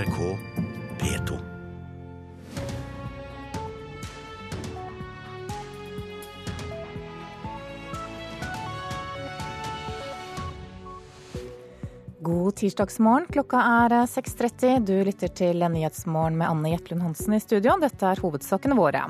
[0.00, 0.38] NRK
[0.98, 1.38] P2.
[12.18, 13.26] God tirsdagsmorgen.
[13.28, 14.86] Klokka er 6.30.
[14.86, 17.76] Du lytter til Nyhetsmorgen med Anne Jetlund Hansen i studio.
[17.82, 19.04] Dette er hovedsakene våre.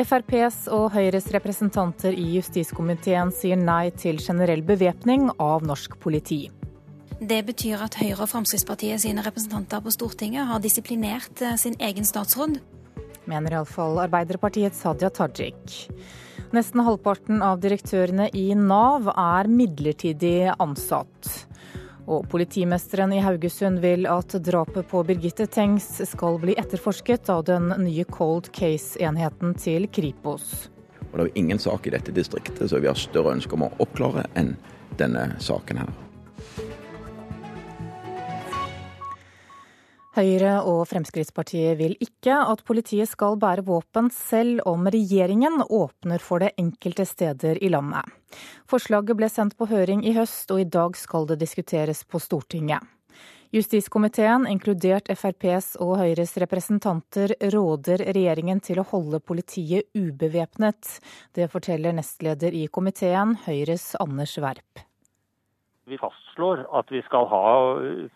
[0.00, 6.46] FrPs og Høyres representanter i justiskomiteen sier nei til generell bevæpning av norsk politi.
[7.16, 12.04] Det betyr at Høyre og Fremskrittspartiet sine representanter på Stortinget har disiplinert eh, sin egen
[12.04, 12.58] statsråd.
[13.24, 15.78] Mener iallfall Arbeiderpartiets Hadia Tajik.
[16.52, 21.32] Nesten halvparten av direktørene i Nav er midlertidig ansatt.
[22.04, 27.72] Og politimesteren i Haugesund vil at drapet på Birgitte Tengs skal bli etterforsket av den
[27.80, 30.68] nye cold case-enheten til Kripos.
[31.08, 33.70] Og det er jo ingen sak i dette distriktet som vi har større ønske om
[33.70, 34.52] å oppklare enn
[35.00, 36.02] denne saken her.
[40.16, 46.40] Høyre og Fremskrittspartiet vil ikke at politiet skal bære våpen selv om regjeringen åpner for
[46.40, 48.00] det enkelte steder i landet.
[48.64, 52.80] Forslaget ble sendt på høring i høst, og i dag skal det diskuteres på Stortinget.
[53.52, 60.96] Justiskomiteen, inkludert FrPs og Høyres representanter, råder regjeringen til å holde politiet ubevæpnet.
[61.36, 64.86] Det forteller nestleder i komiteen, Høyres Anders Werp.
[65.86, 67.42] Vi fastslår at vi skal ha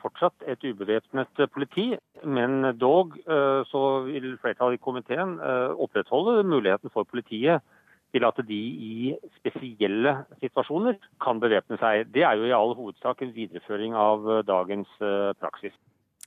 [0.02, 1.92] fortsatt et ubevæpnet politi,
[2.26, 7.62] men dog eh, så vil flertallet i komiteen eh, opprettholde muligheten for politiet
[8.10, 12.10] til at de i spesielle situasjoner kan bevæpne seg.
[12.10, 14.90] Det er jo i all hovedsak en videreføring av eh, dagens
[15.38, 15.76] praksis.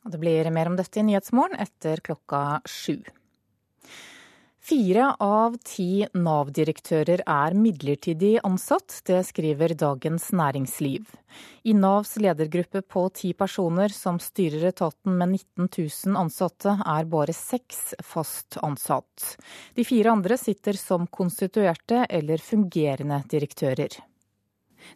[0.04, 3.02] Det blir mer om dette i Nyhetsmorgen etter klokka sju.
[4.64, 11.10] Fire av ti Nav-direktører er midlertidig ansatt, det skriver Dagens Næringsliv.
[11.68, 17.36] I Navs ledergruppe på ti personer som styrer etaten med 19 000 ansatte, er bare
[17.36, 19.36] seks fast ansatt.
[19.76, 24.00] De fire andre sitter som konstituerte eller fungerende direktører.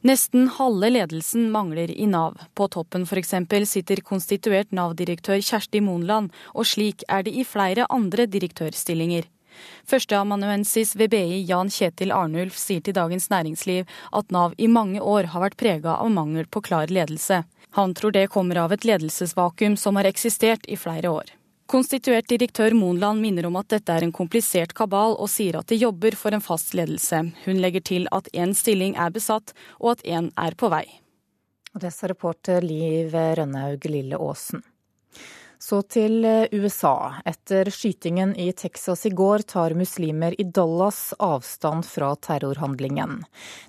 [0.07, 2.39] Nesten halve ledelsen mangler i Nav.
[2.55, 3.35] På toppen f.eks.
[3.67, 9.27] sitter konstituert Nav-direktør Kjersti Monland, og slik er det i flere andre direktørstillinger.
[9.87, 15.31] Førsteamanuensis ved BI Jan Kjetil Arnulf sier til Dagens Næringsliv at Nav i mange år
[15.33, 17.43] har vært prega av mangel på klar ledelse.
[17.77, 21.33] Han tror det kommer av et ledelsesvakuum som har eksistert i flere år.
[21.67, 25.75] Konstituert direktør Monland minner om at dette er en komplisert kabal, og sier at de
[25.75, 27.19] jobber for en fast ledelse.
[27.43, 29.51] Hun legger til at én stilling er besatt,
[29.81, 30.85] og at én er på vei.
[31.75, 34.63] Og det sa reporter Liv Rønnaug Lille Aasen.
[35.59, 37.17] Så til eh, USA.
[37.25, 43.23] Etter skytingen i Texas i går tar muslimer i Dallas avstand fra terrorhandlingen.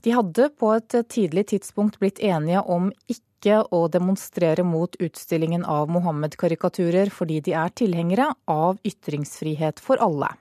[0.04, 5.88] De hadde på et tidlig tidspunkt blitt enige om ikke å demonstrere mot utstillingen av
[5.94, 10.34] Mohammed-karikaturer, fordi de er tilhengere av ytringsfrihet for alle.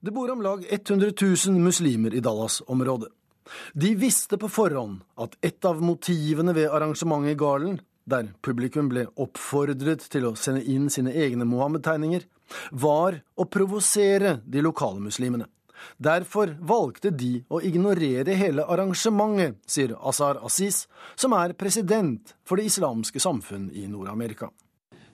[0.00, 3.08] Det bor om lag 100 000 muslimer i Dallas-området.
[3.72, 9.06] De visste på forhånd at et av motivene ved arrangementet i Garland der publikum ble
[9.20, 12.24] oppfordret til å sende inn sine egne Mohammed-tegninger,
[12.72, 15.48] var å provosere de lokale muslimene.
[16.02, 22.66] Derfor valgte de å ignorere hele arrangementet, sier Azar Aziz, som er president for Det
[22.66, 24.50] islamske samfunn i Nord-Amerika.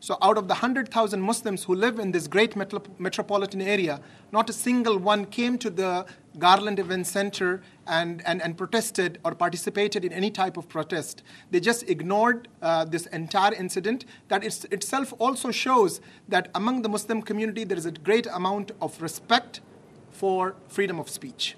[0.01, 4.01] So, out of the 100,000 Muslims who live in this great metro metropolitan area,
[4.33, 6.05] not a single one came to the
[6.39, 11.23] Garland Event Center and, and, and protested or participated in any type of protest.
[11.51, 14.05] They just ignored uh, this entire incident.
[14.29, 19.01] That itself also shows that among the Muslim community there is a great amount of
[19.01, 19.61] respect
[20.13, 21.57] for freedom of speech.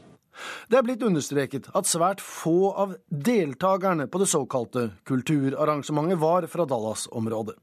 [0.68, 6.66] Det er blitt understreket at svært få av deltakerne på det såkalte kulturarrangementet var fra
[6.68, 7.56] Dallas-området.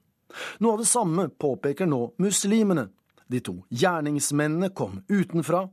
[0.60, 2.88] Noe av det samme påpeker nå muslimene.
[3.30, 5.68] De to gjerningsmennene kom utenfra.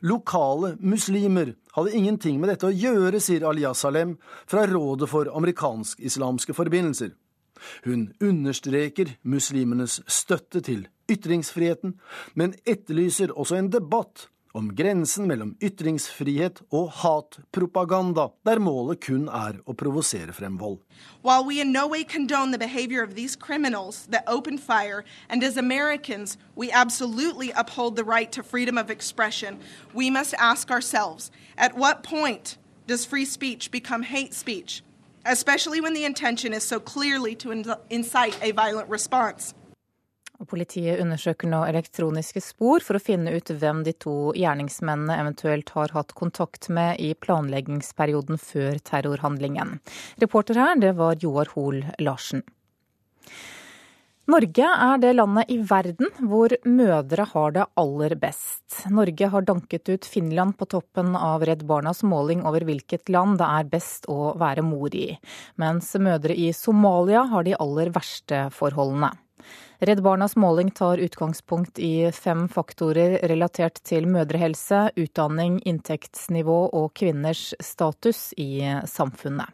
[0.00, 4.16] Lokale muslimer hadde ingenting med dette å gjøre, sier Aliyah Salem
[4.50, 7.14] fra Rådet for amerikansk-islamske forbindelser.
[7.84, 11.96] Hun understreker muslimenes støtte til ytringsfriheten,
[12.34, 19.58] men etterlyser også en debatt om grensen mellom ytringsfrihet og hatpropaganda, der målet kun er
[19.64, 20.80] å provosere frem vold.
[21.22, 25.42] While we in no way condone the behavior of these criminals that opened fire, and
[25.42, 29.58] as Americans, we absolutely uphold the right to freedom of expression,
[29.94, 34.82] we must ask ourselves at what point does free speech become hate speech,
[35.24, 39.54] especially when the intention is so clearly to incite a violent response?
[40.48, 45.94] Politiet undersøker nå elektroniske spor for å finne ut hvem de to gjerningsmennene eventuelt har
[45.94, 49.78] hatt kontakt med i planleggingsperioden før terrorhandlingen.
[50.22, 52.42] Reporter her, det var Joar Hoel Larsen.
[54.30, 58.62] Norge er det landet i verden hvor mødre har det aller best.
[58.86, 63.48] Norge har danket ut Finland på toppen av Redd Barnas måling over hvilket land det
[63.50, 65.08] er best å være mor i,
[65.58, 69.10] mens mødre i Somalia har de aller verste forholdene.
[69.82, 77.48] Redd Barnas måling tar utgangspunkt i fem faktorer relatert til mødrehelse, utdanning, inntektsnivå og kvinners
[77.58, 79.50] status i samfunnet.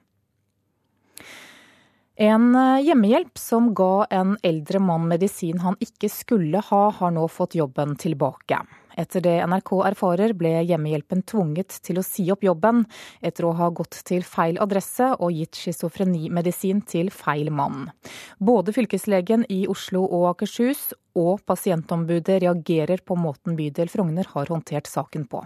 [2.21, 7.25] En eh, hjemmehjelp som ga en eldre mann medisin han ikke skulle ha, har nå
[7.33, 8.61] fått jobben tilbake.
[8.99, 12.83] Etter det NRK erfarer, ble hjemmehjelpen tvunget til å si opp jobben
[13.23, 17.93] etter å ha gått til feil adresse og gitt schizofrenimedisin til feil mann.
[18.43, 24.91] Både fylkeslegen i Oslo og Akershus og pasientombudet reagerer på måten bydel Frogner har håndtert
[24.91, 25.45] saken på.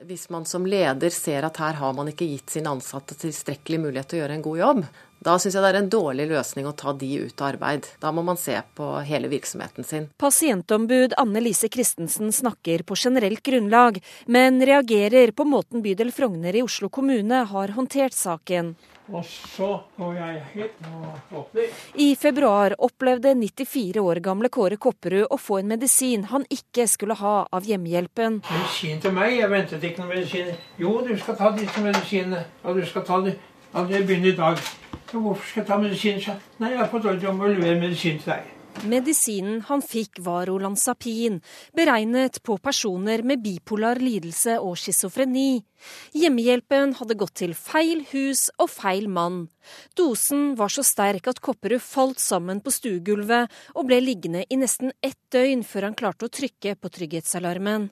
[0.00, 4.08] Hvis man som leder ser at her har man ikke gitt sine ansatte tilstrekkelig mulighet
[4.08, 4.78] til å gjøre en god jobb,
[5.20, 7.88] da syns jeg det er en dårlig løsning å ta de ut av arbeid.
[8.00, 10.06] Da må man se på hele virksomheten sin.
[10.16, 16.64] Pasientombud Anne Lise Christensen snakker på generelt grunnlag, men reagerer på måten bydel Frogner i
[16.64, 18.72] Oslo kommune har håndtert saken.
[19.10, 21.78] Og så går jeg hit og åpner.
[21.94, 27.16] I februar opplevde 94 år gamle Kåre Kopperud å få en medisin han ikke skulle
[27.18, 28.40] ha av hjemmehjelpen.
[28.46, 29.34] Medisin til meg?
[29.40, 30.54] Jeg ventet ikke noen medisin.
[30.78, 32.44] Jo, du skal ta disse medisinene.
[32.62, 33.18] Og du skal ta.
[33.26, 34.62] Ja, det begynner i dag.
[35.10, 36.40] Så hvorfor skal jeg ta medisin?
[36.62, 38.59] Nei, jeg har fått ordre om å levere medisin til deg.
[38.88, 41.40] Medisinen han fikk var Olanzapin,
[41.76, 45.60] beregnet på personer med bipolar lidelse og schizofreni.
[46.16, 49.42] Hjemmehjelpen hadde gått til feil hus og feil mann.
[49.98, 54.94] Dosen var så sterk at Kopperud falt sammen på stuegulvet og ble liggende i nesten
[55.02, 57.90] ett døgn før han klarte å trykke på trygghetsalarmen.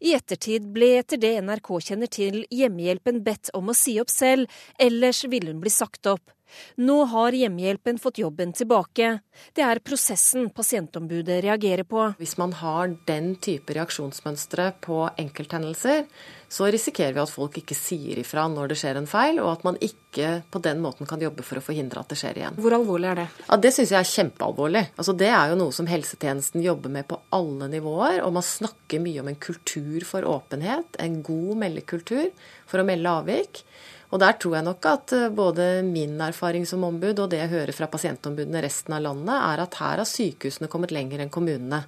[0.00, 4.48] I ettertid ble etter det NRK kjenner til, hjemmehjelpen bedt om å si opp selv,
[4.80, 6.32] ellers ville hun bli sagt opp.
[6.80, 9.20] Nå har hjemmehjelpen fått jobben tilbake.
[9.56, 12.10] Det er prosessen pasientombudet reagerer på.
[12.20, 16.06] Hvis man har den type reaksjonsmønstre på enkelthendelser,
[16.50, 19.66] så risikerer vi at folk ikke sier ifra når det skjer en feil, og at
[19.66, 22.58] man ikke på den måten kan jobbe for å forhindre at det skjer igjen.
[22.58, 23.26] Hvor alvorlig er det?
[23.46, 24.84] Ja, Det syns jeg er kjempealvorlig.
[24.96, 29.02] Altså, det er jo noe som helsetjenesten jobber med på alle nivåer, og man snakker
[29.04, 32.32] mye om en kultur for åpenhet, en god meldekultur
[32.66, 33.62] for å melde avvik.
[34.10, 37.52] Og der tror jeg nok at eh, både min erfaring som ombud og det jeg
[37.54, 41.84] hører fra pasientombudene resten av landet, er at her har sykehusene kommet lenger enn kommunene.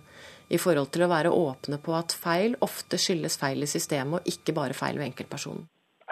[0.52, 4.34] I forhold til å være åpne på at feil ofte skyldes feil i systemet, og
[4.34, 5.66] ikke bare feil ved enkeltpersonen.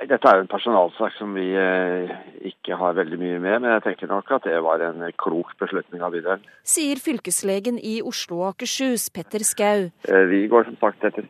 [0.08, 2.12] Dette er jo en personalsak som vi eh,
[2.48, 6.00] ikke har veldig mye med, men jeg tenker nok at det var en klok beslutning
[6.00, 6.46] av bydelen.
[6.64, 9.90] Sier fylkeslegen i Oslo og Akershus, Petter Skau.
[10.08, 11.28] Eh, vi går som sagt etter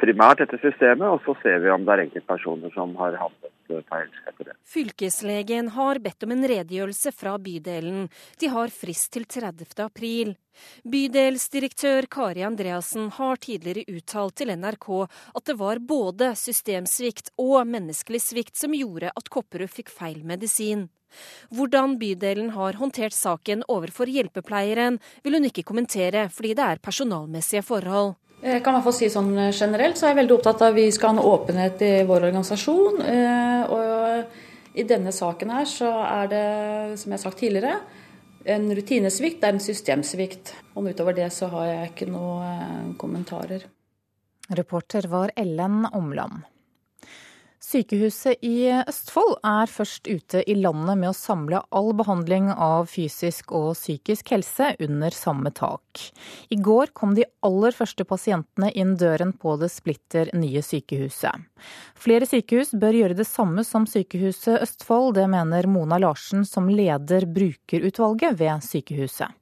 [0.00, 3.52] primært etter systemet, og så ser vi om det er enkeltpersoner som har handlet
[3.88, 4.54] feil etter det.
[4.68, 8.08] Fylkeslegen har bedt om en redegjørelse fra bydelen.
[8.40, 9.72] De har frist til 30.
[9.84, 10.34] april.
[10.84, 18.20] Bydelsdirektør Kari Andreassen har tidligere uttalt til NRK at det var både systemsvikt og menneskelig
[18.20, 20.90] svikt som gjorde at Kopperud fikk feil medisin.
[21.52, 27.64] Hvordan bydelen har håndtert saken overfor hjelpepleieren, vil hun ikke kommentere, fordi det er personalmessige
[27.66, 28.14] forhold.
[28.42, 30.72] Jeg kan i hvert fall si sånn eh, Generelt så er jeg veldig opptatt av
[30.72, 33.02] at vi skal ha en åpenhet i vår organisasjon.
[33.06, 36.46] Eh, og i denne saken her så er det,
[36.98, 37.76] som jeg har sagt tidligere,
[38.44, 40.54] en rutinesvikt, det er en systemsvikt.
[40.74, 43.68] Om utover det så har jeg ikke noen eh, kommentarer.
[44.58, 46.42] Reporter var Ellen Omland.
[47.62, 53.52] Sykehuset i Østfold er først ute i landet med å samle all behandling av fysisk
[53.54, 56.02] og psykisk helse under samme tak.
[56.50, 61.46] I går kom de aller første pasientene inn døren på det splitter nye sykehuset.
[61.94, 67.28] Flere sykehus bør gjøre det samme som Sykehuset Østfold, det mener Mona Larsen som leder
[67.30, 69.38] brukerutvalget ved sykehuset.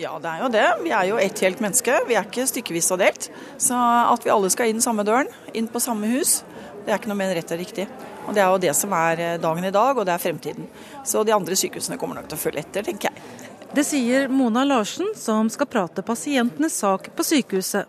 [0.00, 0.66] Ja, det er jo det.
[0.84, 1.92] Vi er jo ett helt menneske.
[2.08, 3.26] Vi er ikke stykkevis og delt.
[3.60, 6.40] Så at vi alle skal inn samme døren, inn på samme hus,
[6.84, 7.86] det er ikke noe mer rett og riktig.
[8.26, 10.68] Og Det er jo det som er eh, dagen i dag, og det er fremtiden.
[11.04, 13.48] Så de andre sykehusene kommer nok til å følge etter, tenker jeg.
[13.70, 17.86] Det sier Mona Larsen, som skal prate pasientenes sak på sykehuset.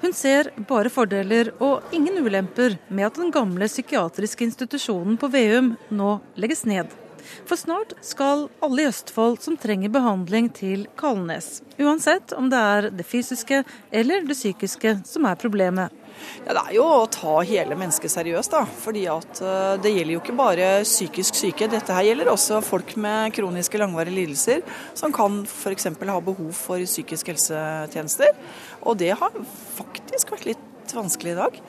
[0.00, 5.74] Hun ser bare fordeler og ingen ulemper med at den gamle psykiatriske institusjonen på Veum
[5.92, 6.92] nå legges ned.
[7.48, 11.62] For snart skal alle i Østfold som trenger behandling til Kalnes.
[11.80, 16.03] Uansett om det er det fysiske eller det psykiske som er problemet.
[16.44, 18.50] Ja, Det er jo å ta hele mennesket seriøst.
[18.50, 21.70] da, fordi at eh, Det gjelder jo ikke bare psykisk syke.
[21.70, 24.62] Dette her gjelder også folk med kroniske langvarige lidelser
[24.94, 25.88] som kan f.eks.
[25.90, 28.34] ha behov for psykisk helsetjenester.
[28.82, 29.32] Og det har
[29.78, 31.60] faktisk vært litt vanskelig i dag.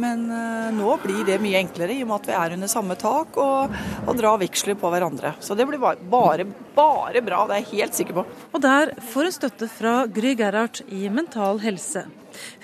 [0.00, 2.96] Men uh, nå blir det mye enklere i og med at vi er under samme
[2.98, 5.36] tak og, og drar veksler på hverandre.
[5.44, 8.26] Så det blir bare, bare, bare bra, det er jeg helt sikker på.
[8.50, 12.08] Og der får hun støtte fra Gry Gerhardt i Mental Helse.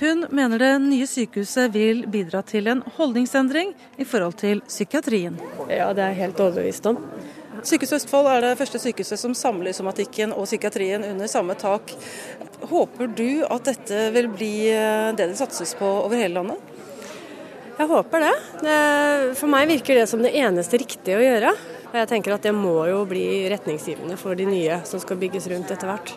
[0.00, 5.38] Hun mener det nye sykehuset vil bidra til en holdningsendring i forhold til psykiatrien.
[5.68, 6.98] Ja, det er jeg helt overbevist om.
[7.60, 11.92] Sykehuset Østfold er det første sykehuset som samler somatikken og psykiatrien under samme tak.
[12.70, 16.70] Håper du at dette vil bli eh, det det satses på over hele landet?
[17.80, 18.32] Jeg håper det.
[19.40, 21.54] For meg virker det som det eneste riktige å gjøre.
[21.90, 25.48] Og jeg tenker at det må jo bli retningsgivende for de nye som skal bygges
[25.50, 26.12] rundt etter hvert.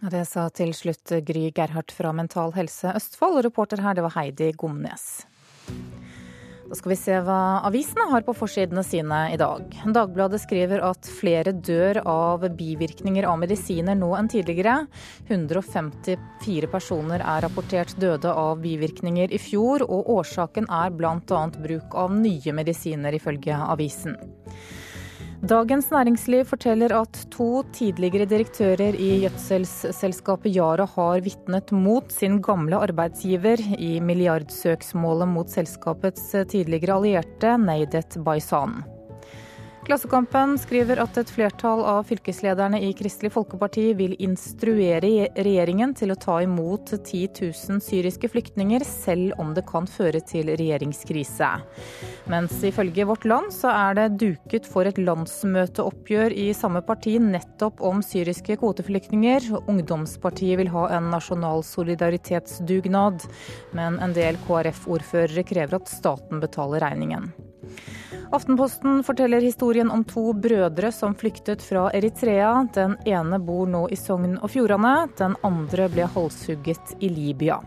[0.00, 4.46] Det sa til slutt Gry Gerhardt fra Mental Helse Østfold, reporter her det var Heidi
[4.56, 5.26] Gomnes.
[6.70, 9.74] Da skal vi se hva avisene har på forsidene sine i dag.
[9.92, 14.78] Dagbladet skriver at flere dør av bivirkninger av medisiner nå enn tidligere.
[15.28, 21.42] 154 personer er rapportert døde av bivirkninger i fjor, og årsaken er bl.a.
[21.60, 24.16] bruk av nye medisiner, ifølge avisen.
[25.40, 32.76] Dagens Næringsliv forteller at to tidligere direktører i gjødselsselskapet Yara har vitnet mot sin gamle
[32.76, 38.82] arbeidsgiver i milliardsøksmålet mot selskapets tidligere allierte, Neidet Baisan.
[39.80, 46.18] Klassekampen skriver at et flertall av fylkeslederne i Kristelig Folkeparti vil instruere regjeringen til å
[46.20, 51.48] ta imot 10 000 syriske flyktninger, selv om det kan føre til regjeringskrise.
[52.30, 57.80] Mens ifølge Vårt Land så er det duket for et landsmøteoppgjør i samme parti nettopp
[57.80, 59.48] om syriske kvoteflyktninger.
[59.64, 63.24] Ungdomspartiet vil ha en nasjonal solidaritetsdugnad,
[63.72, 67.32] men en del KrF-ordførere krever at staten betaler regningen.
[68.30, 72.52] Aftenposten forteller historien om to brødre som flyktet fra Eritrea.
[72.74, 77.58] Den ene bor nå i Sogn og Fjordane, den andre ble halshugget i Libya.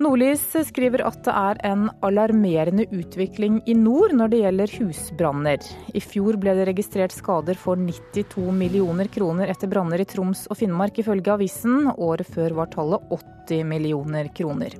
[0.00, 5.70] Nordlys skriver at det er en alarmerende utvikling i nord når det gjelder husbranner.
[5.94, 10.58] I fjor ble det registrert skader for 92 millioner kroner etter branner i Troms og
[10.58, 11.84] Finnmark, ifølge avisen.
[11.94, 14.74] Året før var tallet 80 millioner kroner.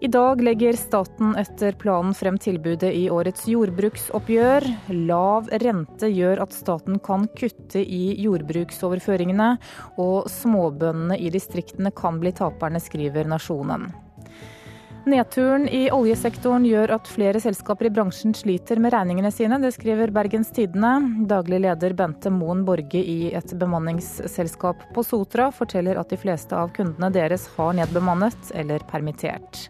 [0.00, 4.66] I dag legger staten etter planen frem tilbudet i årets jordbruksoppgjør.
[5.08, 9.48] Lav rente gjør at staten kan kutte i jordbruksoverføringene,
[9.98, 13.88] og småbøndene i distriktene kan bli taperne, skriver Nasjonen.
[15.08, 19.58] Nedturen i oljesektoren gjør at flere selskaper i bransjen sliter med regningene sine.
[19.58, 20.92] Det skriver Bergens Tidende.
[21.26, 26.70] Daglig leder Bente Moen Borge i et bemanningsselskap på Sotra forteller at de fleste av
[26.76, 29.66] kundene deres har nedbemannet eller permittert.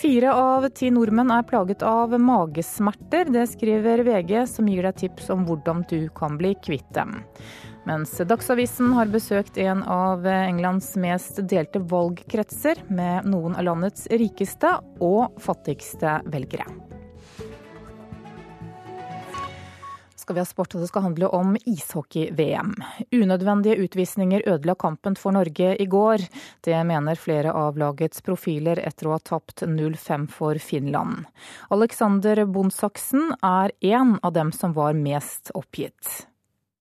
[0.00, 3.28] Fire av ti nordmenn er plaget av magesmerter.
[3.28, 7.18] Det skriver VG, som gir deg tips om hvordan du kan bli kvitt dem.
[7.84, 14.72] Mens Dagsavisen har besøkt en av Englands mest delte valgkretser, med noen av landets rikeste
[15.04, 16.64] og fattigste velgere.
[20.30, 22.74] Skal vi ha sport, og det skal handle om ishockey-VM.
[23.10, 26.22] Unødvendige utvisninger ødela kampen for Norge i går.
[26.62, 31.24] Det mener flere av lagets profiler etter å ha tapt 0-5 for Finland.
[31.74, 36.28] Alexander Bonsaksen er en av dem som var mest oppgitt.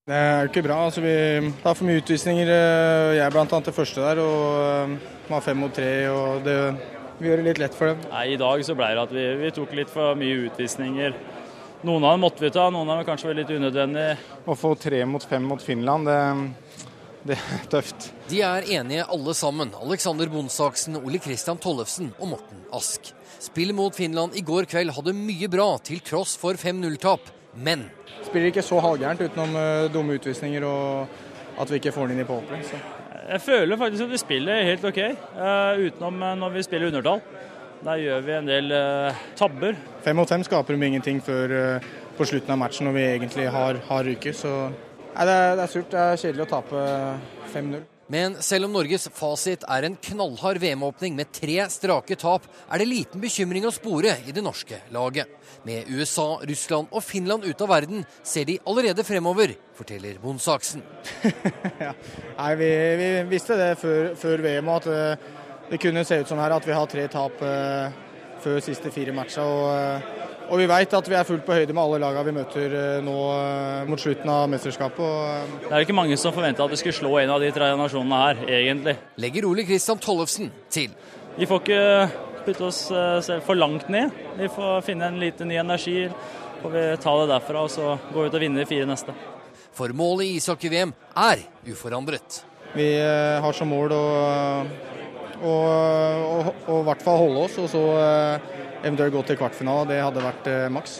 [0.06, 0.84] Det er ikke bra.
[0.86, 2.54] Altså, vi tar for mye utvisninger.
[3.18, 3.64] Jeg er bl.a.
[3.66, 5.92] det første der, og vi eh, har fem mot tre.
[6.14, 6.60] og det,
[7.18, 8.06] Vi gjør det litt lett for dem.
[8.14, 11.18] Nei, I dag så ble det at vi, vi tok litt for mye utvisninger.
[11.80, 14.18] Noen av dem måtte vi ta, noen av dem kanskje var litt unødvendige.
[14.44, 16.90] Å få tre mot fem mot Finland, det,
[17.30, 18.10] det er tøft.
[18.28, 23.14] De er enige alle sammen, Alexander Bonsaksen, Ole Kristian Tollefsen og Morten Ask.
[23.40, 27.32] Spillet mot Finland i går kveld hadde mye bra, til tross for 5-0-tap,
[27.64, 27.88] men
[28.28, 32.26] Spiller ikke så halvgærent utenom uh, dumme utvisninger og at vi ikke får den inn
[32.26, 32.66] i powerplay.
[33.30, 35.00] Jeg føler faktisk at vi spiller helt OK,
[35.40, 37.24] uh, utenom uh, når vi spiller undertall.
[37.80, 39.78] Der gjør vi en del uh, tabber.
[40.04, 41.86] Fem mot fem skaper de ingenting før uh,
[42.18, 44.36] på slutten av matchen når vi egentlig har, har ryket.
[44.36, 45.88] Så nei, det, er, det, er, surt.
[45.94, 46.84] Det er kjedelig å tape
[47.54, 47.88] 5-0.
[48.10, 52.90] Men selv om Norges fasit er en knallhard VM-åpning med tre strake tap, er det
[52.90, 55.30] liten bekymring å spore i det norske laget.
[55.64, 60.82] Med USA, Russland og Finland ute av verden ser de allerede fremover, forteller Bonsaksen.
[61.86, 61.94] ja.
[62.40, 65.30] Nei, vi, vi, visste det før, før VM at uh,
[65.70, 67.92] det kunne se ut som her at vi har tre tap uh,
[68.42, 69.44] før siste fire matcha.
[69.46, 72.36] Og, uh, og, vi vet at vi er fullt på høyde med alle lagene vi
[72.40, 73.18] møter uh, nå
[73.90, 75.54] mot slutten av mesterskapet.
[75.68, 78.24] det er ikke mange som forventa at vi skulle slå en av de tre nasjonene
[78.24, 78.98] her, egentlig.
[79.22, 80.98] Legger Ole Kristian Tollefsen til.
[81.38, 81.86] Vi får ikke
[82.48, 82.84] putte oss
[83.24, 84.10] selv for langt ned.
[84.40, 86.08] Vi får finne en liten ny energi.
[86.64, 89.14] Får vi ta det derfra og så gå ut og vinne de fire neste.
[89.78, 90.92] For målet i ishockey-VM
[91.30, 92.42] er uforandret.
[92.74, 94.04] Vi har som mål å
[95.40, 98.50] Og, i hvert fall holde oss, og så eh,
[98.84, 99.88] eventuelt gå til kvartfinale.
[99.92, 101.00] Det hadde vært eh, maks.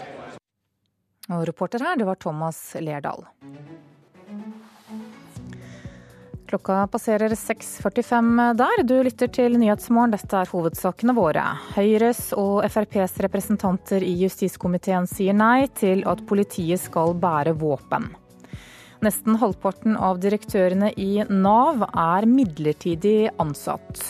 [1.30, 3.28] Og reporter her, det var Thomas Lerdal.
[6.50, 8.82] Klokka passerer 6.45 der.
[8.84, 10.16] Du lytter til Nyhetsmorgen.
[10.16, 11.44] Dette er hovedsakene våre.
[11.76, 18.10] Høyres og FrPs representanter i justiskomiteen sier nei til at politiet skal bære våpen.
[19.00, 24.02] Nesten halvparten av direktørene i Nav er midlertidig ansatt.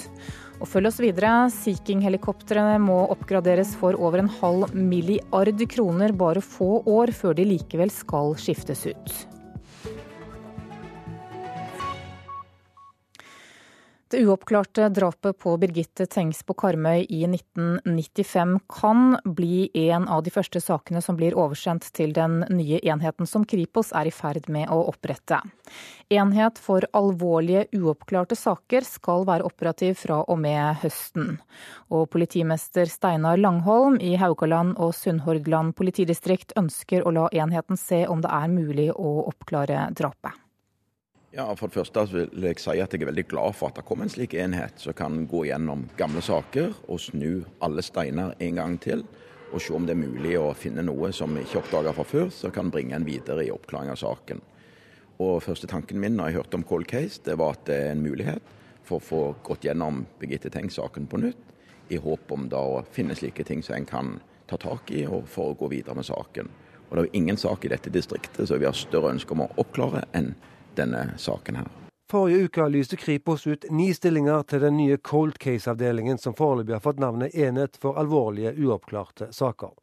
[0.59, 1.33] Og følg oss videre.
[1.53, 7.45] Sea King-helikoptrene må oppgraderes for over en halv milliard kroner bare få år før de
[7.51, 9.13] likevel skal skiftes ut.
[14.11, 20.33] Det uoppklarte drapet på Birgitte Tengs på Karmøy i 1995 kan bli en av de
[20.33, 24.65] første sakene som blir oversendt til den nye enheten som Kripos er i ferd med
[24.73, 25.43] å opprette.
[26.09, 31.35] Enhet for alvorlige uoppklarte saker skal være operativ fra og med høsten.
[31.93, 38.25] Og politimester Steinar Langholm i Haugaland og Sunnhordland politidistrikt ønsker å la enheten se om
[38.25, 40.48] det er mulig å oppklare drapet.
[41.31, 43.85] Ja, For det første vil jeg si at jeg er veldig glad for at det
[43.85, 48.57] kom en slik enhet som kan gå gjennom gamle saker og snu alle steiner en
[48.57, 49.03] gang til.
[49.53, 52.33] Og se om det er mulig å finne noe som vi ikke oppdaga fra før,
[52.33, 54.41] som kan bringe en videre i oppklaring av saken.
[55.21, 57.93] Og Første tanken min når jeg hørte om Cold Case, det var at det er
[57.93, 61.57] en mulighet for å få gått gjennom Birgitte Tengs-saken på nytt,
[61.93, 64.15] i håp om da å finne slike ting som en kan
[64.49, 66.49] ta tak i og for å gå videre med saken.
[66.89, 69.45] Og Det er jo ingen sak i dette distriktet som vi har større ønske om
[69.45, 70.33] å oppklare enn
[70.75, 71.69] denne saken her.
[72.09, 76.81] Forrige uke lyste Kripos ut ni stillinger til den nye cold case-avdelingen, som foreløpig har
[76.81, 79.75] fått navnet Enhet for alvorlige uoppklarte saker.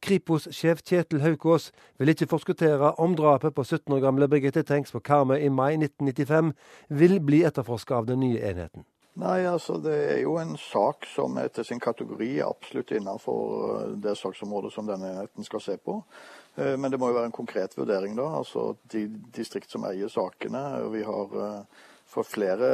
[0.00, 1.70] Kripos-sjef Kjetil Haukås
[2.00, 5.74] vil ikke forskuttere om drapet på 17 år gamle Birgitte Tengs på Karmøy i mai
[5.76, 6.54] 1995
[6.88, 8.88] vil bli etterforska av den nye enheten.
[9.14, 14.16] Nei, altså Det er jo en sak som etter sin kategori er absolutt innenfor det
[14.18, 16.00] saksområdet som denne enheten skal se på.
[16.56, 18.26] Eh, men det må jo være en konkret vurdering, da.
[18.40, 19.06] Altså de
[19.36, 20.64] distrikt som eier sakene.
[20.90, 22.70] Vi har eh, fått flere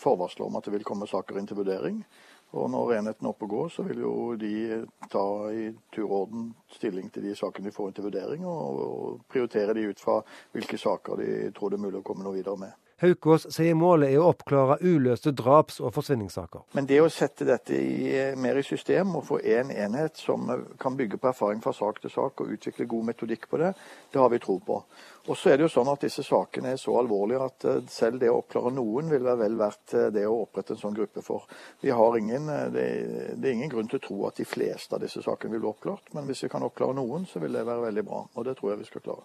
[0.00, 2.00] forvarsler om at det vil komme saker inn til vurdering.
[2.54, 4.54] Og når enheten er oppe og går, så vil jo de
[5.10, 9.88] ta i turorden stilling til de sakene de får inn til vurdering, og prioritere de
[9.90, 10.20] ut fra
[10.54, 12.83] hvilke saker de tror det er mulig å komme noe videre med.
[13.02, 16.62] Haukås sier målet er å oppklare uløste draps- og forsvinningssaker.
[16.78, 20.46] Men det å sette dette i, mer i system og få én en enhet som
[20.80, 23.72] kan bygge på erfaring fra sak til sak og utvikle god metodikk på det,
[24.12, 24.80] det har vi tro på.
[25.26, 28.20] Og så er det jo sånn at Disse sakene er så alvorlige at eh, selv
[28.20, 31.24] det å oppklare noen vil være vel verdt eh, det å opprette en sånn gruppe
[31.24, 31.46] for.
[31.80, 32.84] Vi har ingen, eh, det,
[33.40, 35.72] det er ingen grunn til å tro at de fleste av disse sakene vil bli
[35.72, 38.20] oppklart, men hvis vi kan oppklare noen, så vil det være veldig bra.
[38.34, 39.24] Og det tror jeg vi skal klare.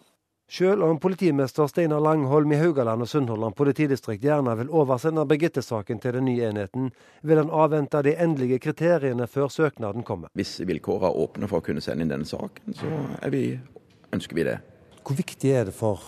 [0.50, 6.16] Selv om politimester Steinar Langholm i Haugaland og Sunnhordland politidistrikt gjerne vil oversende Birgitte-saken til
[6.18, 6.88] den nye enheten,
[7.22, 10.34] vil han avvente de endelige kriteriene før søknaden kommer.
[10.34, 12.90] Hvis vilkårene åpner for å kunne sende inn denne saken, så
[13.30, 13.44] vi,
[14.10, 14.58] ønsker vi det.
[15.06, 16.02] Hvor viktig er det for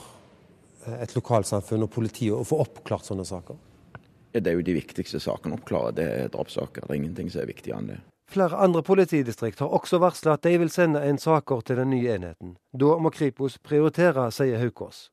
[0.88, 3.62] eh, et lokalsamfunn og politiet å få oppklart sånne saker?
[4.34, 5.93] Det er jo de viktigste sakene å oppklare.
[6.01, 6.88] Det er drapssaker.
[6.88, 8.01] Det er ingenting som er viktigere enn det.
[8.32, 12.13] Flere andre politidistrikt har også varsla at de vil sende en saker til den nye
[12.13, 12.54] enheten.
[12.72, 15.10] Da må Kripos prioritere, sier Haukås.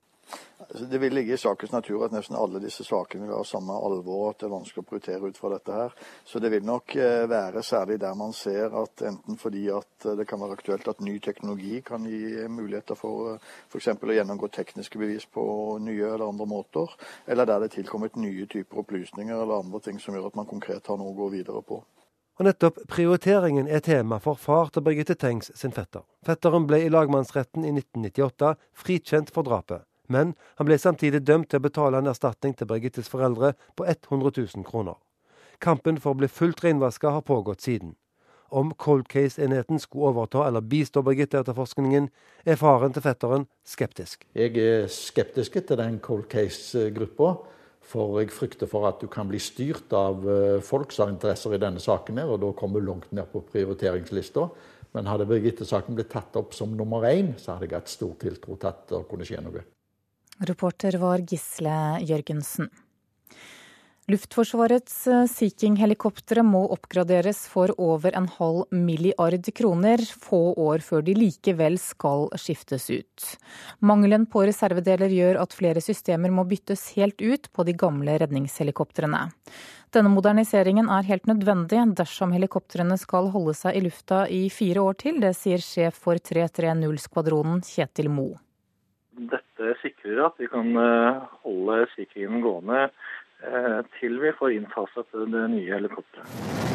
[0.69, 3.75] Altså, det vil ligge i sakens natur at nesten alle disse sakene vil ha samme
[3.75, 5.99] alvor, at det er vanskelig å prioritere ut fra dette her.
[6.29, 10.15] Så det vil nok eh, være særlig der man ser at enten fordi at eh,
[10.21, 13.91] det kan være aktuelt at ny teknologi kan gi muligheter for eh, f.eks.
[13.97, 15.43] å gjennomgå tekniske bevis på
[15.83, 16.95] nye eller andre måter,
[17.27, 20.53] eller der det er tilkommet nye typer opplysninger eller andre ting som gjør at man
[20.55, 21.83] konkret har noe å gå videre på.
[22.39, 26.05] Og nettopp prioriteringen er tema for far til Birgitte Tengs sin fetter.
[26.23, 31.59] Fetteren ble i lagmannsretten i 1998 frikjent for drapet, men han ble samtidig dømt til
[31.59, 34.95] å betale en erstatning til Birgittes foreldre på 100 000 kroner.
[35.59, 37.97] Kampen for å bli fullt renvaska har pågått siden.
[38.55, 42.07] Om cold case-enheten skulle overta eller bistå Birgitte-etterforskningen,
[42.47, 44.23] er faren til fetteren skeptisk.
[44.39, 47.35] Jeg er skeptisk til den cold case-gruppa.
[47.89, 51.55] For jeg frykter for at du kan bli styrt av eh, folk som har interesser
[51.57, 54.45] i denne saken, her, og da kommer du langt ned på prioriteringslista.
[54.97, 58.57] Men hadde Birgitte-saken blitt tatt opp som nummer én, så hadde jeg hatt stor tiltro
[58.57, 59.65] til at det kunne skje noe.
[60.49, 62.69] Reporter var Gisle Jørgensen.
[64.09, 71.05] Luftforsvarets eh, Sea King-helikoptre må oppgraderes for over en halv milliard kroner få år før
[71.05, 73.27] de likevel skal skiftes ut.
[73.85, 79.27] Mangelen på reservedeler gjør at flere systemer må byttes helt ut på de gamle redningshelikoptrene.
[79.93, 85.01] Denne moderniseringen er helt nødvendig dersom helikoptrene skal holde seg i lufta i fire år
[85.05, 85.21] til.
[85.21, 88.41] Det sier sjef for 330-skvadronen Kjetil Moe.
[89.19, 92.87] Dette sikrer at vi kan eh, holde Sea Kingen gående
[94.01, 96.67] til vi får innfaset det nye helikopteret.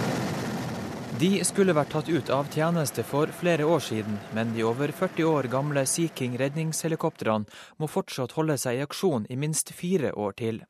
[1.20, 5.28] De skulle vært tatt ut av tjeneste for flere år siden, men de over 40
[5.30, 7.46] år gamle Sea King redningshelikoptrene
[7.80, 10.64] må fortsatt holde seg i aksjon i minst fire år til.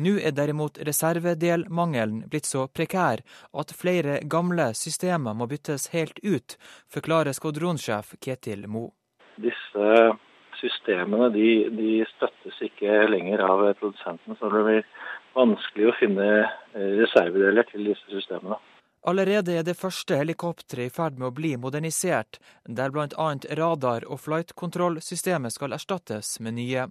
[0.00, 6.56] Nå er derimot reservedelmangelen blitt så prekær at flere gamle systemer må byttes helt ut,
[6.90, 8.88] forklarer skvadronsjef Ketil Mo.
[9.36, 10.14] Disse
[10.60, 14.86] systemene de, de støttes ikke lenger av produsentene, så det blir
[15.34, 16.28] vanskelig å finne
[16.74, 18.58] reservedeler til disse systemene.
[19.04, 23.26] Allerede er det første helikopteret i ferd med å bli modernisert, der bl.a.
[23.58, 26.86] radar- og flight-kontrollsystemet skal erstattes med nye.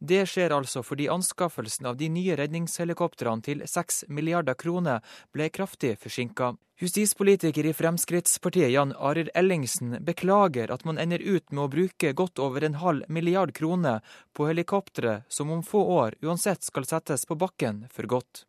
[0.00, 5.04] Det skjer altså fordi anskaffelsen av de nye redningshelikoptrene til 6 milliarder kroner
[5.36, 6.54] ble kraftig forsinka.
[6.80, 12.40] Justispolitiker i Fremskrittspartiet Jan Arild Ellingsen beklager at man ender ut med å bruke godt
[12.40, 14.00] over en halv milliard kroner
[14.32, 18.46] på helikoptre som om få år uansett skal settes på bakken for godt.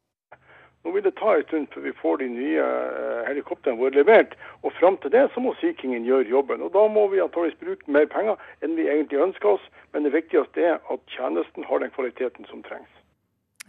[0.81, 4.33] Nå vil det ta en stund før vi får de nye eh, helikoptrene våre levert.
[4.65, 6.63] Og fram til det så må Sea Kingen gjøre jobben.
[6.65, 9.67] Og da må vi antakeligvis bruke mer penger enn vi egentlig ønsker oss.
[9.93, 12.89] Men det viktigste er at tjenesten har den kvaliteten som trengs.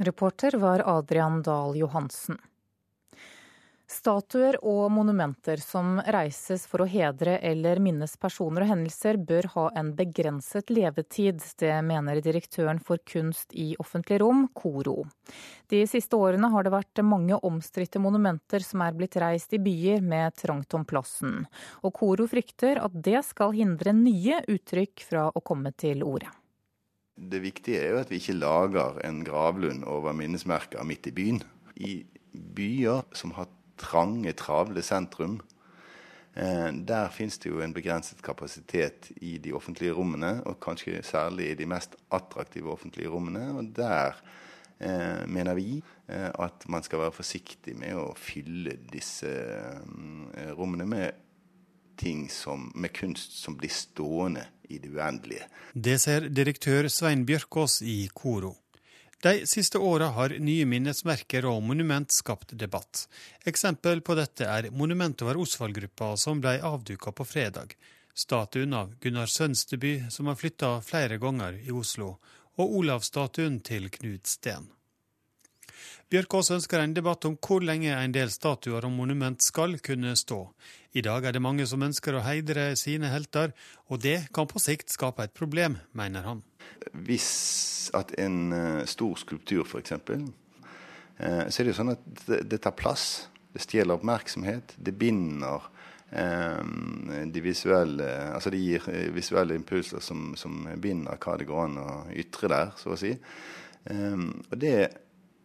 [0.00, 2.40] Reporter var Adrian Dahl Johansen.
[3.92, 9.64] Statuer og monumenter som reises for å hedre eller minnes personer og hendelser, bør ha
[9.76, 11.42] en begrenset levetid.
[11.60, 15.04] Det mener direktøren for kunst i offentlig rom, KORO.
[15.68, 20.00] De siste årene har det vært mange omstridte monumenter som er blitt reist i byer
[20.00, 21.42] med trangt om plassen.
[21.84, 26.32] Og KORO frykter at det skal hindre nye uttrykk fra å komme til orde.
[27.12, 31.42] Det viktige er jo at vi ikke lager en gravlund over minnesmerker midt i byen.
[31.76, 31.98] I
[32.32, 35.40] byer som har trange, travle sentrum.
[36.34, 41.50] Eh, der finnes det jo en begrenset kapasitet i de offentlige rommene, og kanskje særlig
[41.50, 43.50] i de mest attraktive offentlige rommene.
[43.58, 44.16] Og der
[44.80, 50.88] eh, mener vi eh, at man skal være forsiktig med å fylle disse eh, rommene
[50.88, 51.20] med
[52.02, 55.46] ting som, med kunst som blir stående i det uendelige.
[55.74, 58.56] Det ser direktør Svein Bjørkås i Koro.
[59.22, 63.04] De siste åra har nye minnesmerker og monument skapt debatt.
[63.46, 67.76] Eksempel på dette er monumentet over Osvald-gruppa som ble avduka på fredag.
[68.18, 72.16] Statuen av Gunnar Sønsteby, som har flytta flere ganger i Oslo,
[72.58, 74.66] og Olavsstatuen til Knut Steen.
[76.10, 80.42] Bjørkås ønsker en debatt om hvor lenge en del statuer og monument skal kunne stå.
[80.98, 83.54] I dag er det mange som ønsker å heidre sine helter,
[83.86, 86.42] og det kan på sikt skape et problem, mener han.
[86.92, 90.30] Hvis at en uh, stor skulptur f.eks., uh,
[91.48, 93.28] så er det jo sånn at det, tar plass.
[93.52, 94.76] Det stjeler oppmerksomhet.
[94.78, 95.68] Det binder
[96.10, 101.80] um, de visuelle Altså det gir visuelle impulser som, som, binder hva det går an
[101.82, 103.12] å ytre der, så å si.
[103.92, 104.76] Og det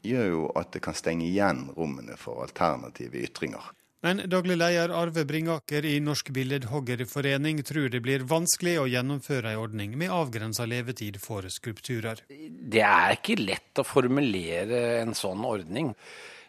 [0.05, 3.73] gjør jo at det kan stenge igjen rommene for alternative ytringer.
[4.05, 9.61] Men daglig leder Arve Bringaker i Norsk Billedhoggerforening tror det blir vanskelig å gjennomføre en
[9.63, 12.21] ordning med avgrensa levetid for skulpturer.
[12.29, 15.95] Det er ikke lett å formulere en sånn ordning.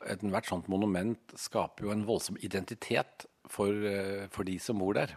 [0.04, 5.16] Ethvert sånt monument skaper jo en voldsom identitet for, eh, for de som bor der.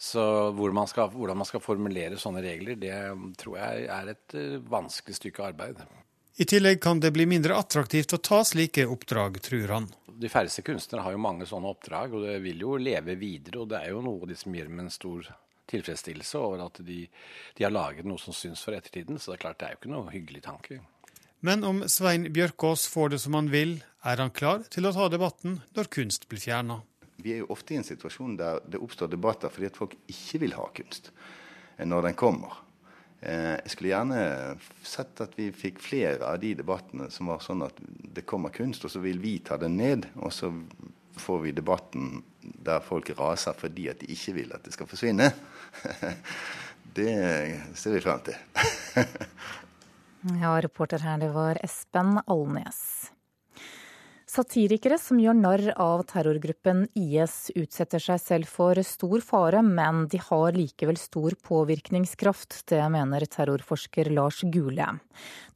[0.00, 2.96] Så hvor man skal, hvordan man skal formulere sånne regler, det
[3.38, 5.78] tror jeg er et eh, vanskelig stykke arbeid.
[6.40, 10.62] I tillegg kan det bli mindre attraktivt å ta slike oppdrag, tror han de færreste
[10.62, 13.62] kunstnere har jo mange sånne oppdrag, og det vil jo leve videre.
[13.62, 15.28] Og det er jo noe de som gir dem en stor
[15.70, 17.04] tilfredsstillelse over at de,
[17.56, 19.18] de har laget noe som syns for ettertiden.
[19.18, 20.80] Så det er klart det er jo ikke noe hyggelig tanke.
[21.46, 25.08] Men om Svein Bjørkås får det som han vil, er han klar til å ta
[25.12, 26.82] debatten når kunst blir fjerna.
[27.20, 30.42] Vi er jo ofte i en situasjon der det oppstår debatter fordi at folk ikke
[30.44, 31.12] vil ha kunst
[31.80, 32.60] når den kommer.
[33.20, 34.20] Eh, jeg skulle gjerne
[34.86, 38.84] sett at vi fikk flere av de debattene som var sånn at det kommer kunst,
[38.84, 40.08] og så vil vi ta den ned.
[40.20, 40.52] Og så
[41.20, 45.32] får vi debatten der folk raser fordi at de ikke vil at det skal forsvinne.
[46.90, 47.12] Det
[47.78, 48.34] ser vi frem til.
[50.42, 52.80] ja, reporter her, det var Espen Alnes.
[54.30, 60.20] Satirikere som gjør narr av terrorgruppen IS, utsetter seg selv for stor fare, men de
[60.22, 62.60] har likevel stor påvirkningskraft.
[62.70, 64.86] Det mener terrorforsker Lars Gule.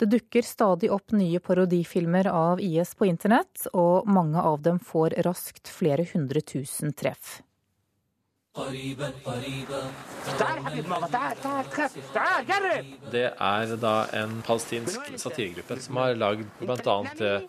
[0.01, 5.21] Det dukker stadig opp nye parodifilmer av IS på internett, og mange av dem får
[5.23, 7.45] raskt flere hundre tusen treff.
[13.11, 16.95] Det er da en palestinsk satiregruppe som har lagd bl.a.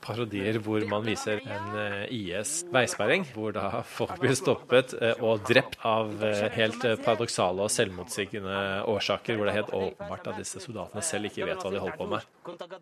[0.02, 5.78] parodier hvor man viser en eh, IS-veisperring, hvor da folk blir stoppet eh, og drept
[5.86, 8.58] av eh, helt paradoksale og selvmotsigende
[8.90, 12.02] årsaker, hvor det er helt åpenbart at disse soldatene selv ikke vet hva de holder
[12.02, 12.26] på med.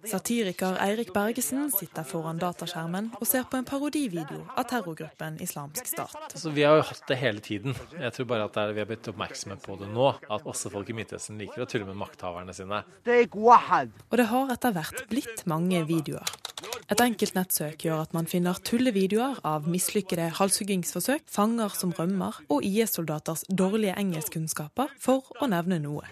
[0.07, 6.15] Satiriker Eirik Bergesen sitter foran dataskjermen og ser på en parodivideo av terrorgruppen Islamsk Stat.
[6.31, 7.75] Altså, vi har jo hatt det hele tiden.
[8.13, 10.11] Jeg tror bare at vi har blitt oppmerksomme på det nå.
[10.29, 12.83] At også folk i Midtøsten liker å tulle med makthaverne sine.
[13.09, 16.35] Og det har etter hvert blitt mange videoer.
[16.93, 22.61] Et enkelt nettsøk gjør at man finner tullevideoer av mislykkede halshuggingsforsøk, fanger som rømmer og
[22.69, 26.05] IS-soldaters dårlige engelskkunnskaper, for å nevne noe.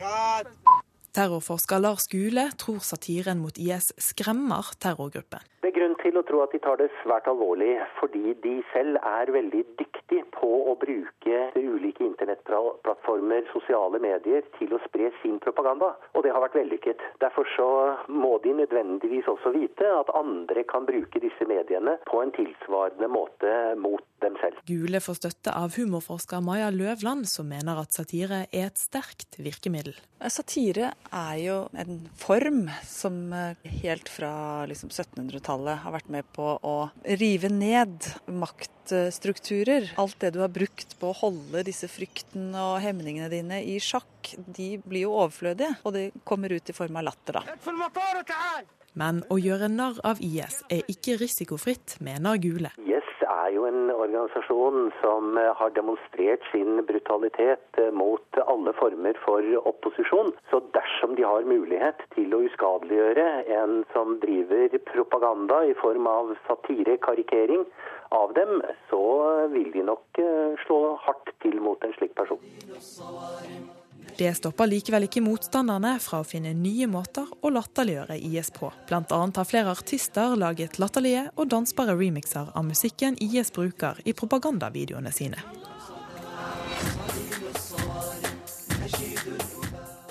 [1.11, 5.43] Terrorforsker Lars Gule tror satiren mot IS skremmer terrorgruppen.
[5.61, 8.95] Det er grunn til å tro at de tar det svært alvorlig, fordi de selv
[9.03, 15.91] er veldig dyktige på å bruke ulike internettplattformer, sosiale medier, til å spre sin propaganda.
[16.15, 17.03] Og det har vært vellykket.
[17.23, 17.69] Derfor så
[18.07, 23.51] må de nødvendigvis også vite at andre kan bruke disse mediene på en tilsvarende måte
[23.83, 24.59] mot dem selv.
[24.67, 29.95] Gule får støtte av humorforsker Maja Løvland, som mener at satire er et sterkt virkemiddel.
[30.31, 34.33] Satire er jo en form som helt fra
[34.69, 36.75] liksom 1700-tallet har vært med på å
[37.21, 39.91] rive ned maktstrukturer.
[40.01, 44.35] Alt det du har brukt på å holde disse fryktene og hemningene dine i sjakk,
[44.45, 45.73] de blir jo overflødige.
[45.81, 47.57] Og det kommer ut i form av latter, da.
[48.93, 52.73] Men å gjøre narr av IS er ikke risikofritt, mener Gule.
[52.75, 52.99] Er
[53.61, 60.33] jo en organisasjon som har demonstrert sin brutalitet mot alle former for opposisjon.
[60.49, 63.27] Så dersom de har mulighet til å uskadeliggjøre
[63.59, 67.67] en som driver propaganda i form av satire, karikering
[68.17, 69.03] av dem, så
[69.53, 70.23] vil de nok
[70.65, 72.41] slå hardt til mot en slik person.
[74.17, 78.69] Det stopper likevel ikke motstanderne fra å finne nye måter å latterliggjøre IS på.
[78.89, 84.13] Blant annet har flere artister laget latterlige og dansbare remixer av musikken IS bruker i
[84.13, 85.41] propagandavideoene sine.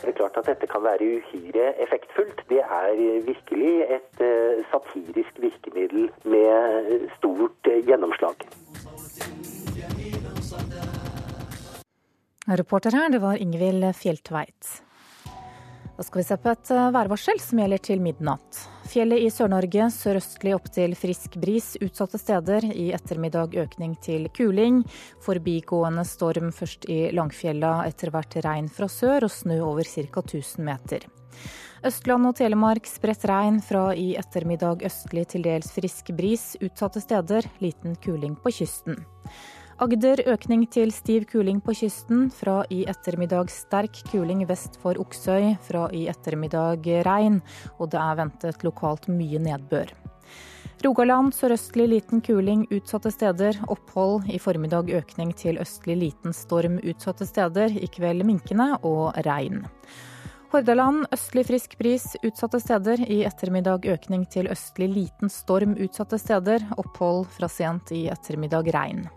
[0.00, 2.42] Det er klart at dette kan være uhyre effektfullt.
[2.50, 4.24] Det er virkelig et
[4.72, 8.48] satirisk virkemiddel med stort gjennomslag.
[12.50, 14.82] Reporter her, det var Ingvild Fjelltveit.
[15.96, 18.58] Da skal vi se på et værvarsel som gjelder til midnatt.
[18.90, 22.66] Fjellet i Sør-Norge sørøstlig opp til frisk bris utsatte steder.
[22.72, 24.80] I ettermiddag økning til kuling.
[25.22, 30.24] Forbigående storm først i Langfjella, etter hvert regn fra sør og snø over ca.
[30.24, 31.06] 1000 meter.
[31.86, 37.46] Østland og Telemark spredt regn, fra i ettermiddag østlig til dels frisk bris utsatte steder.
[37.62, 38.98] Liten kuling på kysten.
[39.80, 42.26] Agder økning til stiv kuling på kysten.
[42.36, 45.54] Fra i ettermiddag sterk kuling vest for Oksøy.
[45.64, 47.38] Fra i ettermiddag regn,
[47.78, 49.88] og det er ventet lokalt mye nedbør.
[50.84, 53.56] Rogaland sørøstlig liten kuling utsatte steder.
[53.72, 54.28] Opphold.
[54.28, 57.72] I formiddag økning til østlig liten storm utsatte steder.
[57.72, 59.62] I kveld minkende og regn.
[60.52, 63.00] Hordaland østlig frisk bris utsatte steder.
[63.00, 66.68] I ettermiddag økning til østlig liten storm utsatte steder.
[66.76, 69.08] Opphold fra sent i ettermiddag regn.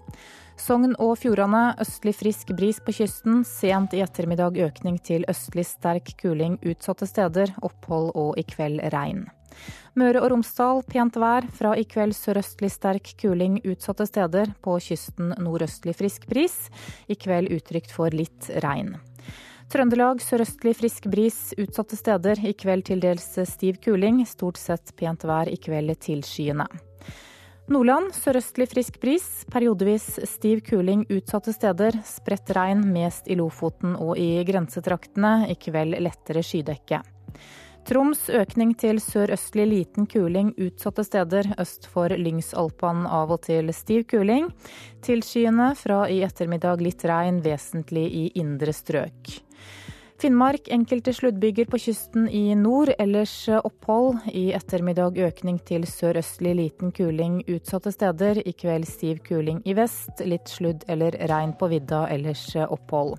[0.59, 3.41] Sogn og Fjordane østlig frisk bris på kysten.
[3.47, 7.55] Sent i ettermiddag økning til østlig sterk kuling utsatte steder.
[7.65, 9.25] Opphold og i kveld regn.
[9.97, 11.47] Møre og Romsdal pent vær.
[11.57, 14.53] Fra i kveld sørøstlig sterk kuling utsatte steder.
[14.61, 16.69] På kysten nordøstlig frisk bris.
[17.09, 18.95] I kveld utrygt for litt regn.
[19.73, 22.37] Trøndelag sørøstlig frisk bris utsatte steder.
[22.45, 24.21] I kveld til dels stiv kuling.
[24.29, 26.69] Stort sett pent vær i kveld tilskyende.
[27.71, 31.95] Nordland sørøstlig frisk bris, periodevis stiv kuling utsatte steder.
[32.03, 35.47] Spredt regn mest i Lofoten og i grensetraktene.
[35.47, 36.99] I kveld lettere skydekke.
[37.87, 41.53] Troms økning til sørøstlig liten kuling utsatte steder.
[41.59, 44.51] Øst for Lyngsalpan av og til stiv kuling.
[45.03, 49.37] Tilskyende fra i ettermiddag litt regn, vesentlig i indre strøk.
[50.23, 54.21] Finnmark enkelte sluddbyger på kysten i nord, ellers opphold.
[54.31, 58.39] I ettermiddag økning til sørøstlig liten kuling utsatte steder.
[58.39, 63.17] I kveld stiv kuling i vest, litt sludd eller regn på vidda, ellers opphold.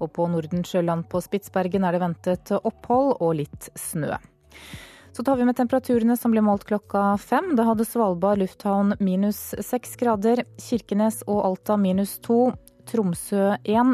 [0.00, 4.16] Og på Nordensjøland på Spitsbergen er det ventet opphold og litt snø.
[5.12, 7.52] Så tar vi med temperaturene som ble målt klokka fem.
[7.60, 12.54] Da hadde Svalbard lufthavn minus seks grader, Kirkenes og Alta minus to.
[12.88, 13.92] Tromsø 1,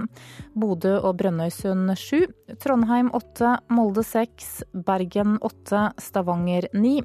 [0.54, 2.26] Bodø og Brønnøysund 7,
[2.62, 4.50] Trondheim 8, Molde 6,
[4.86, 6.96] Bergen 8, Stavanger 9,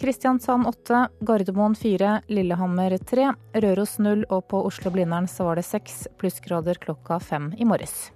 [0.00, 3.30] Kristiansand 8, Gardermoen 4, Lillehammer 3,
[3.62, 8.10] Røros 0 og på Oslo-Blindern så var det 6 plussgrader klokka 5 i morges.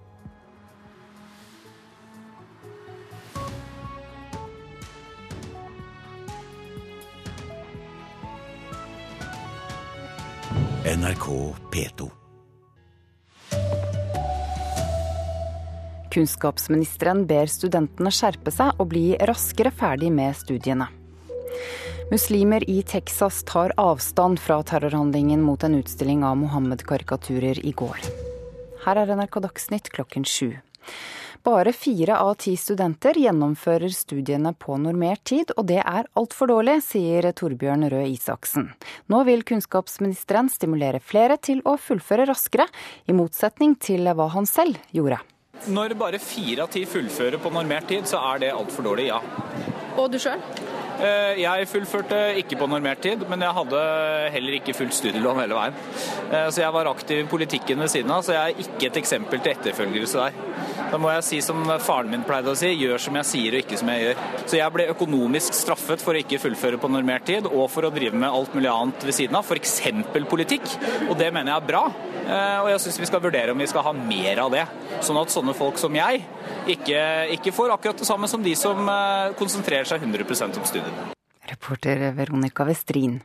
[10.90, 12.19] NRK P2.
[16.10, 20.88] Kunnskapsministeren ber studentene skjerpe seg og bli raskere ferdig med studiene.
[22.10, 28.02] Muslimer i Texas tar avstand fra terrorhandlingen mot en utstilling av Mohammed-karikaturer i går.
[28.82, 30.56] Her er NRK Dagsnytt klokken sju.
[31.42, 36.74] Bare fire av ti studenter gjennomfører studiene på normert tid, og det er altfor dårlig,
[36.84, 38.66] sier Torbjørn Røe Isaksen.
[39.08, 42.66] Nå vil kunnskapsministeren stimulere flere til å fullføre raskere,
[43.08, 45.22] i motsetning til hva han selv gjorde.
[45.72, 49.22] Når bare fire av ti fullfører på normert tid, så er det altfor dårlig, ja.
[49.96, 50.44] Og du sjøl?
[51.00, 53.78] Eh, jeg fullførte ikke på normert tid, men jeg hadde
[54.34, 55.78] heller ikke fullt studielån hele veien.
[56.28, 58.98] Eh, så jeg var aktiv i politikken ved siden av, så jeg er ikke et
[59.00, 60.36] eksempel til etterfølgelse der.
[60.90, 63.62] Da må jeg si som faren min pleide å si, gjør som jeg sier og
[63.62, 64.22] ikke som jeg gjør.
[64.42, 67.92] Så jeg ble økonomisk straffet for å ikke fullføre på normert tid, og for å
[67.94, 69.78] drive med alt mulig annet ved siden av, f.eks.
[70.28, 70.66] politikk.
[71.08, 71.84] Og det mener jeg er bra.
[72.26, 74.66] Eh, og jeg syns vi skal vurdere om vi skal ha mer av det.
[75.06, 76.26] Sånn at sånne folk som jeg
[76.68, 77.00] ikke,
[77.38, 78.84] ikke får akkurat det samme som de som
[79.38, 80.89] konsentrerer seg 100% om studiet.
[81.50, 83.20] Reporter Veronica Westrin.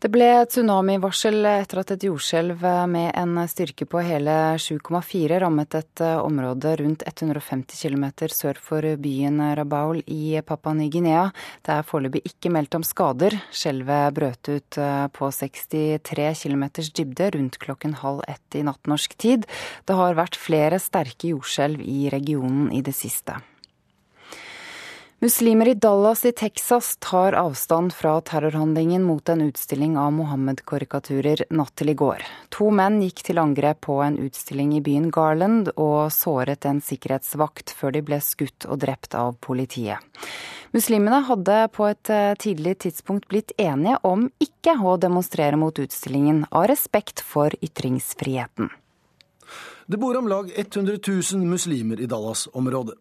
[0.00, 6.02] Det ble tsunamivarsel etter at et jordskjelv med en styrke på hele 7,4 rammet et
[6.14, 11.26] område rundt 150 km sør for byen Rabaul i Papua Ny-Guinea.
[11.60, 13.36] Det er foreløpig ikke meldt om skader.
[13.52, 14.80] Skjelvet brøt ut
[15.20, 19.44] på 63 km dybde rundt klokken halv ett i natt norsk tid.
[19.84, 23.36] Det har vært flere sterke jordskjelv i regionen i det siste.
[25.22, 31.74] Muslimer i Dallas i Texas tar avstand fra terrorhandlingen mot en utstilling av Mohammed-karikaturer natt
[31.76, 32.24] til i går.
[32.56, 37.74] To menn gikk til angrep på en utstilling i byen Garland og såret en sikkerhetsvakt
[37.76, 40.00] før de ble skutt og drept av politiet.
[40.72, 46.46] Muslimene hadde på et eh, tidlig tidspunkt blitt enige om ikke å demonstrere mot utstillingen,
[46.48, 48.72] av respekt for ytringsfriheten.
[49.84, 52.96] Det bor om lag 100 000 muslimer i Dallas-området.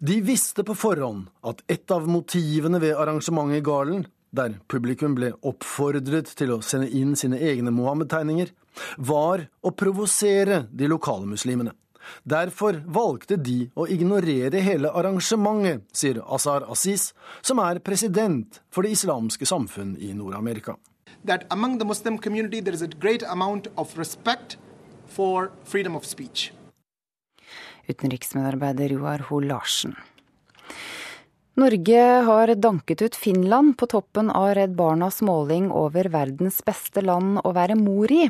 [0.00, 5.32] De visste på forhånd at et av motivene ved arrangementet i Garlen, der publikum ble
[5.46, 8.52] oppfordret til å sende inn sine egne Mohammed-tegninger,
[8.96, 11.74] var å provosere de lokale muslimene.
[12.24, 17.10] Derfor valgte de å ignorere hele arrangementet, sier Azar Aziz,
[17.42, 20.76] som er president for Det islamske samfunn i Nord-Amerika.
[21.24, 22.76] That among the Muslim community there
[25.06, 26.52] for freedom of speech
[27.90, 29.96] utenriksmedarbeider Joar Ho Larsen.
[31.60, 37.42] Norge har danket ut Finland på toppen av Redd Barnas måling over verdens beste land
[37.44, 38.28] å være mor i.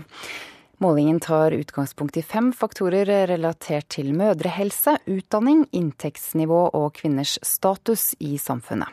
[0.80, 8.38] Målingen tar utgangspunkt i fem faktorer relatert til mødrehelse, utdanning, inntektsnivå og kvinners status i
[8.40, 8.88] samfunnet.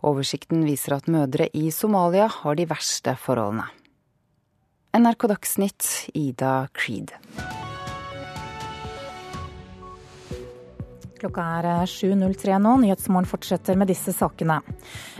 [0.00, 3.68] Oversikten viser at mødre i Somalia har de verste forholdene.
[4.96, 7.12] NRK Dagsnytt, Ida Creed.
[11.20, 12.72] Klokka er 7.03 eh, nå.
[12.82, 14.60] Nyhetsmorgen fortsetter med disse sakene.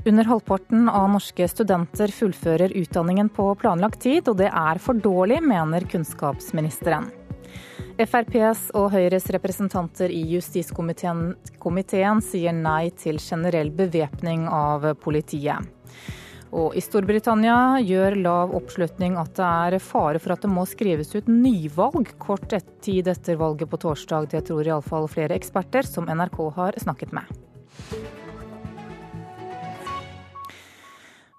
[0.04, 5.40] Under halvparten av norske studenter fullfører utdanningen på planlagt tid, og det er for dårlig,
[5.44, 7.08] mener kunnskapsministeren.
[7.96, 15.75] FrPs og Høyres representanter i justiskomiteen sier nei til generell bevæpning av politiet.
[16.54, 21.10] Og i Storbritannia gjør lav oppslutning at det er fare for at det må skrives
[21.16, 24.30] ut nyvalg kort et tid etter valget på torsdag.
[24.30, 27.34] Det tror iallfall flere eksperter som NRK har snakket med.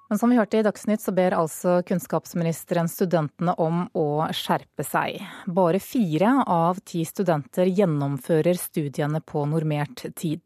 [0.08, 5.20] Men som vi hørte i Dagsnytt, så ber altså kunnskapsministeren studentene om å skjerpe seg.
[5.52, 10.43] Bare fire av ti studenter gjennomfører studiene på normert tid.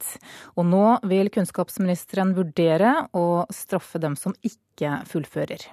[0.58, 5.70] Og nå vil kunnskapsministeren vurdere å straffe dem som ikke fullfører.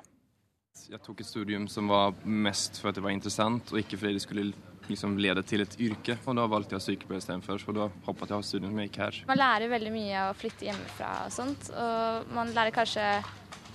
[0.89, 4.17] Jeg tok et studium som var mest for at det var interessant, og ikke fordi
[4.17, 4.45] det skulle
[4.89, 6.17] liksom lede til et yrke.
[6.25, 9.03] Og da valgte jeg sykepleier istedenfor, så da hoppet jeg av studiet som jeg gikk
[9.03, 9.19] her.
[9.29, 13.05] Man lærer veldig mye av å flytte hjemmefra og sånt, og man lærer kanskje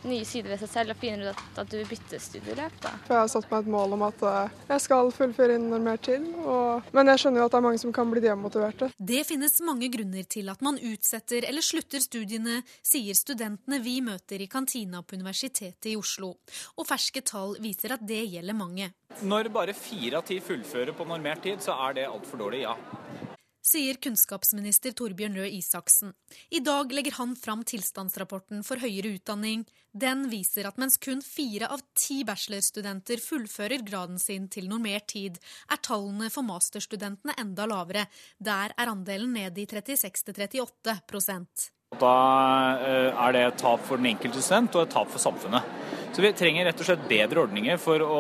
[0.08, 2.76] nye sider ved seg selv og finner ut at, at du vil bytte studieløp.
[2.84, 2.94] Da.
[3.06, 6.06] For Jeg har satt meg et mål om at eh, jeg skal fullføre innen normert
[6.08, 6.90] tid, og...
[6.96, 8.92] men jeg skjønner jo at det er mange som kan bli demotiverte.
[9.14, 14.44] Det finnes mange grunner til at man utsetter eller slutter studiene, sier studentene vi møter
[14.44, 16.34] i kantina på Universitetet i Oslo.
[16.78, 18.92] Og ferske tall viser at det gjelder mange.
[19.24, 23.33] Når bare fire av ti fullfører på normert tid, så er det altfor dårlig, ja
[23.64, 26.12] sier kunnskapsminister Torbjørn Røe Isaksen.
[26.52, 29.64] I dag legger han fram tilstandsrapporten for høyere utdanning.
[29.94, 35.40] Den viser at mens kun fire av ti bachelorstudenter fullfører graden sin til normert tid,
[35.72, 38.08] er tallene for masterstudentene enda lavere.
[38.38, 42.16] Der er andelen ned i 36 38 Da
[42.82, 46.02] eh, er det et tap for den enkelte student og et tap for samfunnet.
[46.14, 48.18] Så vi trenger rett og slett bedre ordninger for å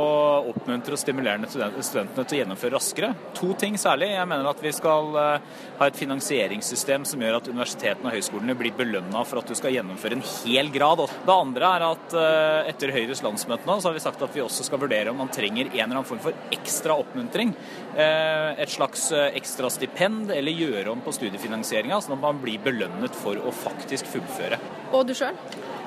[0.50, 3.10] oppmuntre og stimulere studentene til å gjennomføre raskere.
[3.38, 4.08] To ting særlig.
[4.16, 8.56] Jeg mener at vi skal eh, ha et finansieringssystem som gjør at universitetene og høyskolene
[8.58, 11.04] blir belønna for at du skal gjennomføre en hel grad.
[11.28, 14.42] Det andre er at eh, etter Høyres landsmøte nå, så har vi sagt at vi
[14.42, 17.54] også skal vurdere om man trenger en eller annen form for ekstra oppmuntring.
[17.94, 23.22] Eh, et slags ekstra stipend, eller gjøre om på studiefinansieringa, sånn at man blir belønnet
[23.22, 24.58] for å faktisk fullføre.
[24.98, 25.38] Og du sjøl?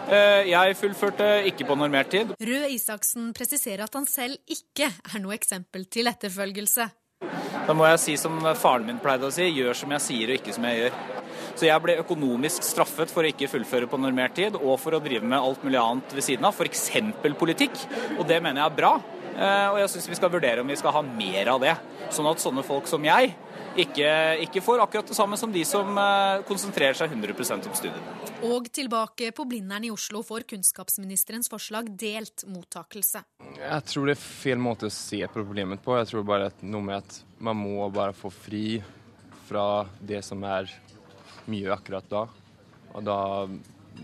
[0.07, 2.31] Eh, jeg fullførte ikke på normert tid.
[2.39, 6.87] Røe Isaksen presiserer at han selv ikke er noe eksempel til etterfølgelse.
[7.67, 10.39] Da må jeg si som faren min pleide å si, gjør som jeg sier og
[10.39, 11.01] ikke som jeg gjør.
[11.57, 15.03] Så jeg ble økonomisk straffet for å ikke fullføre på normert tid, og for å
[15.03, 16.87] drive med alt mulig annet ved siden av, f.eks.
[17.41, 17.75] politikk.
[18.21, 18.93] Og det mener jeg er bra.
[19.37, 21.75] Eh, og jeg syns vi skal vurdere om vi skal ha mer av det.
[22.15, 23.35] Sånn at sånne folk som jeg
[23.77, 24.11] ikke,
[24.47, 28.15] ikke, får akkurat det samme som de som eh, konsentrerer seg 100% om studiene.
[28.49, 33.23] Og tilbake på Blindern i Oslo får kunnskapsministerens forslag delt mottakelse.
[33.61, 35.97] Jeg tror det er feil måte å se problemet på.
[36.01, 38.81] Jeg tror bare at noe med at man må bare få fri
[39.47, 40.71] fra det som er
[41.51, 42.25] mye akkurat da.
[42.97, 43.19] Og da,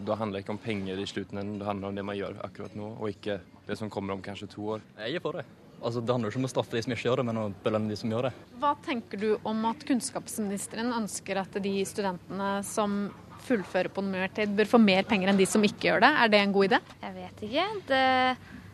[0.04, 2.76] da handler det ikke om penger i slutten, det handler om det man gjør akkurat
[2.78, 4.86] nå, og ikke det som kommer om kanskje to år.
[5.00, 5.46] Jeg er for det.
[5.82, 7.90] Altså, det handler ikke om å straffe de som ikke gjør det, men å belønne
[7.90, 8.32] de som gjør det.
[8.62, 13.10] Hva tenker du om at kunnskapsministeren ønsker at de studentene som
[13.42, 16.10] fullfører på normert tid, bør få mer penger enn de som ikke gjør det?
[16.22, 16.80] Er det en god idé?
[17.02, 17.64] Jeg vet ikke.
[17.88, 18.02] Det,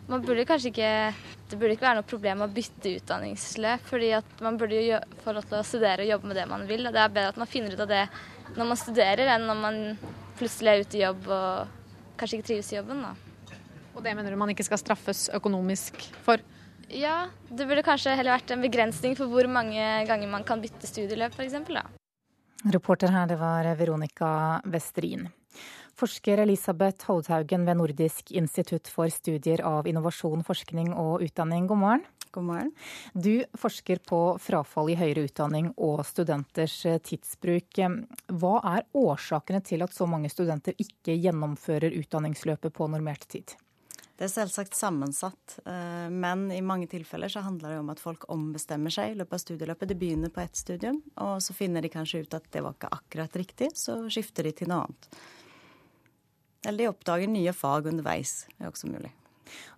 [0.08, 0.92] man burde kanskje ikke
[1.48, 5.32] Det burde ikke være noe problem å bytte utdanningsløp, fordi at man burde jo få
[5.32, 6.84] lov til å studere og jobbe med det man vil.
[6.84, 8.02] og Det er bedre at man finner ut av det
[8.58, 9.78] når man studerer, enn når man
[10.36, 13.00] plutselig er ute i jobb og kanskje ikke trives i jobben.
[13.00, 13.14] da.
[13.96, 16.44] Og det mener du man ikke skal straffes økonomisk for?
[16.88, 20.88] Ja, det burde kanskje heller vært en begrensning for hvor mange ganger man kan bytte
[20.88, 21.58] studieløp, f.eks.
[22.72, 24.30] Reporter her, det var Veronica
[24.66, 25.28] Westrin.
[25.98, 32.06] Forsker Elisabeth Holdhaugen ved Nordisk institutt for studier av innovasjon, forskning og utdanning, god morgen.
[32.32, 32.72] God morgen.
[33.12, 37.80] Du forsker på frafall i høyere utdanning og studenters tidsbruk.
[38.30, 43.56] Hva er årsakene til at så mange studenter ikke gjennomfører utdanningsløpet på normert tid?
[44.18, 48.24] Det er selvsagt sammensatt, eh, men i mange tilfeller så handler det om at folk
[48.34, 49.90] ombestemmer seg i løpet av studieløpet.
[49.92, 52.90] De begynner på ett studium, og så finner de kanskje ut at det var ikke
[52.96, 55.06] akkurat riktig, så skifter de til noe annet.
[56.66, 58.32] Eller de oppdager nye fag underveis.
[58.56, 59.12] Det er også mulig.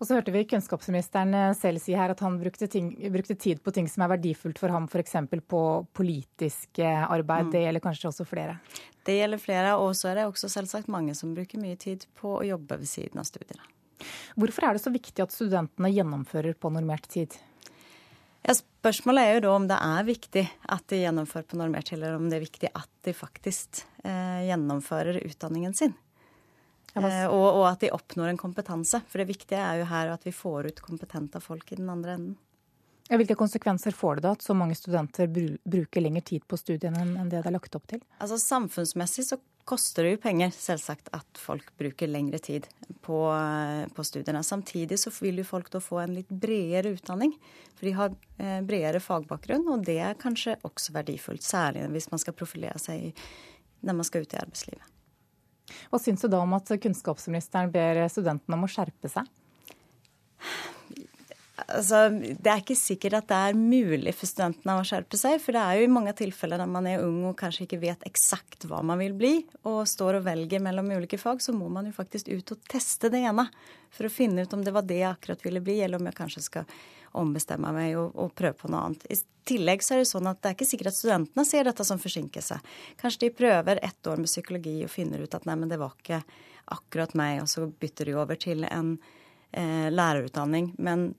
[0.00, 3.60] Og så hørte vi kunnskapsministeren eh, selv si her at han brukte, ting, brukte tid
[3.60, 5.18] på ting som er verdifullt for ham, f.eks.
[5.52, 5.60] på
[5.92, 7.50] politisk arbeid.
[7.50, 7.52] Mm.
[7.52, 8.56] Det gjelder kanskje også flere?
[9.04, 12.38] Det gjelder flere, og så er det også selvsagt mange som bruker mye tid på
[12.38, 13.68] å jobbe ved siden av studiene.
[14.38, 17.36] Hvorfor er det så viktig at studentene gjennomfører på normert tid?
[18.40, 21.98] Ja, spørsmålet er jo da om det er viktig at de gjennomfører på normert tid,
[21.98, 25.92] eller om det er viktig at de faktisk eh, gjennomfører utdanningen sin.
[26.96, 29.02] Eh, og, og, at de oppnår en kompetanse.
[29.10, 32.16] For det viktige er jo her at vi får ut kompetente folk i den andre
[32.16, 32.38] enden.
[33.10, 37.30] Hvilke konsekvenser får det da at så mange studenter bruker lengre tid på studiene enn
[37.30, 38.02] det det er lagt opp til?
[38.22, 42.66] Altså Samfunnsmessig så koster det jo penger, selvsagt, at folk bruker lengre tid
[43.04, 43.18] på,
[43.94, 44.42] på, studiene.
[44.46, 47.34] Samtidig så vil jo folk da få en litt bredere utdanning.
[47.78, 51.46] For de har eh, bredere fagbakgrunn, og det er kanskje også verdifullt.
[51.46, 53.10] Særlig hvis man skal profilere seg
[53.86, 54.96] når man skal ut i arbeidslivet.
[55.90, 59.28] Hva syns du da om at kunnskapsministeren ber studentene om å skjerpe seg?
[61.66, 65.38] Altså, det er ikke sikkert at det er mulig for studentene å skjerpe seg.
[65.42, 68.06] For det er jo i mange tilfeller når man er ung og kanskje ikke vet
[68.08, 69.34] eksakt hva man vil bli,
[69.68, 73.12] og står og velger mellom ulike fag, så må man jo faktisk ut og teste
[73.12, 73.46] det ene.
[73.90, 76.18] For å finne ut om det var det jeg akkurat ville bli, eller om jeg
[76.18, 76.80] kanskje skal
[77.18, 79.06] ombestemme meg og, og prøve på noe annet.
[79.10, 79.18] I
[79.50, 81.98] tillegg så er det sånn at det er ikke sikkert at studentene ser dette som
[82.02, 82.60] forsinkelse.
[83.00, 85.96] Kanskje de prøver ett år med psykologi og finner ut at nei, men det var
[85.98, 86.20] ikke
[86.70, 88.94] akkurat meg, og så bytter de over til en
[89.50, 90.74] eh, lærerutdanning.
[90.78, 91.10] Men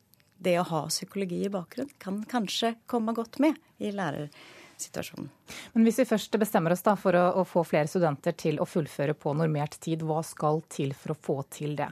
[0.42, 5.30] det å ha psykologi i bakgrunnen kan kanskje komme godt med i lærersituasjonen.
[5.74, 8.70] Men hvis vi først bestemmer oss da for å, å få flere studenter til å
[8.70, 11.92] fullføre på normert tid, hva skal til for å få til det?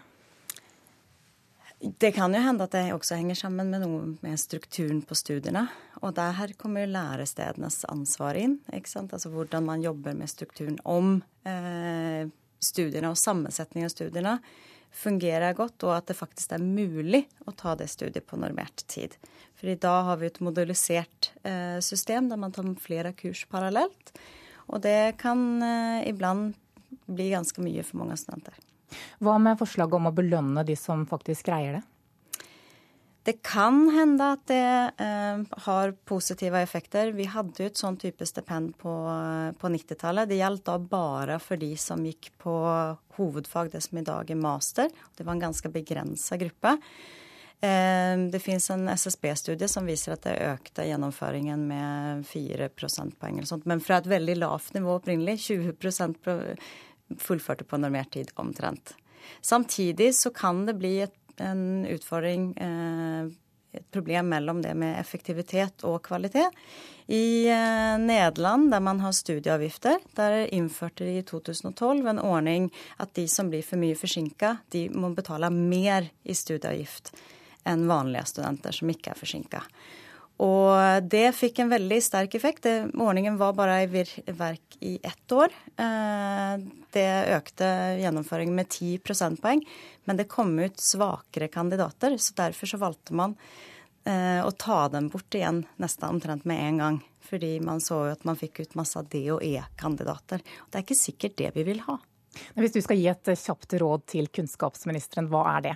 [1.79, 5.63] Det kan jo hende at det også henger sammen med noe med strukturen på studiene.
[6.03, 8.57] Og der her kommer lærestedenes ansvar inn.
[8.75, 9.13] ikke sant?
[9.15, 10.75] Altså hvordan man jobber med strukturen.
[10.83, 12.27] Om eh,
[12.59, 14.35] studiene og sammensetningen av studiene
[14.95, 19.15] fungerer godt, og at det faktisk er mulig å ta det studiet på normert tid.
[19.59, 24.13] For i dag har vi et modulisert eh, system der man tar flere kurs parallelt.
[24.69, 26.57] Og det kan eh, iblant
[27.09, 28.57] bli ganske mye for mange studenter.
[29.21, 31.83] Hva med forslaget om å belønne de som faktisk greier det?
[33.27, 37.11] Det kan hende at det eh, har positive effekter.
[37.11, 38.93] Vi hadde jo et sånn type stipend på,
[39.59, 40.29] på 90-tallet.
[40.29, 42.55] Det gjaldt da bare for de som gikk på
[43.19, 44.93] hovedfag, det som i dag er master.
[45.17, 46.77] Det var en ganske begrensa gruppe.
[47.59, 53.51] Eh, det fins en SSB-studie som viser at det økte gjennomføringen med 4 prosentpoeng eller
[53.51, 53.67] sånt.
[53.67, 55.41] Men fra et veldig lavt nivå opprinnelig.
[55.51, 56.31] 20%
[57.19, 58.95] fullførte på normert tid omtrent.
[59.41, 63.29] Samtidig så kan det bli et, en utfordring, eh,
[63.71, 66.55] et problem mellom det med effektivitet og kvalitet.
[67.07, 73.13] I eh, Nederland, der man har studieavgifter, der innførte de i 2012 en ordning at
[73.17, 77.13] de som blir for mye forsinka, de må betale mer i studieavgift
[77.69, 79.63] enn vanlige studenter som ikke er forsinka.
[80.39, 82.63] Og det fikk en veldig sterk effekt.
[82.63, 85.51] Det, ordningen var bare i verk i ett år.
[85.75, 86.53] Eh,
[86.95, 87.67] det økte
[87.99, 89.65] gjennomføringen med 10 prosentpoeng,
[90.07, 92.15] men det kom ut svakere kandidater.
[92.17, 93.35] Så derfor så valgte man
[94.07, 97.01] eh, å ta dem bort igjen nesten omtrent med en gang.
[97.29, 100.39] Fordi man så jo at man fikk ut masse D- og E-kandidater.
[100.39, 101.97] Det er ikke sikkert det vi vil ha.
[102.55, 105.75] Hvis du skal gi et kjapt råd til kunnskapsministeren, hva er det?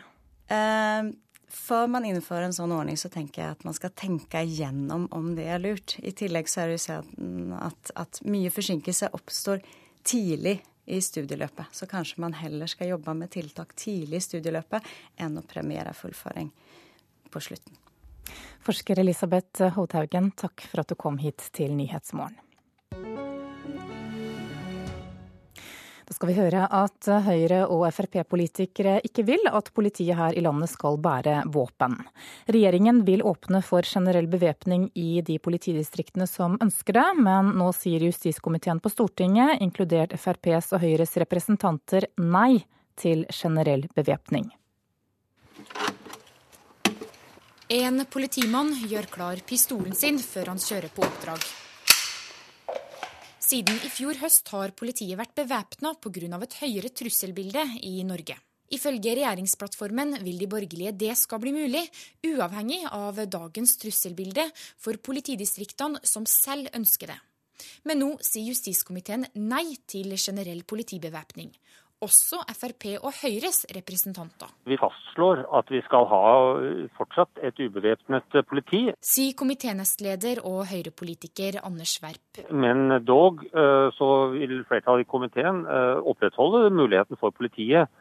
[1.54, 5.34] Før man innfører en sånn ordning, så tenker jeg at man skal tenke igjennom om
[5.38, 5.96] det er lurt.
[6.02, 9.62] I tillegg så er det jo sånn at, at mye forsinkelse oppstår
[10.04, 10.58] tidlig
[10.90, 11.70] i studieløpet.
[11.72, 14.90] Så kanskje man heller skal jobbe med tiltak tidlig i studieløpet
[15.22, 16.50] enn å premiere fullføring
[17.32, 17.78] på slutten.
[18.64, 22.43] Forsker Elisabeth Hothaugen, takk for at du kom hit til Nyhetsmorgen.
[26.14, 30.70] Da skal vi høre at Høyre- og Frp-politikere ikke vil at politiet her i landet
[30.70, 31.96] skal bære våpen.
[32.46, 38.06] Regjeringen vil åpne for generell bevæpning i de politidistriktene som ønsker det, men nå sier
[38.06, 42.62] justiskomiteen på Stortinget, inkludert FrPs og Høyres representanter, nei
[42.94, 44.54] til generell bevæpning.
[47.74, 51.63] En politimann gjør klar pistolen sin før han kjører på oppdrag.
[53.54, 56.40] Siden i fjor høst har politiet vært bevæpna pga.
[56.42, 58.34] et høyere trusselbilde i Norge.
[58.72, 61.84] Ifølge regjeringsplattformen vil de borgerlige det skal bli mulig,
[62.26, 64.50] uavhengig av dagens trusselbilde
[64.80, 67.20] for politidistriktene som selv ønsker det.
[67.86, 71.54] Men nå sier justiskomiteen nei til generell politibevæpning
[72.04, 74.52] også Frp og Høyres representanter.
[74.70, 76.22] Vi fastslår at vi skal ha
[76.98, 78.84] fortsatt et ubevæpnet politi.
[79.04, 82.44] Sier komiténestleder og Høyre-politiker Anders Werp.
[82.52, 87.92] Men dog eh, så vil flertallet i komiteen eh, opprettholde muligheten for politiet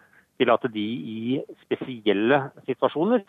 [0.41, 3.23] til at de i spesielle situasjoner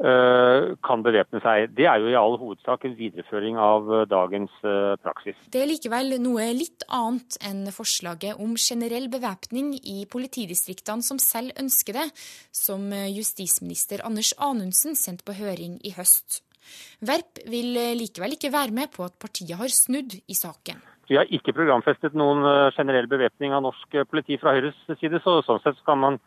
[0.00, 1.74] kan bevæpne seg.
[1.76, 5.36] Det er jo i all hovedsak en videreføring av eh, dagens eh, praksis.
[5.52, 11.52] Det er likevel noe litt annet enn forslaget om generell bevæpning i politidistriktene som selv
[11.60, 12.06] ønsker det,
[12.54, 16.40] som justisminister Anders Anundsen sendte på høring i høst.
[17.04, 20.80] Verp vil likevel ikke være med på at partiet har snudd i saken.
[21.10, 22.44] Vi har ikke programfestet noen
[22.76, 26.20] generell bevæpning av norsk politi fra Høyres side, så sånn sett kan man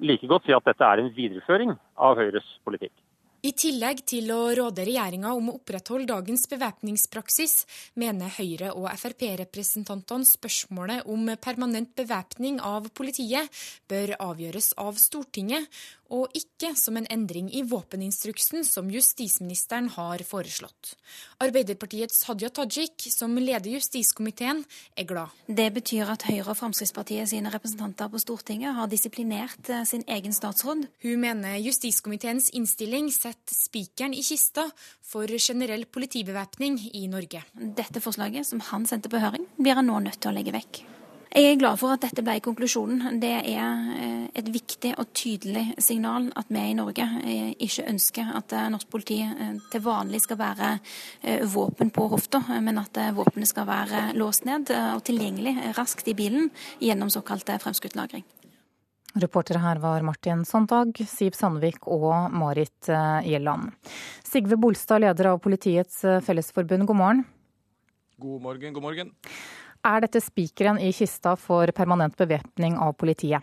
[0.00, 2.94] like godt si at dette er en videreføring av Høyres politikk.
[3.42, 7.54] I tillegg til å råde regjeringa om å opprettholde dagens bevæpningspraksis,
[7.98, 13.50] mener Høyre- og Frp-representantene spørsmålet om permanent bevæpning av politiet
[13.90, 15.66] bør avgjøres av Stortinget,
[16.12, 20.94] og ikke som en endring i våpeninstruksen som justisministeren har foreslått.
[21.42, 24.62] Arbeiderpartiets Hadia Tajik, som leder justiskomiteen,
[24.96, 25.32] er glad.
[25.48, 30.36] Det betyr at Høyre og Fremskrittspartiet sine representanter på Stortinget har disiplinert eh, sin egen
[30.36, 30.86] statsråd.
[31.06, 34.68] Hun mener justiskomiteens innstilling setter spikeren i kista
[35.12, 37.44] for generell politibevæpning i Norge.
[37.52, 40.84] Dette forslaget, som han sendte på høring, blir han nå nødt til å legge vekk.
[41.32, 43.16] Jeg er glad for at dette ble konklusjonen.
[43.20, 48.34] Det er eh, et viktig og tydelig signal at vi i Norge eh, ikke ønsker
[48.36, 49.16] at eh, norsk politi
[49.72, 50.68] til vanlig skal være
[51.48, 56.50] våpen på hofta, men at våpenet skal være låst ned og tilgjengelig raskt i bilen
[56.82, 58.26] gjennom såkalt fremskutt lagring.
[59.22, 62.90] Reportere her var Martin Sondag, Siv Sandvik og Marit
[63.24, 63.72] Gjelland.
[64.24, 67.26] Sigve Bolstad, leder av Politiets Fellesforbund, god morgen.
[68.20, 69.12] God morgen, god morgen.
[69.82, 73.42] Er dette spikeren i kista for permanent bevæpning av politiet?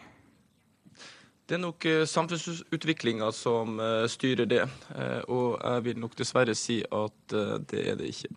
[1.49, 4.61] Det er nok eh, samfunnsutviklinga som eh, styrer det,
[4.93, 7.35] eh, og jeg vil nok dessverre si at
[7.71, 8.29] det er det ikke.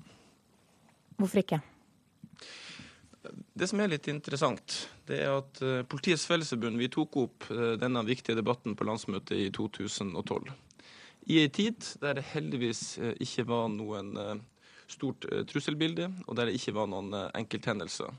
[1.21, 1.61] Hvorfor ikke?
[3.53, 5.61] Det som er litt interessant, det er at
[5.93, 7.47] Politiets Fellesforbund vi tok opp
[7.79, 10.49] denne viktige debatten på landsmøtet i 2012.
[11.31, 14.17] I ei tid der det heldigvis ikke var noen
[14.93, 18.13] stort trusselbilde, og der det ikke var noen enkelthendelser.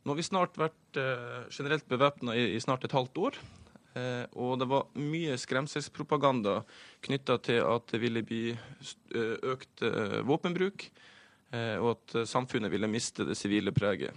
[0.00, 0.98] Nå har vi snart vært
[1.52, 3.40] generelt bevæpna i, snart et halvt år.
[3.98, 6.60] Eh, og det var mye skremselspropaganda
[7.02, 10.90] knytta til at det ville bli eh, økt eh, våpenbruk,
[11.50, 14.14] og at samfunnet ville miste det sivile preget.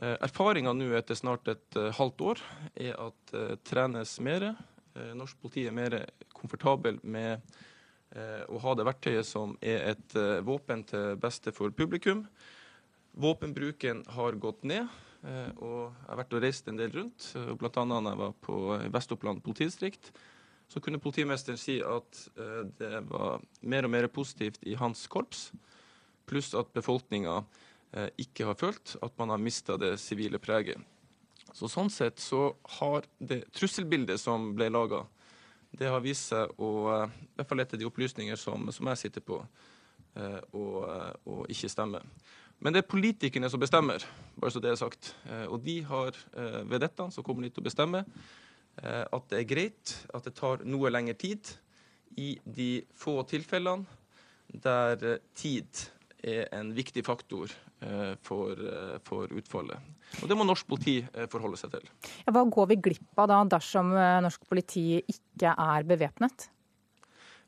[0.00, 2.40] Erfaringa nå etter snart et halvt år
[2.80, 4.46] er at det trenes mer.
[5.18, 5.98] Norsk politi er mer
[6.32, 7.44] komfortabel med
[8.16, 10.14] å ha det verktøyet som er et
[10.46, 12.22] våpen til beste for publikum.
[13.18, 14.88] Våpenbruken har gått ned.
[15.26, 17.30] Eh, og jeg har vært og reist en del rundt.
[17.58, 17.70] Bl.a.
[17.74, 18.58] da jeg var på
[18.94, 20.12] Vest-Oppland politidistrikt.
[20.68, 25.48] Så kunne politimesteren si at eh, det var mer og mer positivt i hans korps.
[26.28, 27.40] Pluss at befolkninga
[27.96, 30.78] eh, ikke har følt at man har mista det sivile preget.
[31.56, 35.06] Så Sånn sett så har det trusselbildet som ble laga,
[35.76, 36.68] det har vist seg å,
[37.04, 39.42] i hvert fall etter de opplysninger som, som jeg sitter på,
[40.18, 40.62] å,
[41.28, 42.00] å ikke stemme.
[42.58, 44.02] Men det er politikerne som bestemmer,
[44.34, 45.12] bare så det er sagt.
[45.30, 49.28] Eh, og de har eh, ved dette så kommer de til å bestemme eh, at
[49.30, 51.52] det er greit at det tar noe lengre tid
[52.18, 53.86] i de få tilfellene
[54.48, 55.84] der tid
[56.22, 57.52] er en viktig faktor
[58.26, 58.58] for,
[59.06, 59.78] for utfallet.
[60.18, 60.96] Og Det må norsk politi
[61.30, 61.84] forholde seg til.
[62.24, 63.92] Ja, hva går vi glipp av da dersom
[64.24, 66.48] norsk politi ikke er bevæpnet?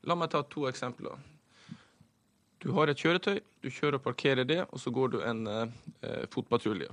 [0.07, 1.18] La meg ta to eksempler.
[2.61, 6.27] Du har et kjøretøy, du kjører og parkerer det, og så går du en eh,
[6.33, 6.91] fotpatrulje.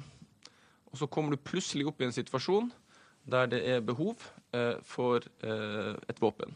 [0.88, 2.70] Og så kommer du plutselig opp i en situasjon
[3.28, 4.24] der det er behov
[4.56, 6.56] eh, for eh, et våpen.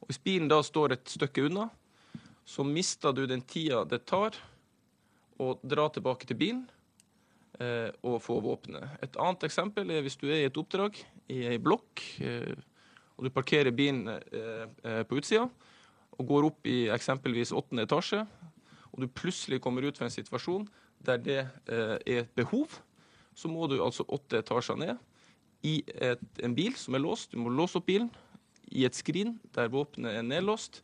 [0.00, 1.68] Og Hvis bilen da står et stykke unna,
[2.50, 4.34] så mister du den tida det tar
[5.40, 6.64] å dra tilbake til bilen
[7.62, 8.98] eh, og få våpenet.
[9.04, 10.98] Et annet eksempel er hvis du er i et oppdrag
[11.30, 12.58] i ei blokk, eh,
[13.16, 15.46] og du parkerer bilen eh, på utsida
[16.18, 18.24] og går opp i eksempelvis åttende etasje,
[18.90, 20.66] og du plutselig kommer ut for en situasjon
[21.06, 22.80] der det eh, er et behov,
[23.32, 24.96] så må du altså åtte etasjer ned
[25.64, 27.32] i et, en bil som er låst.
[27.32, 28.10] Du må låse opp bilen
[28.74, 30.80] i et skrin der våpenet er nedlåst.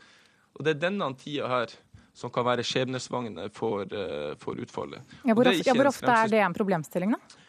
[0.56, 1.74] Og det er denne tida her
[2.16, 5.04] som kan være skjebnesvangende for, uh, for utfallet.
[5.28, 7.42] Ja, hvor, ofte, ja, hvor ofte er det en problemstilling, da?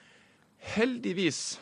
[0.76, 1.60] Heldigvis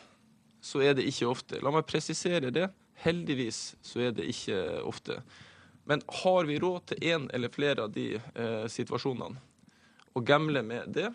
[0.66, 1.60] så er det ikke ofte.
[1.62, 2.66] La meg presisere det.
[3.04, 5.20] Heldigvis så er det ikke ofte.
[5.86, 9.38] Men har vi råd til én eller flere av de eh, situasjonene,
[10.16, 11.12] og gamble med det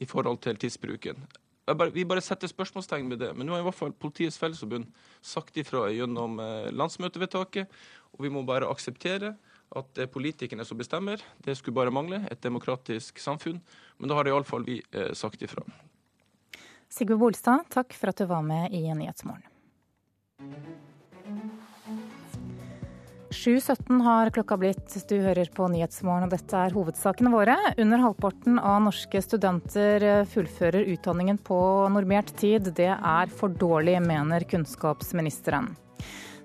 [0.00, 1.26] i forhold til tidsbruken?
[1.68, 3.34] Bare, vi bare setter spørsmålstegn ved det.
[3.36, 4.88] Men nå har i hvert fall Politiets Fellesforbund
[5.20, 7.68] sagt ifra gjennom eh, landsmøtevedtaket,
[8.16, 9.34] og vi må bare akseptere
[9.76, 11.22] at det er politikerne som bestemmer.
[11.44, 13.60] Det skulle bare mangle, et demokratisk samfunn.
[13.98, 15.64] Men da har iallfall vi eh, sagt ifra.
[16.88, 19.44] Sigve Bolstad, takk for at du var med i Nyhetsmorgen.
[23.28, 24.94] 7.17 har klokka blitt.
[25.08, 27.58] Du hører på Nyhetsmorgen, og dette er hovedsakene våre.
[27.76, 31.60] Under halvparten av norske studenter fullfører utdanningen på
[31.92, 32.72] normert tid.
[32.74, 35.74] Det er for dårlig, mener kunnskapsministeren.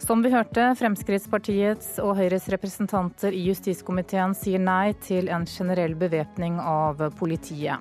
[0.04, 6.58] Som vi hørte, Fremskrittspartiets og Høyres representanter i justiskomiteen sier nei til en generell bevæpning
[6.60, 7.80] av politiet.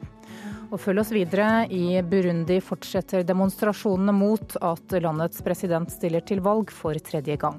[0.71, 1.67] Og følg oss videre.
[1.67, 7.59] I Burundi fortsetter demonstrasjonene mot at landets president stiller til valg for tredje gang.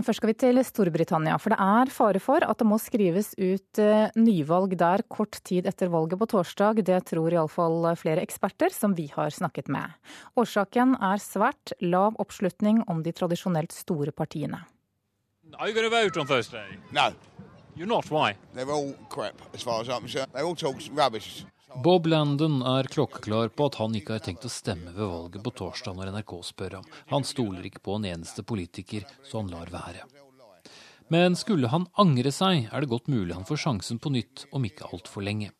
[0.00, 1.34] Men først skal vi til Storbritannia.
[1.36, 5.66] For det er fare for at det må skrives ut eh, nyvalg der kort tid
[5.68, 6.80] etter valget på torsdag.
[6.88, 9.92] Det tror iallfall flere eksperter som vi har snakket med.
[10.40, 14.62] Årsaken er svært lav oppslutning om de tradisjonelt store partiene.
[15.58, 16.80] Are you going to vote on Thursday?
[16.96, 17.12] No.
[17.76, 18.08] You're not.
[18.08, 18.38] Why?
[18.54, 20.32] They're all crap, as far as I'm concerned.
[20.32, 21.44] They all talk rubbish.
[21.76, 25.52] Bob Landon er klokkeklar på at han ikke har tenkt å stemme ved valget på
[25.60, 26.88] torsdag når NRK spør ham.
[27.12, 30.02] Han stoler ikke på en eneste politiker, så han lar være.
[31.14, 34.66] Men skulle han angre seg, er det godt mulig han får sjansen på nytt om
[34.66, 35.52] ikke altfor lenge.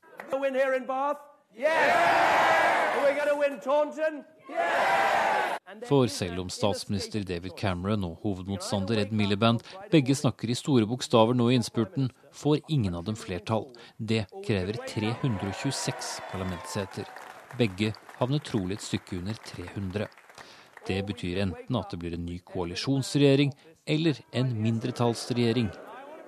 [5.86, 11.36] For selv om statsminister David Cameron og hovedmotstander Ed Miliband begge snakker i store bokstaver
[11.38, 13.68] nå i innspurten, får ingen av dem flertall.
[13.96, 17.06] Det krever 326 parlamentsseter.
[17.58, 20.08] Begge havner trolig et stykke under 300.
[20.88, 23.54] Det betyr enten at det blir en ny koalisjonsregjering
[23.86, 25.70] eller en mindretallsregjering.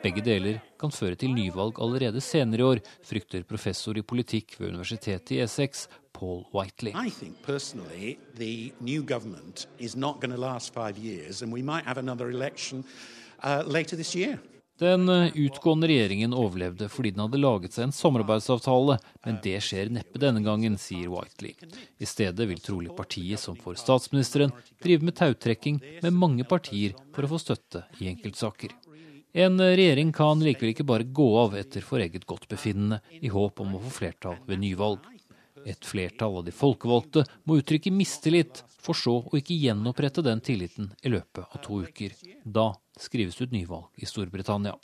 [0.02, 4.72] Begge deler kan føre til nyvalg allerede senere i år, frykter professor i politikk ved
[4.72, 5.86] universitetet i Essex,
[6.22, 6.92] Paul Whiteley.
[6.94, 11.62] I think personally the new government is not going to last five years, and we
[11.62, 12.84] might have another election
[13.42, 14.38] uh, later this year.
[14.78, 19.90] Den uh, utgående regjeringen overlevde fordi den hadde laget seg en samarbeidsavtale, men det skjer
[19.90, 21.56] neppe denne gangen, sier Whiteley.
[21.98, 27.26] I stedet vil trolig partiet som får statsministeren, drive med tautrekking med mange partier for
[27.26, 28.70] å få støtte i enkeltsaker.
[29.34, 33.58] En uh, regjering kan likevel ikke bare gå av etter for eget godtbefinnende i håp
[33.64, 35.11] om å få flertall ved nyvalg.
[35.66, 40.90] Et flertall av de folkevalgte må uttrykke mistillit, for så å ikke gjenopprette den tilliten
[41.02, 42.16] i løpet av to uker.
[42.42, 44.74] Da skrives ut nyvalg i Storbritannia.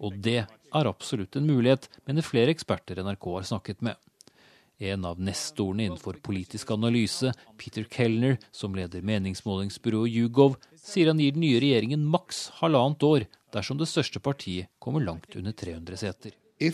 [0.00, 4.00] Og det er absolutt en mulighet, mener flere eksperter NRK har snakket med.
[4.82, 7.30] En av nestorene innenfor politisk analyse,
[7.60, 13.28] Peter Kellner, som leder meningsmålingsbyrået Yougov, sier han gir den nye regjeringen maks halvannet år
[13.54, 16.34] dersom det største partiet kommer langt under 300 seter.
[16.62, 16.70] The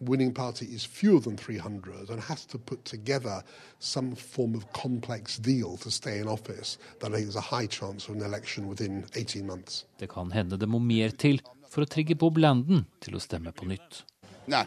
[0.00, 3.42] winning party is fewer than 300 and has to put together
[3.78, 8.08] some form of complex deal to stay in office, then I think a high chance
[8.08, 9.84] of an election within 18 months.
[9.98, 13.52] Det kan hende det må mer til for å trigge Bob Landen til å stemme
[13.52, 14.04] på nytt.
[14.46, 14.64] No,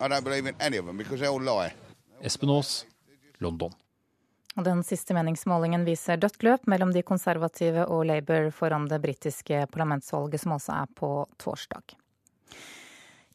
[0.00, 1.72] I don't believe in any of them because they all lie.
[2.22, 2.86] Espen Aas,
[3.38, 3.72] London.
[4.56, 10.42] Den siste meningsmålingen viser dødt løp mellom de konservative og Labour foran det britiske parlamentsvalget,
[10.42, 11.94] som altså er på torsdag.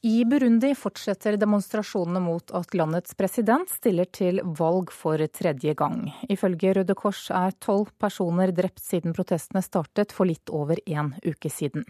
[0.05, 6.11] I Burundi fortsetter demonstrasjonene mot at landets president stiller til valg for tredje gang.
[6.29, 11.49] Ifølge Røde Kors er tolv personer drept siden protestene startet for litt over en uke
[11.49, 11.89] siden.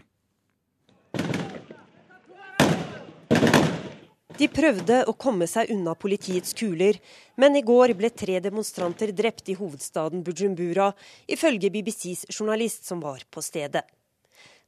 [4.40, 6.96] De prøvde å komme seg unna politiets kuler,
[7.36, 10.94] men i går ble tre demonstranter drept i hovedstaden Bujumbura,
[11.28, 13.84] ifølge BBCs journalist som var på stedet.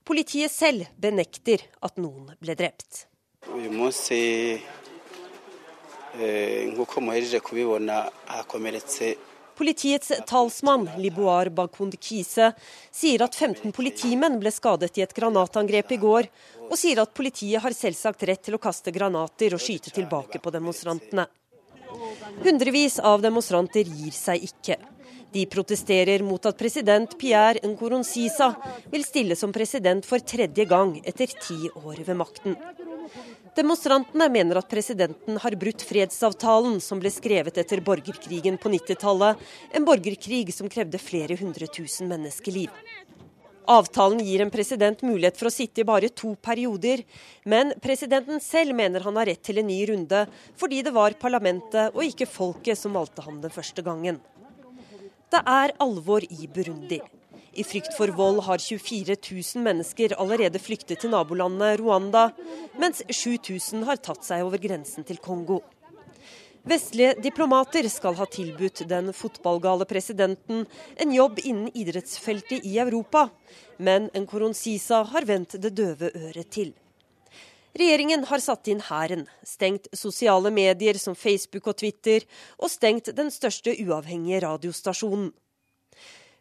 [0.05, 3.09] Politiet selv benekter at noen ble drept.
[3.57, 4.18] Uyu munsi
[6.72, 7.96] nk'uko muhereje kubibona
[8.26, 9.16] hakomeretse
[9.59, 12.53] Politiets talsmann Liboar Bakund Kise
[12.94, 16.28] sier at 15 politimenn ble skadet i et granatangrep i går,
[16.70, 20.53] og sier at politiet har selvsagt rett til å kaste granater og skyte tilbake på
[20.55, 21.26] demonstrantene.
[22.44, 24.78] Hundrevis av demonstranter gir seg ikke.
[25.34, 28.53] De protesterer mot at president Pierre Nkurunziza
[28.92, 32.55] vil stille som president for tredje gang etter ti år ved makten.
[33.59, 39.41] Demonstrantene mener at presidenten har brutt fredsavtalen som ble skrevet etter borgerkrigen på 90-tallet,
[39.75, 42.71] en borgerkrig som krevde flere hundre tusen menneskeliv.
[43.69, 47.03] Avtalen gir en president mulighet for å sitte i bare to perioder,
[47.51, 51.99] men presidenten selv mener han har rett til en ny runde, fordi det var parlamentet
[51.99, 54.23] og ikke folket som valgte ham den første gangen.
[55.35, 57.03] Det er alvor i Burundi.
[57.59, 62.29] I frykt for vold har 24 000 mennesker allerede flyktet til nabolandet Rwanda,
[62.79, 65.65] mens 7000 har tatt seg over grensen til Kongo.
[66.69, 70.67] Vestlige diplomater skal ha tilbudt den fotballgale presidenten
[71.03, 73.27] en jobb innen idrettsfeltet i Europa,
[73.79, 76.71] men Nkurunziza har vendt det døve øret til.
[77.79, 82.23] Regjeringen har satt inn hæren, stengt sosiale medier som Facebook og Twitter,
[82.59, 85.33] og stengt den største uavhengige radiostasjonen.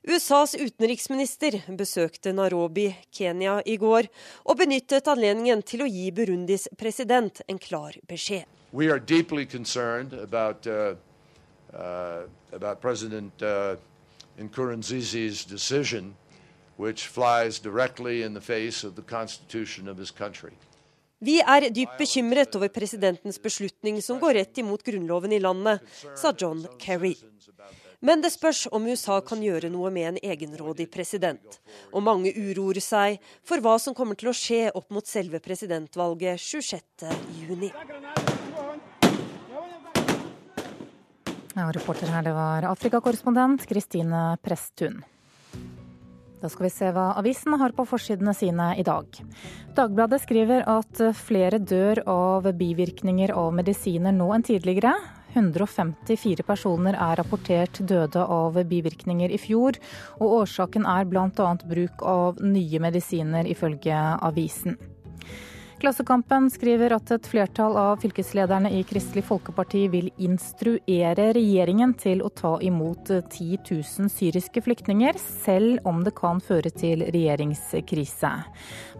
[0.07, 4.07] USAs utenriksminister besøkte Narobi, Kenya i går,
[4.47, 8.45] og benyttet anledningen til å gi Burundis president en klar beskjed.
[8.71, 10.95] We are deeply concerned about, uh,
[11.73, 13.75] uh, about President uh,
[14.39, 16.15] Nkurunzizi's decision,
[16.77, 20.53] which flies directly in the face of the constitution of his country.
[21.19, 25.81] Vi er dypt bekymret over presidentens beslutning som går rett imot grunnloven i landet,
[26.15, 27.17] sa John Kerry.
[27.99, 31.57] Men det spørs om USA kan gjøre noe med en egenrådig president.
[31.89, 33.17] Og mange uroer seg
[33.47, 37.73] for hva som kommer til å skje opp mot selve presidentvalget 26.6.
[41.57, 45.01] Ja, reporter her, det var Afrikakorrespondent Kristine Presttun.
[46.37, 49.09] Da skal vi se hva avisen har på forsidene sine i dag.
[49.73, 54.93] Dagbladet skriver at flere dør av bivirkninger av medisiner nå enn tidligere.
[55.37, 59.77] 154 personer er rapportert døde av bivirkninger i fjor,
[60.19, 61.49] og årsaken er bl.a.
[61.69, 64.77] bruk av nye medisiner, ifølge avisen.
[65.77, 72.31] Klassekampen skriver at et flertall av fylkeslederne i Kristelig Folkeparti vil instruere regjeringen til å
[72.33, 78.33] ta imot 10 000 syriske flyktninger, selv om det kan føre til regjeringskrise.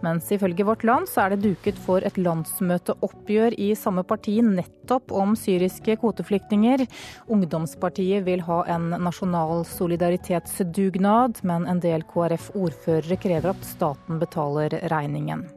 [0.06, 5.10] Mens ifølge Vårt Land så er det duket for et landsmøteoppgjør i samme parti nettopp
[5.10, 6.86] om syriske kvoteflyktninger.
[7.26, 15.48] Ungdomspartiet vil ha en nasjonal solidaritetsdugnad, men en del KrF-ordførere krever at staten betaler regningen.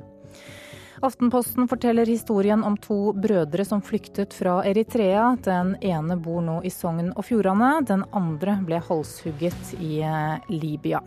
[1.02, 5.32] Aftenposten forteller historien om to brødre som flyktet fra Eritrea.
[5.44, 11.02] Den ene bor nå i Sogn og Fjordane, den andre ble halshugget i eh, Libya.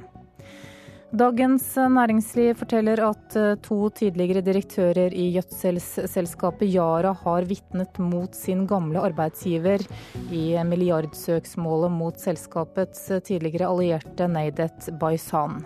[1.14, 8.66] Dagens Næringsliv forteller at eh, to tidligere direktører i gjødselsselskapet Yara har vitnet mot sin
[8.66, 9.86] gamle arbeidsgiver
[10.34, 15.60] i milliardsøksmålet mot selskapets tidligere allierte Neidet Baisan.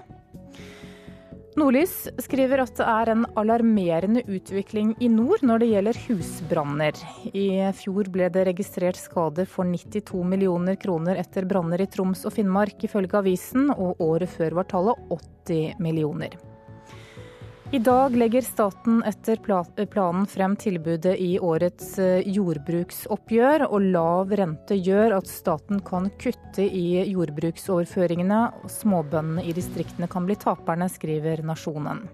[1.59, 7.01] Nordlys skriver at det er en alarmerende utvikling i nord når det gjelder husbranner.
[7.35, 12.37] I fjor ble det registrert skader for 92 millioner kroner etter branner i Troms og
[12.37, 16.39] Finnmark, ifølge avisen, og året før var tallet 80 millioner.
[17.71, 19.37] I dag legger staten etter
[19.93, 26.65] planen frem tilbudet i årets eh, jordbruksoppgjør, og lav rente gjør at staten kan kutte
[26.65, 28.41] i jordbruksoverføringene.
[28.73, 32.07] Småbøndene i distriktene kan bli taperne, skriver Nasjonen.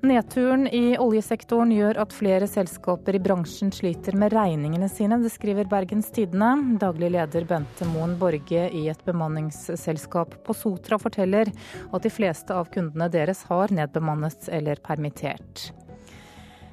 [0.00, 5.18] Nedturen i oljesektoren gjør at flere selskaper i bransjen sliter med regningene sine.
[5.20, 6.78] Det skriver Bergens Tidende.
[6.80, 11.52] Daglig leder Bente Moen Borge i et bemanningsselskap på Sotra forteller
[11.92, 15.68] at de fleste av kundene deres har nedbemannet eller permittert.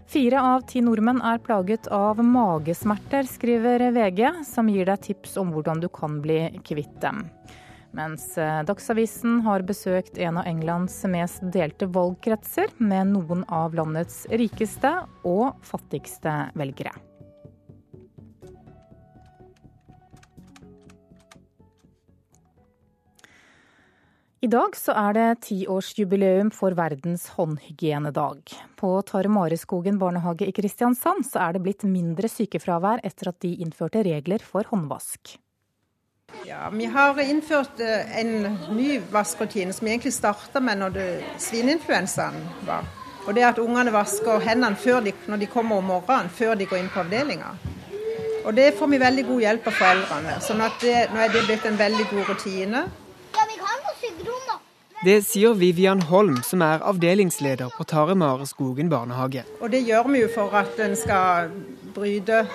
[0.07, 5.51] Fire av ti nordmenn er plaget av magesmerter, skriver VG, som gir deg tips om
[5.51, 7.25] hvordan du kan bli kvitt dem.
[7.97, 14.25] Mens eh, Dagsavisen har besøkt en av Englands mest delte valgkretser, med noen av landets
[14.29, 14.91] rikeste
[15.25, 16.93] og fattigste velgere.
[24.45, 28.53] I dag så er det tiårsjubileum for verdens håndhygienedag.
[28.77, 34.05] På Taremareskogen barnehage i Kristiansand så er det blitt mindre sykefravær etter at de innførte
[34.05, 35.39] regler for håndvask.
[36.45, 40.99] Ja, Vi har innført eh, en ny vaskerutine som vi egentlig starta med når
[41.37, 42.85] svineinfluensaen var.
[43.27, 46.65] Og det er at ungene vasker hendene de, når de kommer om morgenen, før de
[46.65, 47.51] går inn på avdelinga.
[48.45, 50.37] Og det får vi veldig god hjelp av foreldrene.
[50.39, 52.85] sånn at det, nå er det blitt en veldig god rutine.
[55.03, 59.43] Det sier Vivian Holm, som er avdelingsleder på Tare Mare Skogen barnehage.
[59.61, 61.51] Og det gjør vi jo for at en skal
[61.93, 62.45] bryte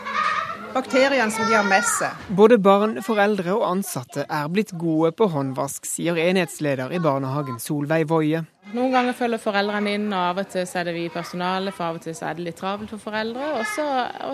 [0.75, 2.25] bakteriene som de har med seg.
[2.37, 8.09] Både barn, foreldre og ansatte er blitt gode på håndvask, sier enhetsleder i barnehagen Solveig
[8.11, 8.43] Woie.
[8.73, 11.75] Noen ganger følger foreldrene inn, og av og til så er det vi i personalet,
[11.77, 13.49] for av og til så er det litt travelt for foreldre.
[13.59, 13.67] Og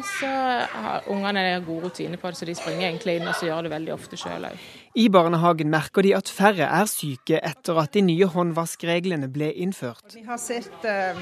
[0.04, 3.66] så har ungene gode rutiner på det, så de springer egentlig inn og så gjør
[3.66, 4.68] det veldig ofte sjøl òg.
[4.98, 10.14] I barnehagen merker de at færre er syke etter at de nye håndvaskreglene ble innført.
[10.14, 11.18] Vi har sett eh,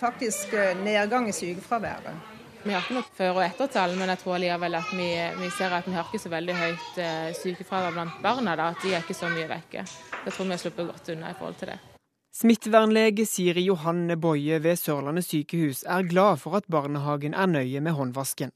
[0.00, 2.37] faktisk eh, nedgang i sykefraværet.
[2.64, 5.74] Vi har ikke noe før- og ettertall, men jeg tror likevel at vi, vi, ser
[5.76, 8.56] at vi har ikke så veldig høyt eh, sykefravær blant barna.
[8.58, 9.84] Da, at de er ikke så mye vekke.
[10.24, 11.78] Jeg tror vi har sluppet godt unna i forhold til det.
[12.38, 17.96] Smittevernlege Siri Johanne Boje ved Sørlandet sykehus er glad for at barnehagen er nøye med
[17.96, 18.52] håndvasken.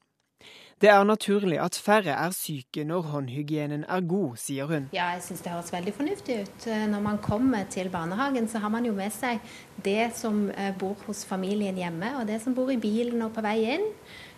[0.81, 4.89] Det er naturlig at færre er syke når håndhygienen er god, sier hun.
[4.95, 6.67] Ja, jeg syns det høres veldig fornuftig ut.
[6.91, 9.43] Når man kommer til barnehagen, så har man jo med seg
[9.85, 13.45] det som eh, bor hos familien hjemme, og det som bor i bilen og på
[13.45, 13.87] vei inn.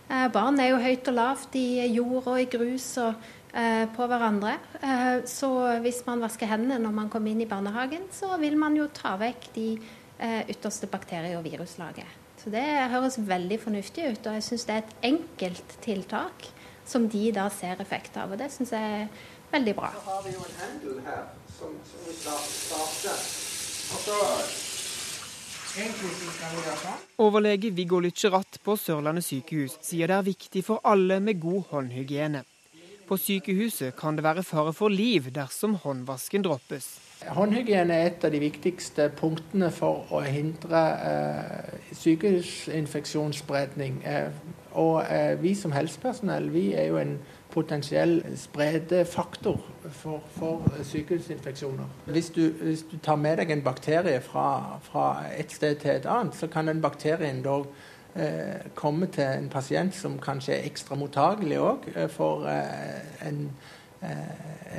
[0.08, 3.14] Eh, barn er jo høyt og lavt i jord og i grus og
[3.54, 4.58] eh, på hverandre.
[5.30, 5.50] Så
[5.84, 9.16] hvis man vasker hendene når man kommer inn i barnehagen, så vil man jo ta
[9.20, 9.68] vekk de
[10.48, 12.23] ytterste bakterie- og viruslaget.
[12.44, 16.50] Så det høres veldig fornuftig ut, og jeg syns det er et enkelt tiltak
[16.84, 18.34] som de da ser effekt av.
[18.34, 19.08] Og det syns jeg er
[19.54, 19.88] veldig bra.
[19.96, 21.22] Så har vi jo en handle her
[21.56, 23.16] som, som vi starter.
[27.18, 32.44] Overlege Viggo Lytjeratt på Sørlandet sykehus sier det er viktig for alle med god håndhygiene.
[33.08, 37.03] På sykehuset kan det være fare for liv dersom håndvasken droppes.
[37.32, 41.64] Håndhygiene er et av de viktigste punktene for å hindre eh,
[42.00, 44.02] sykehusinfeksjonsspredning.
[44.04, 44.28] Eh,
[44.74, 47.18] og eh, vi som helsepersonell vi er jo en
[47.54, 49.60] potensiell spredefaktor
[49.90, 51.84] for, for sykehusinfeksjoner.
[52.06, 56.06] Hvis du, hvis du, tar med deg en bakterie fra, fra, et sted til et
[56.10, 57.60] annet, så kan den bakterien da
[58.16, 63.46] eh, komme til en pasient som kanskje er ekstra mottagelig òg eh, for eh, en
[63.46, 63.73] Eh,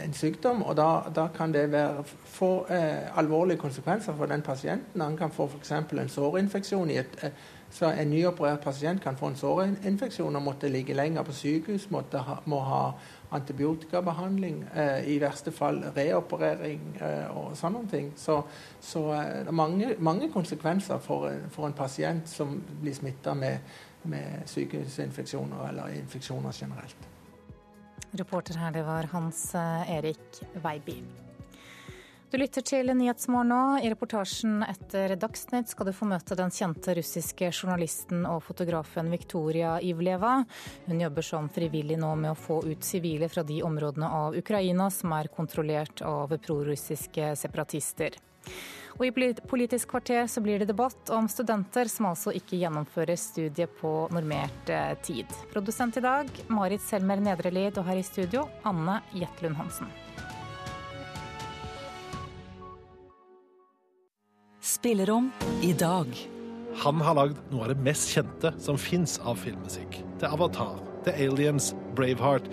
[0.03, 0.63] en sykdom.
[0.63, 5.01] og Da, da kan det være, få eh, alvorlige konsekvenser for den pasienten.
[5.01, 5.71] Han kan få f.eks.
[5.71, 6.89] en sårinfeksjon.
[6.89, 7.29] et, eh,
[7.69, 12.35] så En nyoperert pasient kan få en sårinfeksjon og måtte ligge lenger på sykehus, ha,
[12.45, 12.91] må ha
[13.31, 18.13] antibiotikabehandling, eh, i verste fall reoperering eh, og sånne ting.
[18.15, 18.41] Så,
[18.81, 23.57] så eh, det er mange, mange konsekvenser for, for, en pasient som blir smitta med,
[24.03, 27.14] med sykehusinfeksjoner eller infeksjoner generelt.
[28.17, 30.99] Reporter her, det var Hans eh, Erik Weiby.
[32.31, 33.59] Du lytter til Nyhetsmorgen nå.
[33.79, 39.77] I reportasjen etter Dagsnytt skal du få møte den kjente russiske journalisten og fotografen Viktoria
[39.79, 40.39] Ivleva.
[40.87, 44.89] Hun jobber som frivillig nå med å få ut sivile fra de områdene av Ukraina
[44.91, 48.17] som er kontrollert av prorussiske separatister.
[48.95, 53.73] Og I Politisk kvarter så blir det debatt om studenter som altså ikke gjennomfører studiet
[53.81, 55.31] på normert eh, tid.
[55.51, 59.91] Produsent i dag Marit Selmer Nedrelid, og her i studio Anne Jetlund Hansen.
[64.63, 65.27] Spillerom
[65.61, 66.15] i dag.
[66.85, 69.99] Han har lagd noe av det mest kjente som fins av filmmusikk.
[70.21, 72.47] Til Avatar, til Aliens, Braveheart.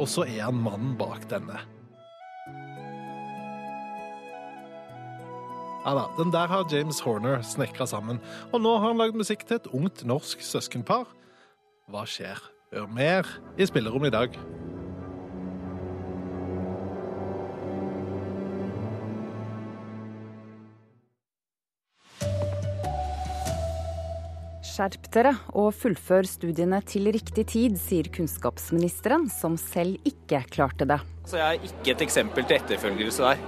[0.00, 1.60] Og så er han mannen bak denne.
[5.82, 8.20] Ja da, Den der har James Horner snekra sammen,
[8.52, 11.08] og nå har han lagd musikk til et ungt norsk søskenpar.
[11.90, 12.38] Hva skjer?
[12.70, 13.26] Hør mer
[13.58, 14.38] i spillerommet i dag.
[24.72, 30.96] Skjerp dere og fullfør studiene til riktig tid, sier kunnskapsministeren, som selv ikke klarte det.
[31.28, 33.42] Så jeg er ikke et eksempel til etterfølgelse der.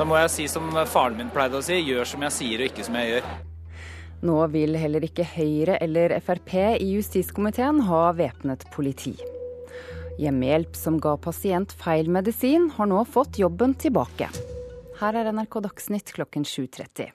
[0.00, 2.72] Da må jeg si som faren min pleide å si, gjør som jeg sier og
[2.72, 3.30] ikke som jeg gjør.
[4.26, 9.14] Nå vil heller ikke Høyre eller Frp i justiskomiteen ha væpnet politi.
[10.18, 14.32] Hjemmehjelp som ga pasient feil medisin, har nå fått jobben tilbake.
[14.98, 17.14] Her er NRK Dagsnytt klokken 7.30.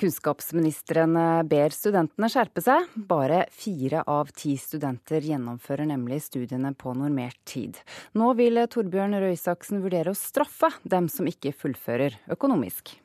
[0.00, 2.88] Kunnskapsministeren eh, ber studentene skjerpe seg.
[2.94, 7.76] Bare fire av ti studenter gjennomfører nemlig studiene på normert tid.
[8.16, 12.96] Nå vil Torbjørn Røe Isaksen vurdere å straffe dem som ikke fullfører økonomisk.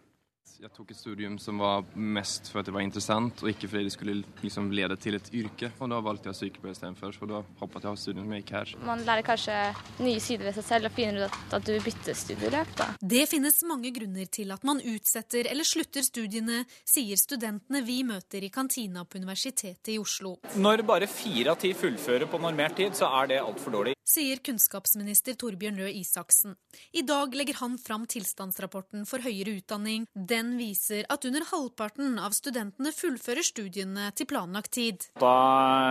[0.66, 3.84] Jeg tok et studium som var mest for at det var interessant, og ikke fordi
[3.86, 5.70] det skulle liksom lede til et yrke.
[5.78, 8.54] Og Da valgte jeg sykepleier istedenfor, så da hoppet jeg av studiet som jeg gikk
[8.56, 8.72] her.
[8.88, 9.60] Man lærer kanskje
[10.02, 12.72] nye sider ved seg selv og finner ut at, at du vil bytte studieløp.
[12.82, 12.88] da.
[13.14, 18.42] Det finnes mange grunner til at man utsetter eller slutter studiene, sier studentene vi møter
[18.42, 20.40] i kantina på Universitetet i Oslo.
[20.58, 24.40] Når bare fire av ti fullfører på normert tid, så er det altfor dårlig sier
[24.46, 26.56] kunnskapsminister Torbjørn Røe Isaksen.
[26.94, 30.06] I dag legger han fram tilstandsrapporten for høyere utdanning.
[30.14, 35.08] Den viser at under halvparten av studentene fullfører studiene til planlagt tid.
[35.22, 35.36] Da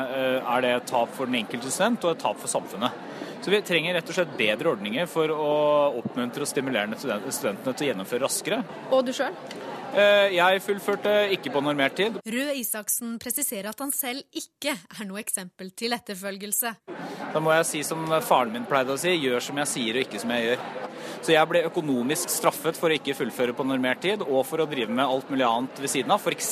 [0.08, 3.04] eh, er det et tap for den enkelte student og et tap for samfunnet.
[3.44, 5.52] Så vi trenger rett og slett bedre ordninger for å
[6.00, 8.62] oppmuntre og stimulere studentene til å gjennomføre raskere.
[8.88, 9.36] Og du sjøl?
[9.94, 12.16] Eh, jeg fullførte ikke på normert tid.
[12.26, 16.72] Røe Isaksen presiserer at han selv ikke er noe eksempel til etterfølgelse.
[17.34, 20.06] Da må jeg si som faren min pleide å si, gjør som jeg sier og
[20.06, 20.66] ikke som jeg gjør.
[21.24, 24.68] Så jeg ble økonomisk straffet for å ikke fullføre på normert tid, og for å
[24.68, 26.50] drive med alt mulig annet ved siden av, f.eks.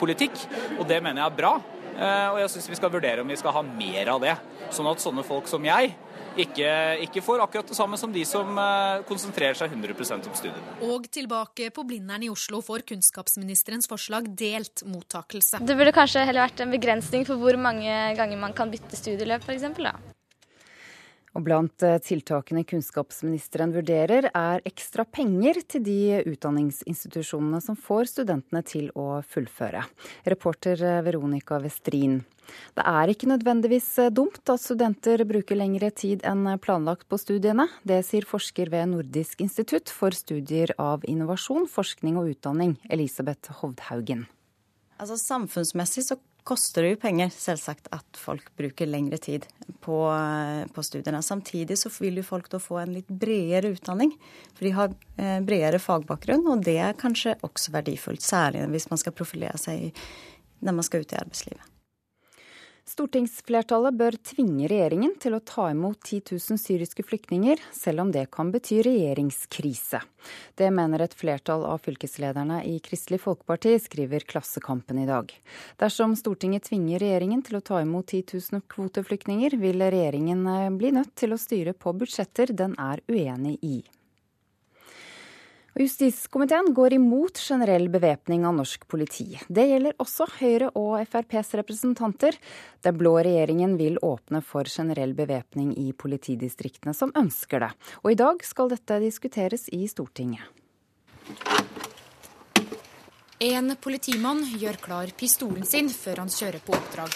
[0.00, 0.34] politikk.
[0.80, 1.52] Og det mener jeg er bra.
[1.98, 4.34] Eh, og jeg syns vi skal vurdere om vi skal ha mer av det.
[4.74, 5.94] Sånn at sånne folk som jeg
[6.38, 6.72] ikke,
[7.06, 10.76] ikke, får akkurat det samme som de som eh, konsentrerer seg 100% om studiene.
[10.90, 15.62] Og tilbake på Blindern i Oslo får kunnskapsministerens forslag delt mottakelse.
[15.62, 19.46] Det burde kanskje heller vært en begrensning for hvor mange ganger man kan bytte studieløp,
[19.46, 19.66] f.eks.
[21.36, 26.00] Og blant eh, tiltakene kunnskapsministeren vurderer, er ekstra penger til de
[26.30, 29.84] utdanningsinstitusjonene som får studentene til å fullføre.
[30.28, 32.20] Reporter eh, Veronica Westrin.
[32.76, 37.68] Det er ikke nødvendigvis eh, dumt at studenter bruker lengre tid enn planlagt på studiene.
[37.84, 44.26] Det sier forsker ved Nordisk institutt for studier av innovasjon, forskning og utdanning, Elisabeth Hovdhaugen.
[44.98, 46.16] Altså Samfunnsmessig så
[46.48, 49.46] koster det jo penger, selvsagt, at folk bruker lengre tid
[49.84, 49.98] på,
[50.74, 51.20] på studiene.
[51.24, 54.14] Samtidig så vil jo folk da få en litt bredere utdanning,
[54.54, 58.24] for de har eh, bredere fagbakgrunn, og det er kanskje også verdifullt.
[58.24, 59.90] Særlig hvis man skal profilere seg
[60.64, 61.74] når man skal ut i arbeidslivet.
[62.88, 68.22] Stortingsflertallet bør tvinge regjeringen til å ta imot 10 000 syriske flyktninger, selv om det
[68.32, 70.00] kan bety regjeringskrise.
[70.56, 75.34] Det mener et flertall av fylkeslederne i Kristelig Folkeparti, skriver Klassekampen i dag.
[75.76, 80.48] Dersom Stortinget tvinger regjeringen til å ta imot 10 000 kvoteflyktninger, vil regjeringen
[80.80, 83.76] bli nødt til å styre på budsjetter den er uenig i.
[85.78, 89.36] Justiskomiteen går imot generell bevæpning av norsk politi.
[89.46, 92.34] Det gjelder også Høyre og FrPs representanter.
[92.82, 97.70] Den blå regjeringen vil åpne for generell bevæpning i politidistriktene som ønsker det.
[98.02, 100.42] Og i dag skal dette diskuteres i Stortinget.
[103.38, 107.14] En politimann gjør klar pistolen sin før han kjører på oppdrag.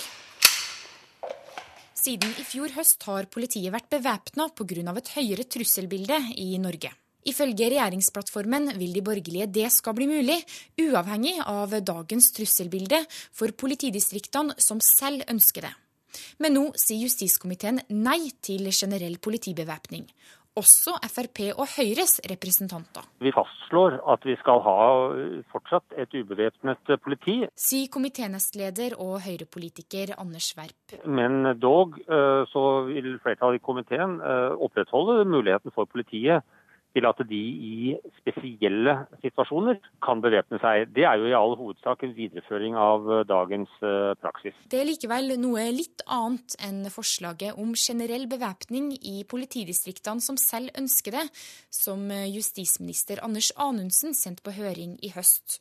[1.98, 4.98] Siden i fjor høst har politiet vært bevæpna pga.
[4.98, 7.01] et høyere trusselbilde i Norge.
[7.29, 10.41] Ifølge regjeringsplattformen vil de borgerlige det skal bli mulig,
[10.83, 15.73] uavhengig av dagens trusselbilde for politidistriktene som selv ønsker det.
[16.43, 20.07] Men nå sier justiskomiteen nei til generell politibevæpning.
[20.53, 23.07] også Frp og Høyres representanter.
[23.25, 24.75] Vi fastslår at vi skal ha
[25.49, 27.39] fortsatt et ubevæpnet politi.
[27.57, 30.99] Sier komiténestleder og Høyre-politiker Anders Werp.
[31.07, 36.45] Men dog eh, så vil flertallet i komiteen eh, opprettholde muligheten for politiet
[36.93, 40.90] til at de i spesielle situasjoner kan bevæpne seg.
[40.95, 44.57] Det er jo i all hovedsak en videreføring av eh, dagens eh, praksis.
[44.70, 50.72] Det er likevel noe litt annet enn forslaget om generell bevæpning i politidistriktene som selv
[50.78, 51.26] ønsker det,
[51.72, 55.61] som eh, justisminister Anders Anundsen sendte på høring i høst.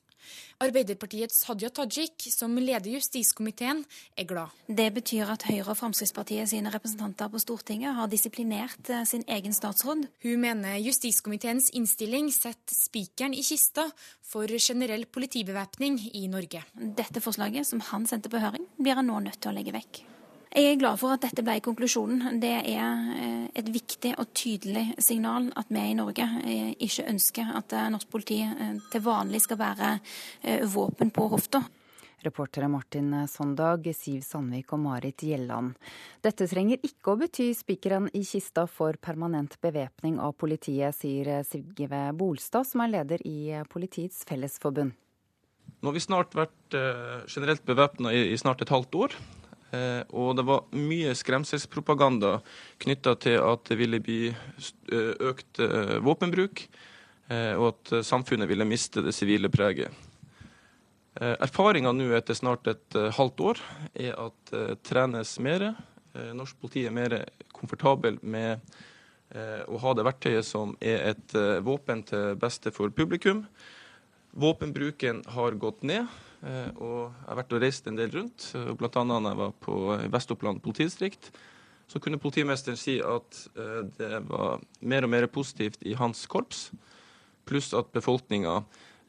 [0.61, 3.83] Arbeiderpartiets Hadia Tajik, som leder justiskomiteen,
[4.17, 4.53] er glad.
[4.67, 9.55] Det betyr at Høyre og Fremskrittspartiet sine representanter på Stortinget har disiplinert eh, sin egen
[9.57, 10.05] statsråd.
[10.25, 13.89] Hun mener justiskomiteens innstilling setter spikeren i kista
[14.31, 16.63] for generell politibevæpning i Norge.
[16.73, 20.03] Dette forslaget, som han sendte på høring, blir han nå nødt til å legge vekk.
[20.51, 22.41] Jeg er glad for at dette ble konklusjonen.
[22.43, 27.53] Det er eh, et viktig og tydelig signal at vi i Norge eh, ikke ønsker
[27.55, 28.41] at eh, norsk politi
[28.91, 29.93] til vanlig skal være
[30.73, 31.63] våpen på hofta.
[32.21, 35.71] Reportere Martin Sondag, Siv Sandvik og Marit Gjelland.
[36.21, 42.09] Dette trenger ikke å bety spikeren i kista for permanent bevæpning av politiet, sier Sigve
[42.11, 44.91] Bolstad, som er leder i Politiets Fellesforbund.
[45.79, 46.81] Nå har vi snart vært
[47.31, 49.15] generelt bevæpna i snart et halvt år.
[49.71, 52.39] Eh, og det var mye skremselspropaganda
[52.83, 56.65] knytta til at det ville bli eh, økt eh, våpenbruk,
[57.31, 59.93] og at samfunnet ville miste det sivile preget.
[61.15, 63.61] Erfaringa nå etter snart et halvt år
[63.95, 65.63] er at det trenes mer.
[66.35, 67.15] Norsk politi er mer
[67.55, 68.59] komfortabel med
[69.31, 73.45] å ha det verktøyet som er et våpen til beste for publikum.
[74.35, 76.11] Våpenbruken har gått ned.
[76.41, 78.47] Eh, og jeg har vært og reist en del rundt.
[78.79, 78.89] Bl.a.
[78.91, 79.77] da jeg var på
[80.13, 81.31] Vest-Oppland politidistrikt.
[81.91, 86.69] Så kunne politimesteren si at eh, det var mer og mer positivt i hans korps.
[87.45, 88.61] Pluss at befolkninga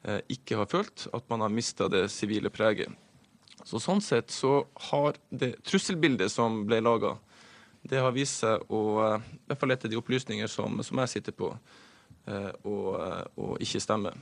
[0.03, 2.91] eh, ikke har følt at man har mista det sivile preget.
[3.63, 7.15] Så Sånn sett så har det trusselbildet som ble laga,
[7.83, 8.79] det har vist seg å,
[9.19, 11.49] i hvert fall etter de opplysninger som, som jeg sitter på,
[12.63, 14.13] å ikke stemme.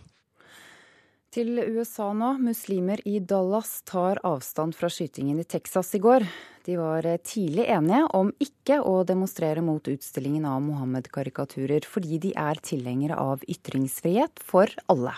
[1.32, 2.34] Til USA nå.
[2.44, 6.26] Muslimer i Dallas tar avstand fra skytingen i Texas i går.
[6.68, 12.60] De var tidlig enige om ikke å demonstrere mot utstillingen av Mohammed-karikaturer, fordi de er
[12.60, 15.14] tilhengere av ytringsfrihet for alle.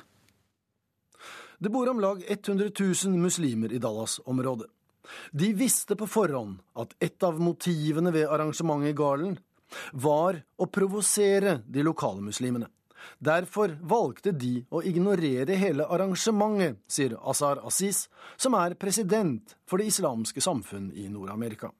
[1.57, 4.69] Det bor om lag 100 000 muslimer i Dallas-området.
[5.33, 9.33] De visste på forhånd at et av motivene ved arrangementet i Garlen
[9.97, 12.69] var å provosere de lokale muslimene.
[13.19, 19.87] Derfor valgte de å ignorere hele arrangementet, sier Azar Aziz, som er president for Det
[19.91, 21.71] islamske samfunn i Nord-Amerika.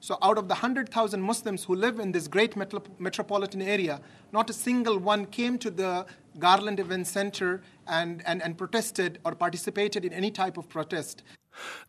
[0.00, 4.00] So, out of the 100,000 Muslims who live in this great metropolitan area,
[4.32, 6.06] not a single one came to the
[6.38, 11.24] Garland Event Center and, and, and protested or participated in any type of protest.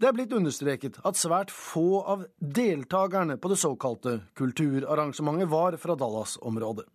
[0.02, 5.96] Det er blitt understreket at svært få av deltakerne på det såkalte kulturarrangementet var fra
[5.96, 6.88] Dallas-området.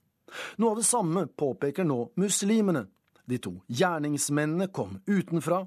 [0.56, 2.86] Noe av det samme påpeker nå muslimene.
[3.24, 5.64] De to gjerningsmennene kom utenfra.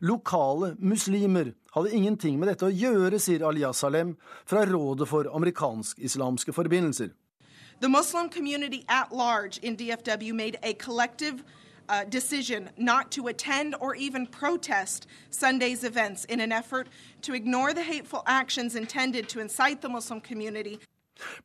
[0.00, 4.14] Lokale muslimer hadde ingenting med dette å gjøre, sier Aliyah Salem
[4.46, 7.10] fra Rådet for amerikansk-islamske forbindelser.
[7.80, 11.42] The Muslim community at large in DFW made a collective
[11.88, 16.88] uh, decision not to attend or even protest Sunday's events in an effort
[17.22, 20.78] to ignore the hateful actions intended to incite the Muslim community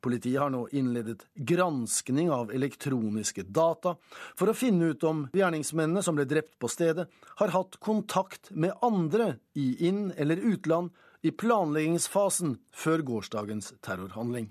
[0.00, 3.96] Politiet har nå innledet granskning av elektroniske data
[4.38, 7.08] for å finne ut om gjerningsmennene som ble drept på stedet,
[7.40, 10.90] har hatt kontakt med andre i inn- eller utland
[11.22, 14.50] i planleggingsfasen før gårsdagens terrorhandling.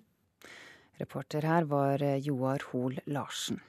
[0.99, 3.61] Reporter her var Joar Hoel Larsen.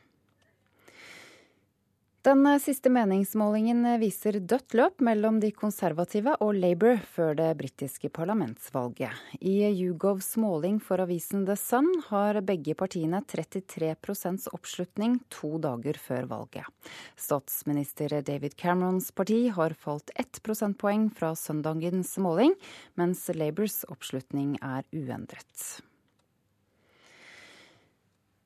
[2.20, 9.16] Den siste meningsmålingen viser dødt løp mellom de konservative og Labour før det britiske parlamentsvalget.
[9.40, 16.28] I Yougovs måling for avisen The Sun har begge partiene 33% oppslutning to dager før
[16.28, 16.68] valget.
[17.16, 22.52] Statsminister David Camerons parti har falt ett prosentpoeng fra søndagens måling,
[23.00, 25.80] mens Labours oppslutning er uendret.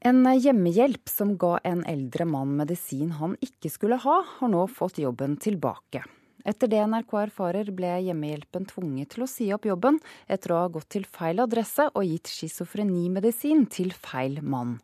[0.05, 4.99] En hjemmehjelp som ga en eldre mann medisin han ikke skulle ha, har nå fått
[5.01, 6.03] jobben tilbake.
[6.45, 9.97] Etter det NRK erfarer, ble hjemmehjelpen tvunget til å si opp jobben
[10.29, 14.77] etter å ha gått til feil adresse og gitt schizofrenimedisin til feil mann.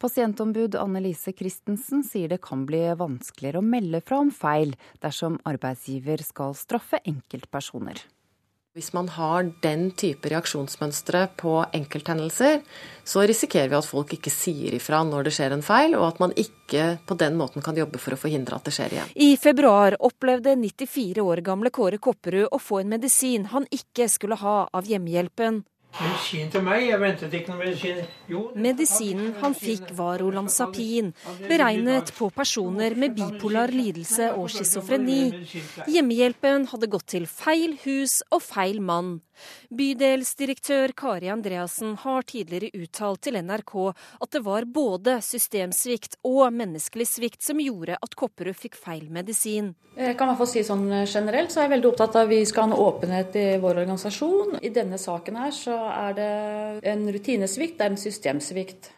[0.00, 4.72] Pasientombud Annelise Christensen sier det kan bli vanskeligere å melde fra om feil
[5.04, 8.00] dersom arbeidsgiver skal straffe enkeltpersoner.
[8.72, 12.62] Hvis man har den type reaksjonsmønstre på enkelthendelser,
[13.04, 16.22] så risikerer vi at folk ikke sier ifra når det skjer en feil, og at
[16.22, 19.10] man ikke på den måten kan jobbe for å forhindre at det skjer igjen.
[19.12, 24.40] I februar opplevde 94 år gamle Kåre Kopperud å få en medisin han ikke skulle
[24.40, 25.60] ha av hjemmehjelpen.
[25.92, 26.86] Medisin til meg?
[26.88, 27.98] Jeg ventet ikke noe medisin.
[28.30, 31.10] Jo, Medisinen han fikk var Olanzapin,
[31.44, 35.20] beregnet på personer med bipolar lidelse og schizofreni.
[35.92, 39.18] Hjemmehjelpen hadde gått til feil hus og feil mann.
[39.72, 47.08] Bydelsdirektør Kari Andreassen har tidligere uttalt til NRK at det var både systemsvikt og menneskelig
[47.08, 49.72] svikt som gjorde at Kopperud fikk feil medisin.
[49.96, 52.32] Jeg kan i hvert fall si sånn Generelt så er jeg veldig opptatt av at
[52.32, 54.58] vi skal ha en åpenhet i vår organisasjon.
[54.64, 56.32] I denne saken her så er det
[56.92, 58.92] en rutinesvikt, det er en systemsvikt.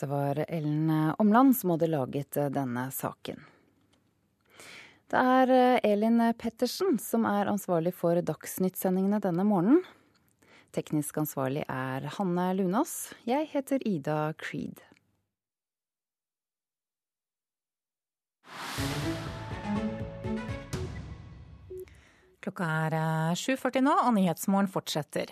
[0.00, 0.88] Det var Ellen
[1.20, 3.49] Omland som hadde laget denne saken.
[5.10, 9.82] Det er eh, Elin Pettersen som er ansvarlig for Dagsnytt-sendingene denne morgenen.
[10.70, 13.10] Teknisk ansvarlig er Hanne Lunås.
[13.26, 14.78] Jeg heter Ida Creed.
[22.40, 22.94] Klokka er
[23.36, 25.28] 7.40 eh, nå, og Nyhetsmorgen fortsetter.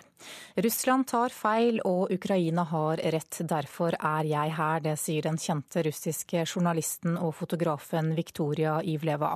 [0.60, 3.38] Russland tar feil, og Ukraina har rett.
[3.48, 9.32] Derfor er jeg her, det sier den kjente russiske journalisten og fotografen Viktoria Ivleva.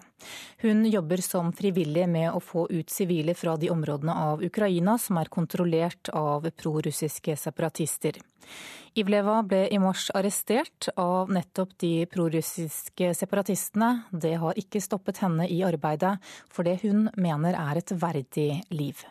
[0.61, 5.23] Hun jobber som frivillig med å få ut sivile fra de områdene av Ukraina som
[5.23, 8.20] er kontrollert av prorussiske separatister.
[8.98, 14.07] Ivleva ble i mars arrestert av nettopp de prorussiske separatistene.
[14.10, 16.15] Det har ikke stoppet henne i arbeidet
[16.49, 19.06] for det hun mener er et verdig liv.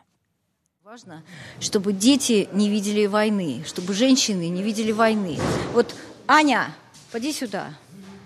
[1.58, 5.38] Чтобы дети не видели войны, чтобы женщины не видели войны.
[5.72, 5.94] Вот,
[6.28, 6.74] Аня,
[7.12, 7.74] поди сюда.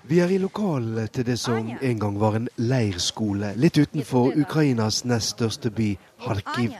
[0.04, 5.04] Vi er i lokalet til det som en gang var en leirskole, litt utenfor Ukrainas
[5.04, 6.74] nest største by, Kharkiv.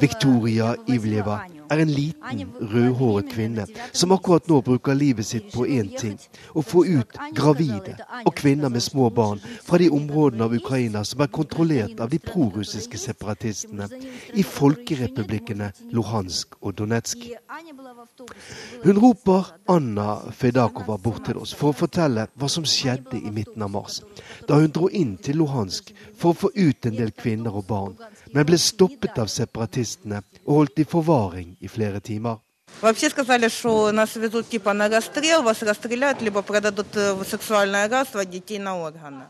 [0.00, 5.91] Viktoria Ivleva er en liten, rødhåret kvinne som akkurat nå bruker livet sitt på én
[5.97, 6.17] ting
[6.53, 11.23] å få ut gravide og kvinner med små barn fra de områdene av Ukraina som
[11.25, 13.89] er kontrollert av de prorussiske separatistene
[14.33, 17.27] i folkerepublikkene Luhansk og Donetsk.
[18.83, 23.63] Hun roper Anna Fedakova bort til oss for å fortelle hva som skjedde i midten
[23.65, 24.01] av mars,
[24.47, 27.95] da hun dro inn til Luhansk for å få ut en del kvinner og barn,
[28.34, 32.38] men ble stoppet av separatistene og holdt i forvaring i flere timer.
[32.80, 38.24] Вообще сказали, что нас везут типа на расстрел, вас расстреляют, либо продадут в сексуальное рабство
[38.24, 39.24] детей на органы.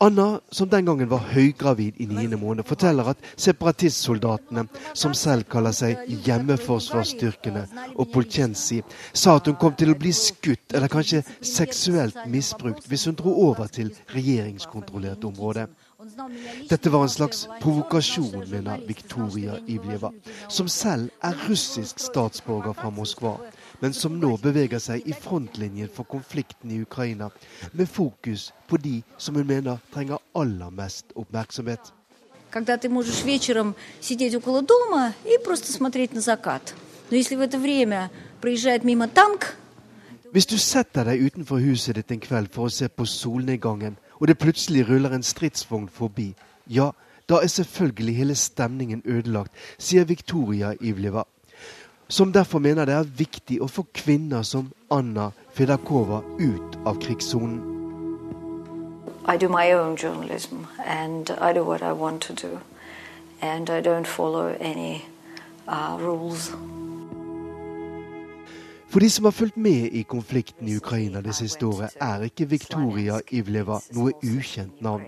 [0.00, 5.72] Anna, som den gangen var høygravid i niende måned, forteller at separatistsoldatene, som selv kaller
[5.72, 7.62] seg hjemmeforsvarsstyrkene
[7.94, 8.82] og Poltjensi,
[9.14, 13.36] sa at hun kom til å bli skutt eller kanskje seksuelt misbrukt hvis hun dro
[13.46, 15.68] over til regjeringskontrollert område.
[16.68, 20.10] Dette var en slags provokasjon, mener Viktoria Ivljeva,
[20.48, 23.36] som selv er russisk statsborger fra Moskva,
[23.80, 27.30] men som nå beveger seg i frontlinjen for konflikten i Ukraina,
[27.72, 31.92] med fokus på de som hun mener trenger aller mest oppmerksomhet.
[32.50, 36.74] Когда ты можешь вечером сидеть около дома и просто смотреть на закат.
[37.10, 38.10] Но если в это время
[38.40, 39.56] проезжает мимо танк,
[40.34, 44.27] Hvis du setter deg utenfor huset ditt en kveld for å se på solnedgangen, og
[44.27, 46.33] det plutselig ruller en stridsvogn forbi,
[46.67, 46.91] ja,
[47.29, 51.23] da er selvfølgelig hele stemningen ødelagt, sier Victoria Ivleva,
[52.07, 57.79] som derfor mener det er viktig å få kvinner som Anna Fedakova ut av krigssonen.
[59.27, 62.59] I do my own journalism and I do what I want to do.
[63.41, 65.05] And I don't follow any
[65.67, 66.51] uh, rules.
[68.89, 72.47] For de som har fulgt med i konflikten i Ukraina det siste året, er ikke
[72.49, 75.05] Viktoria Ivleva noe ukjent navn.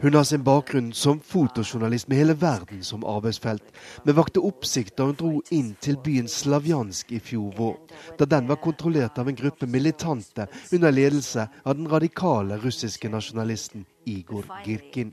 [0.00, 3.64] Hun har sin bakgrunn som fotojournalist med hele verden som arbeidsfelt,
[4.04, 7.74] men vakte oppsikt da hun dro inn til byen Slavjansk i fjor vår,
[8.20, 13.84] da den var kontrollert av en gruppe militante under ledelse av den radikale russiske nasjonalisten
[14.08, 15.12] Igor Girkin.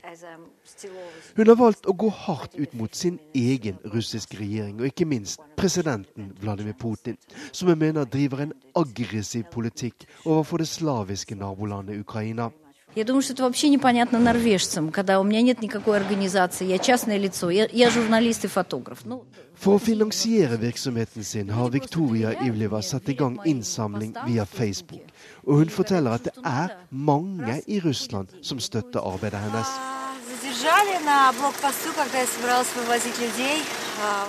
[1.35, 5.41] Hun har valgt å gå hardt ut mot sin egen russiske regjering, og ikke minst
[5.59, 7.17] presidenten Vladimir Putin,
[7.51, 12.51] som hun mener driver en aggressiv politikk overfor det slaviske nabolandet Ukraina.
[12.95, 17.17] Я думаю, что это вообще непонятно норвежцам, когда у меня нет никакой организации, я частное
[17.17, 18.99] лицо, я, я журналист и фотограф.
[19.05, 19.25] Ну,
[19.55, 25.09] For å finansiere virksomheten sin har Victoria Ivleva satt i gang innsamling via Facebook.
[25.47, 29.73] Og hun forteller at det er mange i Russland som støtter arbeidet hennes.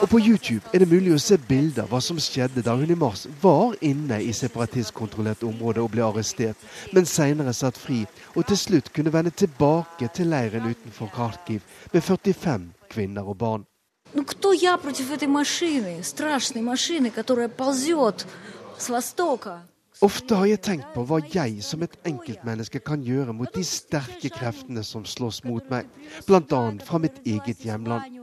[0.02, 2.90] Og på YouTube er det mulig å se bilder av hva som skjedde da hun
[2.90, 6.56] i mars var inne i separatistkontrollert område og ble arrestert,
[6.92, 11.60] men senere satt fri og til slutt kunne vende tilbake til leiren utenfor Kharkiv
[11.92, 13.64] med 45 kvinner og barn.
[14.14, 18.26] Ну кто я против этой машины, страшной машины, которая ползет
[18.78, 19.62] с востока?
[20.05, 24.31] Ofte har jeg tenkt på hva jeg som et enkeltmenneske kan gjøre mot de sterke
[24.31, 25.89] kreftene som slåss mot meg,
[26.27, 26.61] bl.a.
[26.88, 28.15] fra mitt eget hjemland.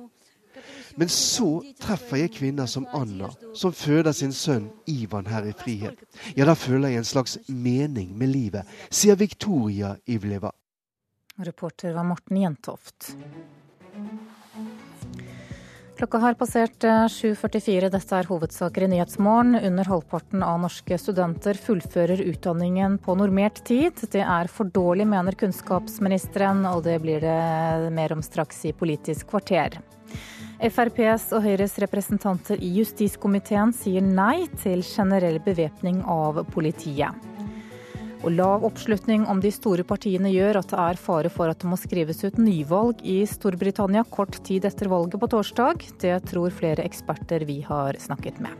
[0.96, 6.00] Men så treffer jeg kvinner som Anna, som føder sin sønn Ivan her i frihet.
[6.32, 10.54] Ja, da føler jeg en slags mening med livet, sier Victoria Ivleva.
[11.44, 13.12] Reporter var Morten Jentoft.
[15.96, 17.88] Klokka har passert 7.44.
[17.88, 19.54] Dette er hovedsaker i Nyhetsmorgen.
[19.64, 24.02] Under halvparten av norske studenter fullfører utdanningen på normert tid.
[24.12, 29.30] Det er for dårlig, mener kunnskapsministeren, og det blir det mer om straks i Politisk
[29.32, 29.78] kvarter.
[30.60, 37.35] FrPs og Høyres representanter i justiskomiteen sier nei til generell bevæpning av politiet.
[38.26, 41.68] Og lav oppslutning om de store partiene gjør at det er fare for at det
[41.70, 45.86] må skrives ut nyvalg i Storbritannia kort tid etter valget på torsdag.
[46.02, 48.50] Det tror flere eksperter vi har snakket med.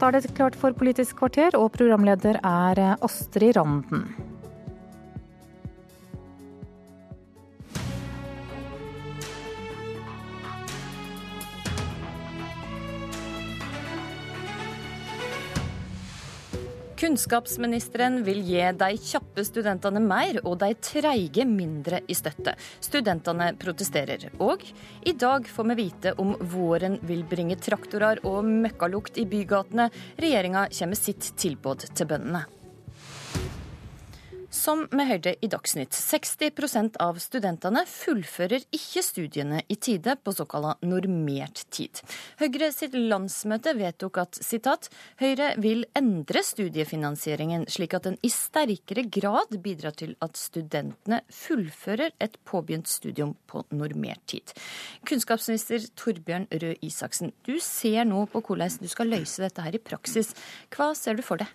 [0.00, 4.08] Da er det klart for Politisk kvarter, og programleder er Astrid Randen.
[17.00, 22.52] Kunnskapsministeren vil gi de kjappe studentene mer og de treige mindre i støtte.
[22.84, 24.28] Studentene protesterer.
[24.44, 24.66] Og
[25.08, 29.88] i dag får vi vite om våren vil bringe traktorer og møkkalukt i bygatene.
[30.20, 32.44] Regjeringa kommer med sitt tilbud til bøndene.
[34.50, 40.82] Som vi hørte i Dagsnytt, 60% av studentene fullfører ikke studiene i tide på såkalt
[40.82, 42.00] normert tid.
[42.40, 44.88] Høyre sitt landsmøte vedtok at sitat,
[45.22, 52.10] Høyre vil endre studiefinansieringen slik at den i sterkere grad bidrar til at studentene fullfører
[52.18, 54.50] et påbegynt studium på normert tid.
[55.06, 59.84] Kunnskapsminister Torbjørn Røe Isaksen, du ser nå på hvordan du skal løse dette her i
[59.92, 60.34] praksis.
[60.74, 61.54] Hva ser du for deg?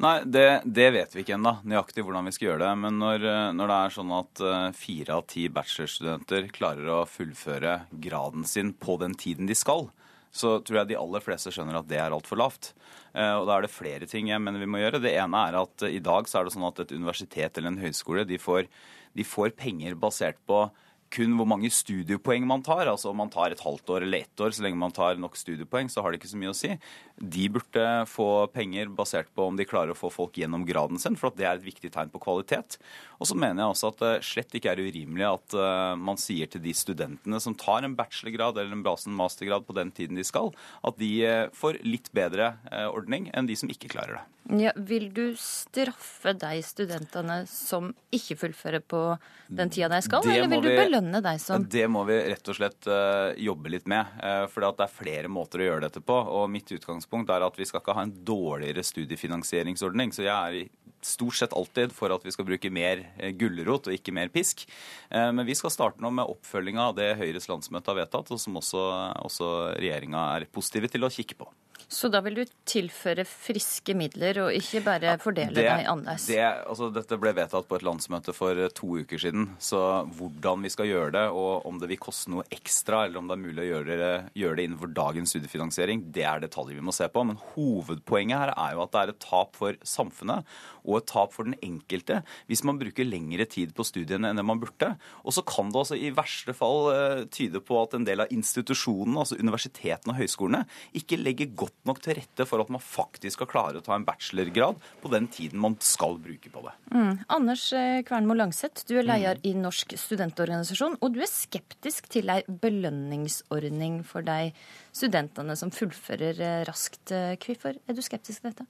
[0.00, 2.70] Nei, det, det, vet vi ikke ennå, nøyaktig hvordan vi skal gjøre det.
[2.80, 4.42] Men når, når, det er sånn at
[4.78, 9.90] fire av ti bachelorstudenter klarer å fullføre graden sin på den tiden de skal,
[10.32, 12.72] så tror jeg de aller fleste skjønner at det er altfor lavt.
[13.12, 15.02] Og da er det flere ting jeg mener vi må gjøre.
[15.04, 17.82] Det ene er at i dag så er det sånn at et universitet eller en
[17.82, 18.70] høyskole de får,
[19.12, 20.64] de får penger basert på
[21.12, 22.88] kun hvor mange studiepoeng man tar.
[22.90, 25.36] Altså om man tar et halvt år eller ett år, så lenge man tar nok
[25.38, 26.72] studiepoeng, så har det ikke så mye å si.
[27.20, 31.18] De burde få penger basert på om de klarer å få folk gjennom graden sin,
[31.20, 32.80] for det er et viktig tegn på kvalitet.
[33.20, 35.58] Og så mener jeg også at det slett ikke er urimelig at
[36.00, 40.18] man sier til de studentene som tar en bachelorgrad eller en mastergrad på den tiden
[40.18, 40.50] de skal,
[40.82, 41.12] at de
[41.54, 42.54] får litt bedre
[42.90, 44.26] ordning enn de som ikke klarer det.
[44.58, 49.02] Ja, vil du straffe de studentene som ikke fullfører på
[49.46, 52.48] den tida de skal, det eller vil du belønne de som Det må vi rett
[52.48, 54.12] og slett uh, jobbe litt med.
[54.22, 56.16] Uh, for det er flere måter å gjøre dette på.
[56.16, 60.14] Og mitt utgangspunkt er at vi skal ikke ha en dårligere studiefinansieringsordning.
[60.14, 60.70] Så jeg er
[61.02, 63.02] stort sett alltid for at vi skal bruke mer
[63.38, 64.62] gulrot og ikke mer pisk.
[65.10, 68.60] Men vi skal starte nå med oppfølginga av det Høyres landsmøte har vedtatt, og som
[68.60, 68.84] også,
[69.26, 69.50] også
[69.82, 71.50] regjeringa er positive til å kikke på.
[71.92, 76.24] Så da vil du tilføre friske midler, og ikke bare fordele det, deg annerledes?
[76.30, 79.50] Det, altså, dette ble vedtatt på et landsmøte for to uker siden.
[79.60, 79.80] Så
[80.16, 83.36] hvordan vi skal gjøre det, og om det vil koste noe ekstra, eller om det
[83.36, 86.96] er mulig å gjøre det, gjøre det innenfor dagens studiefinansiering, det er detaljer vi må
[86.96, 87.26] se på.
[87.28, 90.48] Men hovedpoenget her er jo at det er et tap for samfunnet
[90.82, 94.46] og et tap for den enkelte hvis man bruker lengre tid på studiene enn det
[94.46, 94.92] man burde.
[95.22, 98.32] Og så kan det altså i verste fall uh, tyde på at en del av
[98.34, 100.64] institusjonene, altså universitetene og høyskolene,
[100.98, 104.06] ikke legger godt nok til rette for at man faktisk skal klare å ta en
[104.06, 106.74] bachelorgrad på den tiden man skal bruke på det.
[106.92, 107.22] Mm.
[107.32, 109.46] Anders eh, Kvernmo Langseth, du er leder mm.
[109.48, 114.52] i Norsk studentorganisasjon, og du er skeptisk til ei belønningsordning for de
[114.92, 117.14] studentene som fullfører eh, raskt.
[117.42, 118.68] Hvorfor er du skeptisk til dette?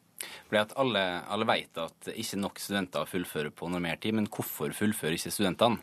[0.49, 4.75] Fordi at alle, alle vet at ikke nok studenter fullfører på normert tid, men hvorfor
[4.77, 5.83] fullfører ikke studentene?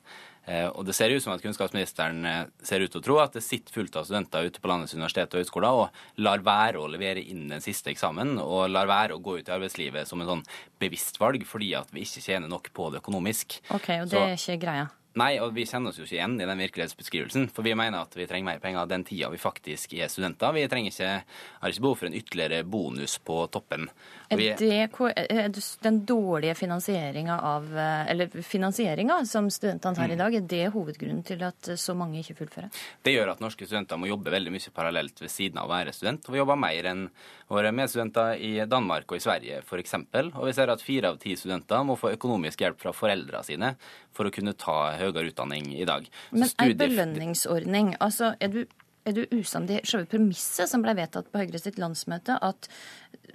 [0.50, 3.36] Eh, og Det ser ut som at kunnskapsministeren eh, ser ut til å tro at
[3.38, 6.90] det sitter fullt av studenter ute på landets universitet og høyskoler og lar være å
[6.90, 10.32] levere inn den siste eksamen og lar være å gå ut i arbeidslivet som en
[10.32, 10.48] sånn
[10.82, 13.60] bevisst valg fordi at vi ikke tjener nok på det økonomisk.
[13.76, 14.88] Ok, Og det er ikke greia?
[15.18, 17.48] Nei, og vi kjenner oss jo ikke igjen i den virkelighetsbeskrivelsen.
[17.54, 20.54] For vi mener at vi trenger mer penger den tida vi faktisk er studenter.
[20.54, 23.90] Vi ikke, har ikke behov for en ytterligere bonus på toppen.
[24.30, 30.22] Er det den dårlige finansieringa av Eller finansieringa som studentene tar i mm.
[30.24, 32.70] dag, er det hovedgrunnen til at så mange ikke fullfører?
[33.04, 35.94] Det gjør at norske studenter må jobbe veldig mye parallelt ved siden av å være
[35.96, 36.26] student.
[36.30, 37.06] Og vi jobber mer enn
[37.50, 39.98] våre medstudenter i Danmark og i Sverige f.eks.
[40.32, 43.74] Og vi ser at fire av ti studenter må få økonomisk hjelp fra foreldrene sine
[44.16, 46.08] for å kunne ta høyere høyere utdanning i dag.
[46.32, 48.62] Men ei belønningsordning, altså er du
[49.08, 52.70] er du usamd i selve premisset som ble vedtatt på Høyre sitt landsmøte, at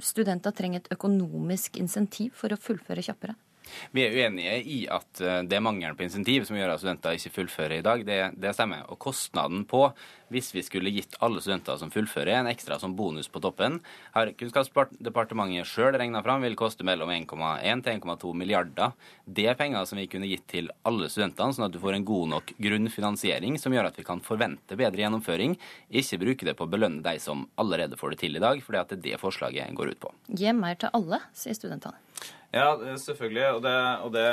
[0.03, 3.37] studenter trenger et økonomisk insentiv for å fullføre kjappere?
[3.95, 7.17] Vi er uenige i at eh, det er mangelen på insentiv som gjør at studenter
[7.17, 8.05] ikke fullfører i dag.
[8.07, 8.85] Det, det, stemmer.
[8.93, 9.87] Og kostnaden på,
[10.35, 13.81] hvis vi skulle gitt alle studenter som fullfører, en ekstra som bonus på toppen,
[14.17, 18.95] har Kunnskapsdepartementet sjøl regna fram vil koste mellom 1,1 til 1,2 milliarder.
[19.25, 22.09] Det er penger som vi kunne gitt til alle studentene, sånn at du får en
[22.09, 25.59] god nok grunnfinansiering som gjør at vi kan forvente bedre gjennomføring.
[25.95, 28.75] Ikke bruke det på å belønne de som allerede får det til i dag, for
[28.75, 30.17] det er det forslaget går ut på.
[30.35, 32.04] Gi mer til alle, sier studentene.
[32.55, 32.69] Ja,
[33.03, 33.47] selvfølgelig.
[33.57, 33.75] Og, det,
[34.07, 34.25] og det,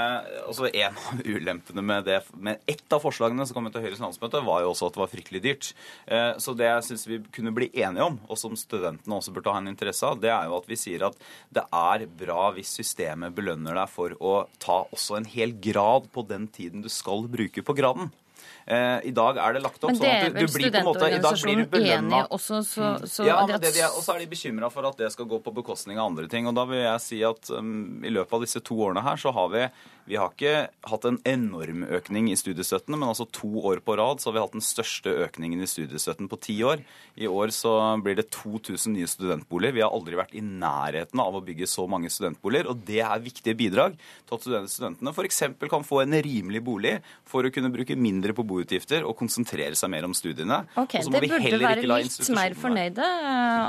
[0.46, 4.44] også en av ulempene med det med ett av forslagene som kom til Høyres landsmøte,
[4.46, 5.72] var jo også at det var fryktelig dyrt.
[6.06, 9.56] Eh, så det jeg syns vi kunne bli enige om, og som studentene også burde
[9.56, 11.18] ha en interesse av, det er jo at vi sier at
[11.50, 16.26] det er bra hvis systemet belønner deg for å ta også en hel grad på
[16.30, 18.14] den tiden du skal bruke på graden.
[18.72, 21.08] Eh, I dag er det lagt opp sånn at du, du blir på en måte
[21.12, 22.22] I dag blir du belønna.
[22.32, 23.08] Også, så, mm.
[23.12, 25.42] så ja, men det, de, og så er de bekymra for at det skal gå
[25.44, 26.48] på bekostning av andre ting.
[26.48, 29.34] Og da vil jeg si at um, i løpet av disse to årene her så
[29.36, 29.66] har vi
[30.10, 34.22] vi har ikke hatt en enorm økning i studiestøttene, men altså to år på rad
[34.22, 36.84] så har vi hatt den største økningen i studiestøtten på ti år.
[37.22, 37.74] I år så
[38.04, 39.76] blir det 2000 nye studentboliger.
[39.78, 43.24] Vi har aldri vært i nærheten av å bygge så mange studentboliger, og det er
[43.24, 43.98] viktige bidrag
[44.30, 45.44] til at studentene f.eks.
[45.72, 46.96] kan få en rimelig bolig
[47.30, 50.64] for å kunne bruke mindre på boutgifter og konsentrere seg mer om studiene.
[50.80, 53.12] Ok, Det burde være litt mer fornøyde,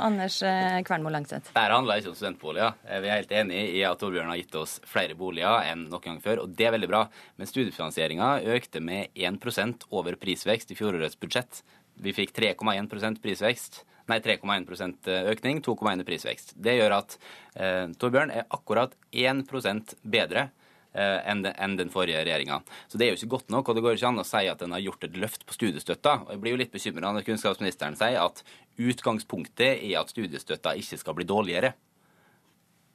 [0.03, 0.41] Anders
[0.87, 1.53] Kvernmo Langseth.
[1.53, 2.79] Dette handler ikke om studentboliger.
[3.03, 6.22] Vi er helt enig i at Torbjørn har gitt oss flere boliger enn noen gang
[6.25, 7.05] før, og det er veldig bra.
[7.39, 11.63] Men studiefinansieringa økte med 1% over prisvekst i fjorårets budsjett.
[12.03, 13.83] Vi fikk 3,1% prisvekst.
[14.11, 16.57] Nei, 3,1% økning, 2,1 prisvekst.
[16.59, 17.15] Det gjør at
[17.55, 20.49] eh, Torbjørn er akkurat 1% bedre
[20.97, 22.61] eh, enn den forrige regjeringa.
[22.91, 24.65] Så det er jo ikke godt nok, og det går ikke an å si at
[24.65, 26.17] en har gjort et løft på studiestøtta.
[26.27, 28.43] Og jeg blir jo litt bekymra når kunnskapsministeren sier at
[28.83, 31.75] utgangspunktet er at studiestøtta ikke skal bli dårligere.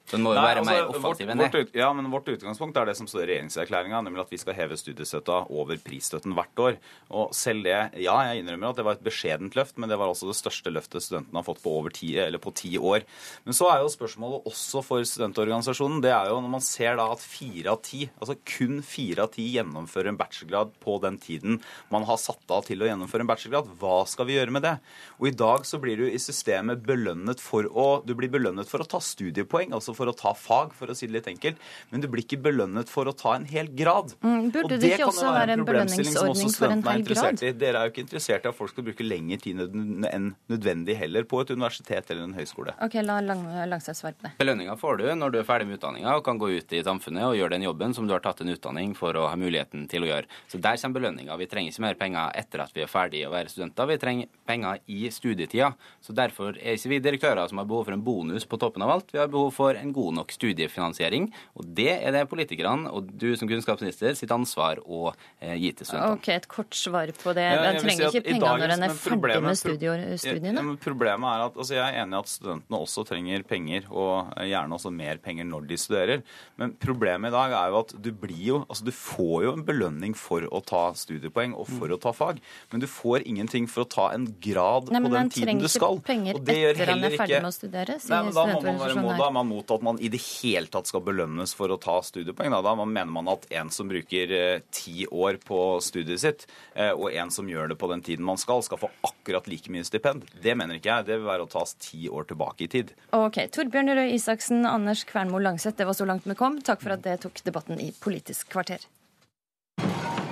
[0.07, 1.63] Den må jo Nei, være altså, mer offensiv enn det.
[1.75, 4.77] ja, men Vårt utgangspunkt er det som står i regjeringserklæringa, nemlig at vi skal heve
[4.79, 6.77] studiestøtta over prisstøtten hvert år.
[7.11, 10.13] Og selv det, ja, jeg innrømmer at det var et beskjedent løft, men det var
[10.13, 13.03] altså det største løftet studentene har fått på over ti, eller på ti år.
[13.43, 17.09] Men så er jo spørsmålet også for studentorganisasjonen, det er jo når man ser da
[17.11, 21.59] at fire av ti, altså kun fire av ti gjennomfører en bachelorgrad på den tiden
[21.91, 24.77] man har satt av til å gjennomføre en bachelorgrad, hva skal vi gjøre med det?
[25.19, 28.83] Og i dag så blir du i systemet belønnet for å, du blir belønnet for
[28.83, 29.75] å ta studiepoeng.
[29.75, 31.61] altså for å ta fag, for å si det litt enkelt.
[31.91, 34.13] Men du blir ikke belønnet for å ta en hel grad.
[34.21, 37.43] Mm, burde det, det ikke også være en belønningsordning for en hel grad?
[37.43, 37.53] I.
[37.57, 41.27] Dere er jo ikke interessert i at folk skal bruke lengre tid enn nødvendig heller
[41.29, 42.75] på et universitet eller en høyskole.
[42.85, 44.33] Ok, la lang, Langseth svare på det.
[44.41, 47.27] Belønninga får du når du er ferdig med utdanninga og kan gå ut i samfunnet
[47.27, 50.05] og gjøre den jobben som du har tatt en utdanning for å ha muligheten til
[50.05, 50.29] å gjøre.
[50.51, 51.37] Så der kommer belønninga.
[51.39, 53.89] Vi trenger ikke mer penger etter at vi er ferdig å være studenter.
[53.91, 55.71] Vi trenger penger i studietida.
[56.03, 58.93] Så derfor er ikke vi direktører som har behov for en bonus på toppen av
[58.97, 59.13] alt.
[59.13, 61.29] Vi har behov for en god nok studiefinansiering.
[61.57, 65.89] Og det er det politikerne og du som kunnskapsminister sitt ansvar å eh, gi til
[65.89, 66.17] studentene.
[66.17, 67.45] Ok, Et kort svar på det.
[67.47, 70.53] Ja, en trenger si ikke penger når en er ferdig med studiene?
[70.53, 74.33] Ja, problemet er at altså Jeg er enig i at studentene også trenger penger, og
[74.47, 76.23] gjerne også mer penger når de studerer.
[76.59, 79.63] Men problemet i dag er jo at du blir jo Altså du får jo en
[79.65, 82.39] belønning for å ta studiepoeng og for å ta fag,
[82.71, 85.99] men du får ingenting for å ta en grad Nei, på den tiden du skal.
[86.07, 89.73] Nei, men gjør trenger ikke er Nei, da, må man være, da er man mot
[89.77, 92.51] at man i det hele tatt skal belønnes for å ta studiepoeng.
[92.53, 96.91] Da, da mener man at en som bruker eh, ti år på studiet sitt, eh,
[96.91, 99.85] og en som gjør det på den tiden man skal, skal få akkurat like mye
[99.87, 100.27] stipend.
[100.43, 101.07] Det mener ikke jeg.
[101.09, 102.93] Det vil være å tas ti år tilbake i tid.
[103.15, 103.41] Ok.
[103.53, 106.61] Torbjørn Røe Isaksen, Anders Kvernmo Langseth, det var så langt vi kom.
[106.61, 108.83] Takk for at det tok debatten i Politisk kvarter.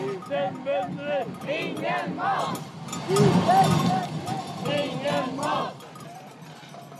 [0.05, 2.59] Uten bønder, ingen mat!
[3.09, 5.74] Uten bønder, ingen mat!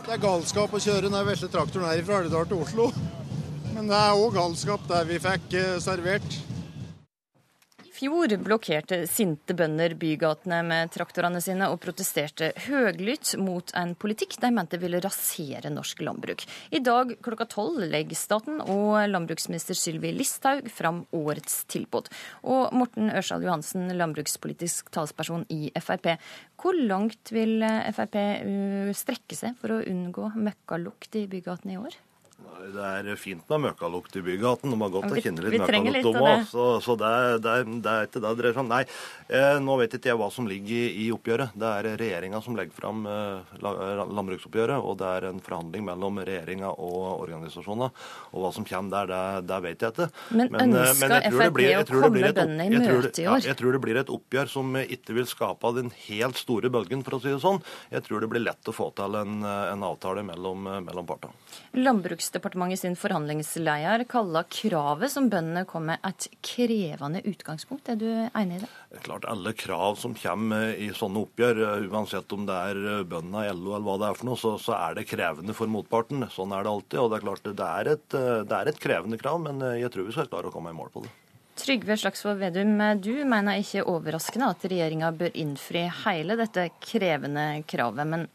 [0.06, 2.84] Det er galskap å kjøre den vesle traktoren her fra Alvdal til Oslo.
[3.74, 6.36] Men det er òg galskap der vi fikk eh, servert
[7.96, 14.50] fjor blokkerte sinte bønder bygatene med traktorene sine og protesterte høglytt mot en politikk de
[14.52, 16.44] mente ville rasere norsk landbruk.
[16.76, 22.10] I dag klokka tolv legger staten og landbruksminister Sylvi Listhaug fram årets tilbud.
[22.44, 26.16] Og Morten Ørsal Johansen, landbrukspolitisk talsperson i Frp.
[26.60, 27.64] Hvor langt vil
[27.96, 31.96] Frp uh, strekke seg for å unngå møkkalukt i bygatene i år?
[32.66, 34.72] Det er fint med møkkalukt i bygaten.
[34.72, 36.26] De har godt Vi- å kjenne litt møkkalukt, om òg.
[36.26, 36.46] det.
[36.50, 37.10] Så, så det,
[37.44, 37.52] det,
[37.84, 38.68] det er ikke det det dreier seg om.
[38.72, 38.80] Nei,
[39.30, 41.54] eh, nå vet ikke jeg hva som ligger i, i oppgjøret.
[41.54, 46.72] Det er regjeringa som legger fram eh, landbruksoppgjøret, og det er en forhandling mellom regjeringa
[46.74, 47.88] og organisasjonene.
[48.34, 50.08] Og hva som kommer der, det, det vet jeg ikke.
[50.36, 53.40] Men men ønsker men Frp blir- å det komme bøndene i det- møte i år?
[53.46, 56.68] Ja, jeg tror det blir et oppgjør som eh, ikke vil skape den helt store
[56.72, 57.62] bølgen, for å si det sånn.
[57.94, 61.06] Jeg tror det blir lett å få til en, eh, en avtale mellom, eh, mellom
[61.06, 61.32] partene.
[61.76, 67.90] Landbruksdepartementet sin forhandlingsleder kaller kravet som bøndene kom med, et krevende utgangspunkt.
[67.92, 68.70] Er du enig i det?
[69.04, 73.44] Klart Alle krav som kommer i sånne oppgjør, eh, uansett om det er eh, bøndene,
[73.52, 76.24] LO eller hva det er for noe, så, så er det krevende for motparten.
[76.32, 76.98] Sånn er det alltid.
[77.02, 79.92] og Det er klart det er et, eh, det er et krevende krav, men jeg
[79.92, 81.12] tror vi skal klare å komme i mål på det.
[81.56, 88.04] Trygve Slagsvold Vedum, du mener ikke overraskende at regjeringa bør innfri hele dette krevende kravet,
[88.04, 88.26] men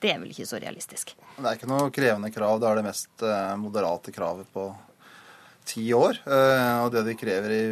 [0.00, 1.14] det er vel ikke så realistisk?
[1.38, 2.58] Det er ikke noe krevende krav.
[2.58, 4.64] Det er det mest eh, moderate kravet på
[5.68, 6.18] ti år.
[6.26, 7.64] Eh, Og det de krever i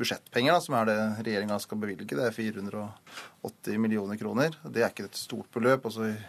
[0.00, 4.56] budsjettpenger, som er det regjeringa skal bevilge, det er 480 millioner kroner.
[4.64, 5.84] Det er ikke et stort beløp.
[5.84, 6.20] og så i-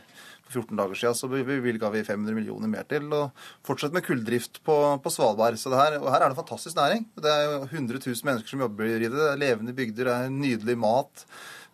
[0.51, 3.31] For 14 dager siden så bevilga vi 500 millioner mer til å
[3.63, 5.55] fortsette med kulldrift på, på Svalbard.
[5.55, 7.05] Så her, og her er det en fantastisk næring.
[7.15, 9.11] Det er jo 100 000 mennesker som jobber i det.
[9.15, 11.23] Det er levende bygder, det er nydelig mat.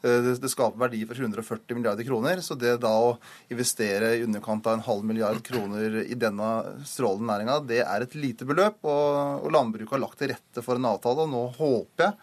[0.06, 2.42] Eh, Det, skaper verdi for 140 milliarder kroner.
[2.42, 3.18] Så det da å
[3.50, 6.50] investere i underkant av en halv milliard kroner i denne
[6.86, 8.78] strålende næringa, det er et lite beløp.
[8.84, 11.26] Og, og landbruket har lagt til rette for en avtale.
[11.26, 12.14] Og nå håper jeg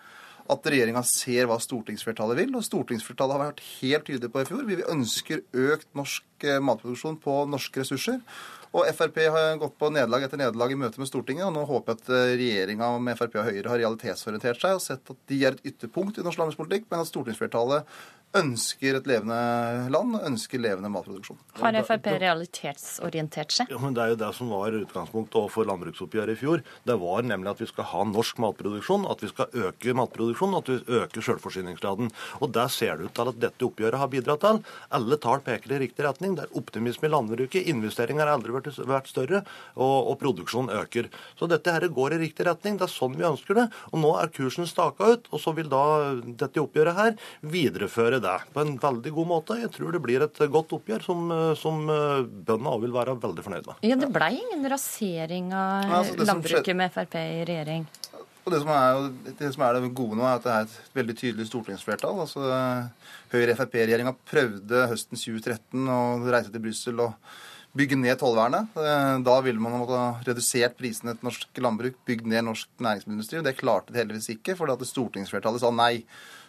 [0.55, 2.55] at regjeringa ser hva stortingsflertallet vil.
[2.55, 4.67] Og stortingsflertallet har vært helt tydelig på i fjor.
[4.69, 8.21] Vi ønsker økt norsk eh, matproduksjon på norske ressurser.
[8.75, 11.47] Og Frp har gått på nederlag etter nederlag i møte med Stortinget.
[11.47, 14.83] Og nå håper jeg at eh, regjeringa med Frp og Høyre har realitetsorientert seg og
[14.83, 17.95] sett at de er et ytterpunkt i norsk landbrukspolitikk, men at stortingsflertallet
[18.35, 19.37] ønsker et levende
[19.95, 21.39] land og ønsker levende matproduksjon.
[21.61, 23.71] Har Frp realitetsorientert seg?
[23.71, 26.65] Ja, men Det er jo det som var utgangspunktet for landbruksoppgjøret i fjor.
[26.83, 30.73] Det var nemlig at vi skal ha norsk matproduksjon, at vi skal øke matproduksjonen, at
[30.73, 32.11] vi øker selvforsyningsgraden.
[32.43, 34.63] Og Det ser det ut til at dette oppgjøret har bidratt til.
[34.91, 36.35] Alle tall peker i riktig retning.
[36.35, 37.67] Det er optimisme i landbruket.
[37.71, 39.43] Investeringer har aldri vært, vært større,
[39.75, 41.11] og, og produksjonen øker.
[41.39, 42.79] Så dette her går i riktig retning.
[42.81, 43.67] Det er sånn vi ønsker det.
[43.93, 45.85] Og nå er kursen staka ut, og så vil da
[46.25, 49.59] dette oppgjøret her videreføre det på en veldig god måte.
[49.63, 51.29] Jeg tror det blir et godt oppgjør som,
[51.61, 53.85] som bøndene òg vil være veldig fornøyd med.
[53.87, 57.87] Ja, Det ble ingen rasering av Ja, altså, landbruket med Frp i regjering.
[58.45, 59.07] Og det som, er,
[59.39, 62.19] det som er det gode nå, er at det er et veldig tydelig stortingsflertall.
[62.27, 62.43] Altså,
[63.33, 67.15] Høyre-Frp-regjeringa prøvde høsten 2013 å reise til Brussel og
[67.75, 68.77] bygge ned tollvernet.
[68.79, 73.43] Eh, Da ville man måtte ha redusert prisene til norsk landbruk, bygd ned norsk næringsmiddelindustri.
[73.43, 76.05] Det klarte de heldigvis ikke, fordi at stortingsflertallet sa nei.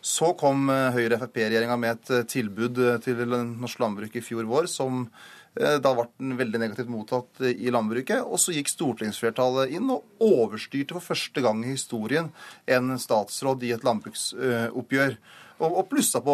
[0.06, 5.10] Så kom eh, Høyre-Frp-regjeringa med et eh, tilbud til norsk landbruk i fjor vår som
[5.56, 8.26] da ble den veldig negativt mottatt i landbruket.
[8.28, 12.28] Og så gikk stortingsflertallet inn og overstyrte for første gang i historien
[12.68, 15.16] en statsråd i et landbruksoppgjør.
[15.56, 16.34] Og, og plussa på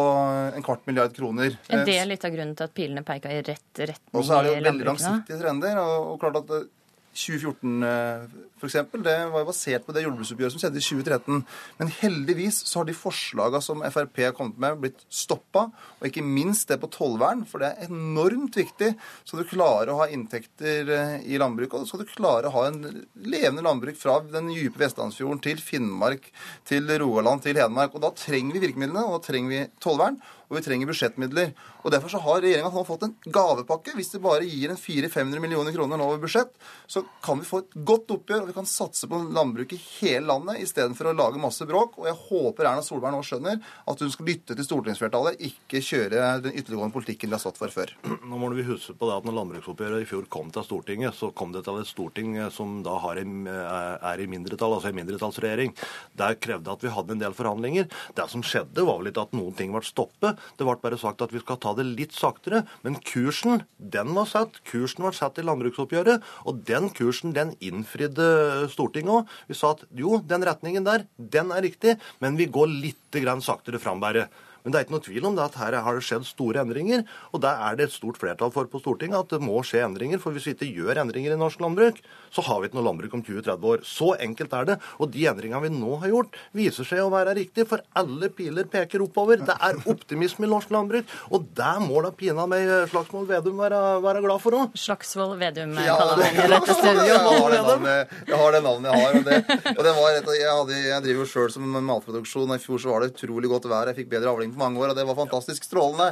[0.58, 1.58] en kvart milliard kroner.
[1.70, 4.40] Er det Eh, litt av grunnen til at pilene peker i rett retning og så
[4.40, 5.82] er det jo veldig langsiktige trender.
[5.84, 6.70] Og, og klart at eh,
[7.14, 8.26] 2014 eh,
[8.62, 11.40] for eksempel, det var basert på det jordbruksoppgjøret som skjedde i 2013.
[11.80, 15.64] Men heldigvis så har de forslagene som Frp har kommet med, blitt stoppa.
[15.98, 18.92] Og ikke minst det på tollvern, for det er enormt viktig.
[19.26, 22.68] Skal du klare å ha inntekter eh, i landbruket, og skal du klare å ha
[22.70, 22.84] en
[23.26, 26.30] levende landbruk fra den dype Vestlandsfjorden til Finnmark,
[26.70, 27.98] til Rogaland, til Hedmark.
[27.98, 30.22] Og da trenger vi virkemidlene, og da trenger vi tollvern.
[30.52, 31.54] Og vi trenger budsjettmidler.
[31.82, 33.94] Og Derfor så har regjeringa fått en gavepakke.
[33.96, 36.52] Hvis det bare gir en 400-500 millioner kroner nå over budsjett,
[36.92, 40.28] så kan vi få et godt oppgjør, og vi kan satse på landbruk i hele
[40.28, 41.96] landet istedenfor å lage masse bråk.
[42.02, 46.28] Og jeg håper Erna Solberg nå skjønner at hun skal lytte til stortingsflertallet, ikke kjøre
[46.44, 47.96] den ytterliggående politikken de har stått for før.
[48.32, 51.32] Nå må vi huske på det at når landbruksoppgjøret i fjor kom til Stortinget, så
[51.36, 55.00] kom det til et storting eh, som da en, eh, er i mindretall, altså en
[55.00, 55.74] mindretallsregjering.
[56.20, 57.90] Der krevde at vi hadde en del forhandlinger.
[58.18, 60.41] Det som skjedde, var vel ikke at noen ting ble stoppet.
[60.58, 62.64] Det ble bare sagt at vi skal ta det litt saktere.
[62.86, 64.62] Men kursen, den var satt.
[64.70, 66.24] Kursen var satt i landbruksoppgjøret.
[66.50, 69.36] Og den kursen, den innfridde Stortinget òg.
[69.50, 72.98] Vi sa at jo, den retningen der, den er riktig, men vi går litt
[73.42, 74.30] saktere fram bare.
[74.64, 77.06] Men det er ikke noe tvil om det at her har det skjedd store endringer,
[77.32, 80.22] og der er det et stort flertall for på Stortinget at det må skje endringer.
[80.22, 82.02] For hvis vi ikke gjør endringer i norsk landbruk,
[82.32, 83.86] så har vi ikke noe landbruk om 20-30 år.
[83.88, 84.78] Så enkelt er det.
[85.02, 88.70] Og de endringene vi nå har gjort, viser seg å være riktige, for alle piler
[88.72, 89.42] peker oppover.
[89.46, 93.82] Det er optimisme i norsk landbruk, og det må da pina meg Slagsmål Vedum være,
[94.04, 94.78] være glad for òg.
[94.80, 97.08] Slagsvold Vedum Ja, kaller han i dette studio.
[97.08, 97.92] Jeg har det navnet
[98.28, 99.18] jeg, har det navnet jeg har.
[99.18, 99.40] Og det,
[99.76, 102.94] og det var jeg, hadde, jeg driver jo sjøl som matproduksjon, og i fjor så
[102.94, 103.92] var det utrolig godt vær.
[103.92, 106.12] Jeg fikk bedre avling regjering på mange år, og det var fantastisk strålende.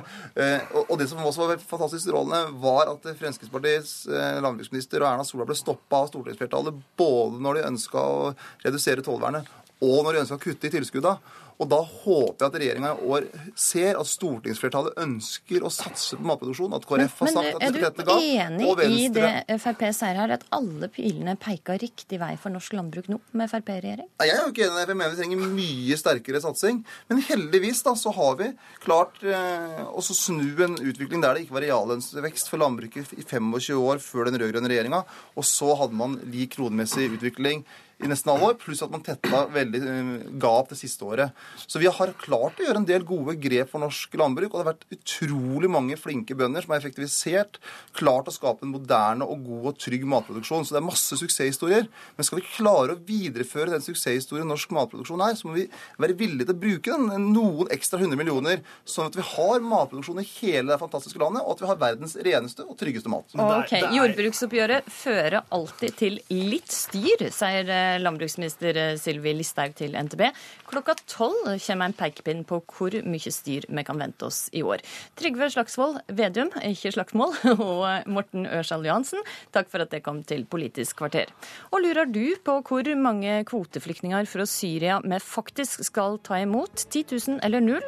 [0.88, 4.07] Og det som også var fantastisk strålende, var at Fremskrittspartiets
[4.41, 8.32] landbruksminister og Erna Solberg ble stoppa av stortingsflertallet både når de ønska å
[8.64, 9.48] redusere tollvernet
[9.80, 11.14] og når de ønska å kutte i tilskudda.
[11.60, 13.26] Og da håper jeg at regjeringa i år
[13.60, 16.76] ser at stortingsflertallet ønsker å satse på matproduksjon.
[16.77, 18.15] At KrF har sagt at dette ga.
[18.15, 22.31] Men er du enig i det Frp sier her, at alle pilene peker riktig vei
[22.40, 24.07] for norsk landbruk nå med Frp i regjering?
[24.07, 24.77] Nei, jeg er jo ikke enig.
[24.77, 24.94] i det.
[24.94, 26.80] Jeg mener vi trenger mye sterkere satsing.
[27.11, 28.49] Men heldigvis da, så har vi
[28.86, 33.84] klart eh, å snu en utvikling der det ikke var reallønnsvekst for landbruket i 25
[33.84, 35.03] år før den rød-grønne regjeringa.
[35.36, 37.68] Og så hadde man lik kronemessig utvikling
[38.00, 41.36] i nesten alle år, pluss at man tetta veldig eh, gap det siste året.
[41.66, 44.64] Så vi har klart å gjøre en del gode grep for norsk landbruk, og det
[44.64, 47.60] har vært utrolig mange flinke bønder som har effektivisert,
[47.98, 50.64] klart å skape en moderne og god og trygg matproduksjon.
[50.64, 51.90] Så det er masse suksesshistorier.
[52.16, 55.68] Men skal vi klare å videreføre den suksesshistorien norsk matproduksjon er, så må vi
[56.00, 60.24] være villige til å bruke den, noen ekstra hundre millioner, sånn at vi har matproduksjon
[60.24, 63.36] i hele det fantastiske landet, og at vi har verdens reneste og tryggeste mat.
[63.36, 70.28] Ok, Jordbruksoppgjøret fører alltid til litt styr, sier eh, landbruksminister eh, Sylvi Listhaug til NTB.
[70.70, 74.84] Klokka tolv kommer en pekepinn på hvor mye styr vi kan vente oss i år.
[75.20, 79.26] Trygve Slagsvold Vedum, ikke slagsmål, og Morten Ørsal Johansen,
[79.56, 81.32] takk for at det kom til Politisk kvarter.
[81.74, 86.88] Og lurer du på hvor mange kvoteflyktninger fra Syria vi faktisk skal ta imot?
[86.90, 87.86] 10 000 eller null?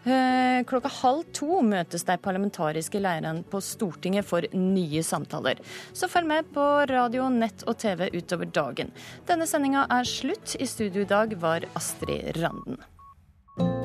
[0.00, 5.60] Eh, klokka halv to møtes de parlamentariske leirene på Stortinget for nye samtaler.
[5.92, 8.94] Så følg med på radio, nett og TV utover dagen.
[9.28, 10.56] Denne sendinga er slutt.
[10.56, 12.80] I studio i dag var Astrid Randen.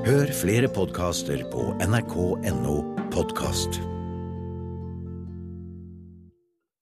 [0.05, 2.77] Hør flere podkaster på nrk.no
[3.11, 3.81] podkast.